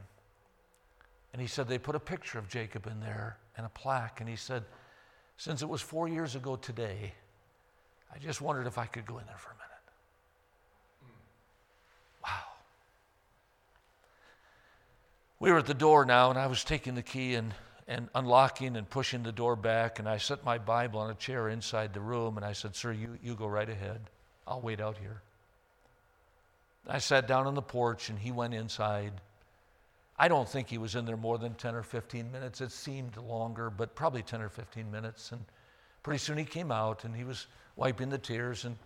And 1.34 1.42
he 1.42 1.48
said 1.48 1.68
they 1.68 1.80
put 1.80 1.96
a 1.96 2.00
picture 2.00 2.38
of 2.38 2.48
Jacob 2.48 2.86
in 2.88 3.00
there 3.00 3.38
and 3.58 3.66
a 3.66 3.70
plaque. 3.70 4.20
And 4.20 4.30
he 4.30 4.36
said, 4.36 4.64
since 5.38 5.62
it 5.62 5.70
was 5.70 5.82
four 5.82 6.08
years 6.08 6.36
ago 6.36 6.56
today, 6.56 7.14
I 8.14 8.20
just 8.20 8.42
wondered 8.42 8.68
if 8.68 8.78
I 8.78 8.86
could 8.86 9.06
go 9.06 9.18
in 9.18 9.26
there 9.26 9.38
for 9.38 9.52
a 9.52 9.56
minute. 9.56 9.75
We 15.40 15.52
were 15.52 15.60
at 15.60 15.66
the 15.66 15.74
door 15.74 16.06
now, 16.06 16.30
and 16.30 16.40
I 16.40 16.48
was 16.48 16.64
taking 16.64 16.96
the 16.96 17.02
key 17.02 17.36
and, 17.36 17.54
and 17.88 18.08
unlocking 18.16 18.78
and 18.78 18.90
pushing 18.90 19.24
the 19.24 19.32
door 19.32 19.56
back. 19.56 20.00
And 20.00 20.08
I 20.08 20.18
set 20.18 20.46
my 20.46 20.58
Bible 20.58 21.00
on 21.00 21.10
a 21.10 21.16
chair 21.16 21.50
inside 21.50 21.94
the 21.94 22.00
room, 22.00 22.38
and 22.38 22.46
I 22.46 22.54
said, 22.54 22.76
Sir, 22.76 22.94
you, 22.94 23.18
you 23.22 23.36
go 23.36 23.48
right 23.48 23.70
ahead. 23.70 24.00
I'll 24.48 24.62
wait 24.62 24.80
out 24.80 24.98
here. 24.98 25.22
I 26.88 27.00
sat 27.00 27.28
down 27.28 27.48
on 27.48 27.56
the 27.56 27.62
porch, 27.62 28.10
and 28.10 28.18
he 28.18 28.32
went 28.32 28.54
inside. 28.54 29.12
I 30.18 30.30
don't 30.30 30.48
think 30.48 30.70
he 30.70 30.78
was 30.78 30.96
in 30.96 31.06
there 31.06 31.18
more 31.18 31.38
than 31.38 31.56
10 31.56 31.76
or 31.76 31.84
15 31.84 32.32
minutes. 32.32 32.62
It 32.62 32.72
seemed 32.72 33.18
longer, 33.18 33.70
but 33.70 33.96
probably 33.96 34.22
10 34.22 34.42
or 34.42 34.50
15 34.50 34.90
minutes. 34.90 35.34
And 35.34 35.44
pretty 36.04 36.20
soon 36.20 36.38
he 36.38 36.46
came 36.46 36.72
out, 36.72 37.04
and 37.04 37.14
he 37.14 37.26
was 37.26 37.48
wiping 37.76 38.10
the 38.10 38.18
tears. 38.18 38.64
And 38.64 38.78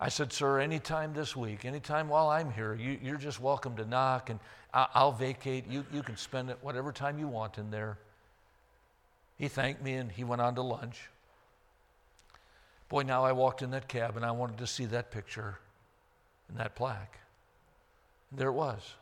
I 0.00 0.08
said, 0.08 0.32
Sir, 0.32 0.60
anytime 0.60 1.12
this 1.12 1.34
week, 1.34 1.64
anytime 1.64 2.08
while 2.08 2.28
I'm 2.28 2.52
here, 2.52 2.74
you, 2.74 3.14
are 3.14 3.18
just 3.18 3.40
welcome 3.40 3.76
to 3.76 3.84
knock 3.84 4.30
and 4.30 4.38
I'll 4.72 5.12
vacate. 5.12 5.66
You, 5.68 5.84
you 5.92 6.02
can 6.02 6.16
spend 6.16 6.50
it 6.50 6.58
whatever 6.62 6.92
time 6.92 7.18
you 7.18 7.26
want 7.26 7.58
in 7.58 7.70
there. 7.70 7.98
He 9.38 9.48
thanked 9.48 9.82
me 9.82 9.94
and 9.94 10.10
he 10.12 10.22
went 10.22 10.40
on 10.40 10.54
to 10.54 10.62
lunch. 10.62 11.10
Boy, 12.88 13.02
now 13.02 13.24
I 13.24 13.32
walked 13.32 13.62
in 13.62 13.70
that 13.72 13.88
cabin. 13.88 14.22
I 14.22 14.30
wanted 14.30 14.58
to 14.58 14.66
see 14.66 14.84
that 14.86 15.10
picture 15.10 15.58
and 16.48 16.58
that 16.58 16.76
plaque. 16.76 17.18
And 18.30 18.38
there 18.38 18.48
it 18.48 18.52
was. 18.52 18.94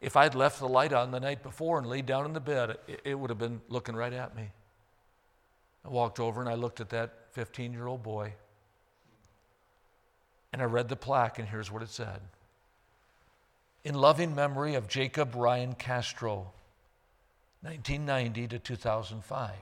If 0.00 0.16
I'd 0.16 0.34
left 0.34 0.58
the 0.58 0.68
light 0.68 0.92
on 0.92 1.10
the 1.10 1.20
night 1.20 1.42
before 1.42 1.78
and 1.78 1.86
laid 1.86 2.06
down 2.06 2.24
in 2.24 2.32
the 2.32 2.40
bed, 2.40 2.76
it, 2.86 3.00
it 3.04 3.14
would 3.14 3.30
have 3.30 3.38
been 3.38 3.60
looking 3.68 3.94
right 3.94 4.12
at 4.12 4.34
me. 4.34 4.50
I 5.84 5.88
walked 5.88 6.18
over 6.18 6.40
and 6.40 6.48
I 6.48 6.54
looked 6.54 6.80
at 6.80 6.88
that 6.90 7.12
15 7.32 7.72
year 7.72 7.86
old 7.86 8.02
boy. 8.02 8.32
And 10.56 10.62
I 10.62 10.64
read 10.64 10.88
the 10.88 10.96
plaque, 10.96 11.38
and 11.38 11.46
here's 11.46 11.70
what 11.70 11.82
it 11.82 11.90
said 11.90 12.18
In 13.84 13.94
loving 13.94 14.34
memory 14.34 14.74
of 14.74 14.88
Jacob 14.88 15.34
Ryan 15.34 15.74
Castro, 15.74 16.50
1990 17.60 18.48
to 18.48 18.58
2005. 18.58 19.52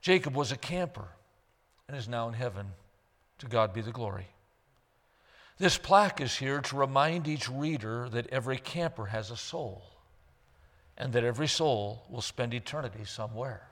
Jacob 0.00 0.34
was 0.34 0.50
a 0.50 0.56
camper 0.56 1.06
and 1.86 1.96
is 1.96 2.08
now 2.08 2.26
in 2.26 2.34
heaven. 2.34 2.66
To 3.38 3.46
God 3.46 3.72
be 3.72 3.80
the 3.80 3.92
glory. 3.92 4.26
This 5.58 5.78
plaque 5.78 6.20
is 6.20 6.34
here 6.34 6.60
to 6.60 6.76
remind 6.76 7.28
each 7.28 7.48
reader 7.48 8.08
that 8.08 8.26
every 8.30 8.58
camper 8.58 9.06
has 9.06 9.30
a 9.30 9.36
soul 9.36 9.84
and 10.96 11.12
that 11.12 11.22
every 11.22 11.46
soul 11.46 12.02
will 12.10 12.22
spend 12.22 12.54
eternity 12.54 13.04
somewhere. 13.04 13.68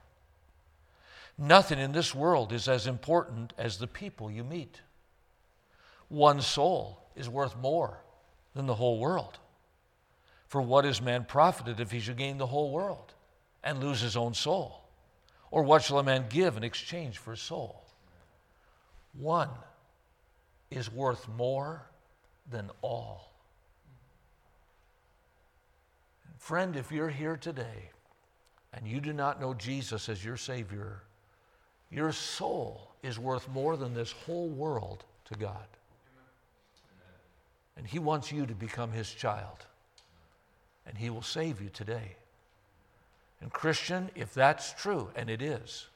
Nothing 1.36 1.80
in 1.80 1.90
this 1.90 2.14
world 2.14 2.52
is 2.52 2.68
as 2.68 2.86
important 2.86 3.52
as 3.58 3.78
the 3.78 3.88
people 3.88 4.30
you 4.30 4.44
meet. 4.44 4.82
One 6.08 6.40
soul 6.40 7.00
is 7.14 7.28
worth 7.28 7.56
more 7.56 7.98
than 8.54 8.66
the 8.66 8.74
whole 8.74 8.98
world. 8.98 9.38
For 10.48 10.62
what 10.62 10.86
is 10.86 11.02
man 11.02 11.24
profited 11.24 11.80
if 11.80 11.90
he 11.90 12.00
should 12.00 12.16
gain 12.16 12.38
the 12.38 12.46
whole 12.46 12.70
world 12.70 13.14
and 13.64 13.80
lose 13.80 14.00
his 14.00 14.16
own 14.16 14.34
soul? 14.34 14.82
Or 15.50 15.62
what 15.62 15.82
shall 15.82 15.98
a 15.98 16.04
man 16.04 16.26
give 16.28 16.56
in 16.56 16.64
exchange 16.64 17.18
for 17.18 17.32
his 17.32 17.40
soul? 17.40 17.84
One 19.14 19.50
is 20.70 20.92
worth 20.92 21.28
more 21.28 21.86
than 22.50 22.70
all. 22.82 23.32
Friend, 26.38 26.76
if 26.76 26.92
you're 26.92 27.08
here 27.08 27.36
today 27.36 27.90
and 28.72 28.86
you 28.86 29.00
do 29.00 29.12
not 29.12 29.40
know 29.40 29.54
Jesus 29.54 30.08
as 30.08 30.24
your 30.24 30.36
Savior, 30.36 31.02
your 31.90 32.12
soul 32.12 32.92
is 33.02 33.18
worth 33.18 33.48
more 33.48 33.76
than 33.76 33.94
this 33.94 34.12
whole 34.12 34.48
world 34.48 35.04
to 35.24 35.34
God. 35.34 35.66
And 37.76 37.86
He 37.86 37.98
wants 37.98 38.32
you 38.32 38.46
to 38.46 38.54
become 38.54 38.92
His 38.92 39.10
child. 39.10 39.66
And 40.86 40.96
He 40.96 41.10
will 41.10 41.22
save 41.22 41.60
you 41.60 41.68
today. 41.68 42.16
And, 43.40 43.52
Christian, 43.52 44.10
if 44.14 44.32
that's 44.32 44.72
true, 44.72 45.10
and 45.14 45.28
it 45.28 45.42
is, 45.42 45.86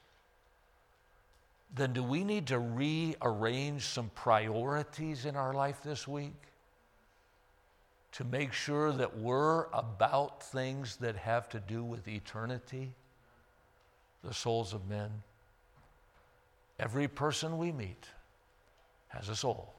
then 1.75 1.93
do 1.93 2.03
we 2.03 2.25
need 2.25 2.49
to 2.49 2.59
rearrange 2.59 3.87
some 3.87 4.11
priorities 4.15 5.25
in 5.25 5.37
our 5.37 5.55
life 5.55 5.83
this 5.83 6.07
week 6.07 6.35
to 8.13 8.25
make 8.25 8.53
sure 8.53 8.93
that 8.93 9.19
we're 9.19 9.67
about 9.73 10.43
things 10.43 10.97
that 10.97 11.17
have 11.17 11.49
to 11.51 11.61
do 11.61 11.85
with 11.85 12.09
eternity, 12.09 12.93
the 14.25 14.35
souls 14.35 14.75
of 14.75 14.89
men? 14.89 15.11
Every 16.79 17.09
person 17.09 17.57
we 17.57 17.73
meet 17.73 18.07
has 19.09 19.29
a 19.29 19.37
soul 19.37 19.73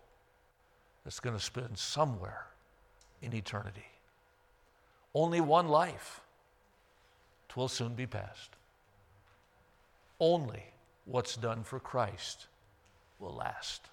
that's 1.03 1.19
going 1.19 1.35
to 1.35 1.43
spend 1.43 1.77
somewhere 1.77 2.47
in 3.21 3.33
eternity. 3.33 3.85
Only 5.13 5.41
one 5.41 5.67
life. 5.67 6.21
Twill 7.49 7.67
soon 7.67 7.95
be 7.95 8.07
past. 8.07 8.49
Only 10.19 10.63
what's 11.05 11.35
done 11.35 11.63
for 11.63 11.79
Christ 11.79 12.47
will 13.19 13.33
last. 13.33 13.90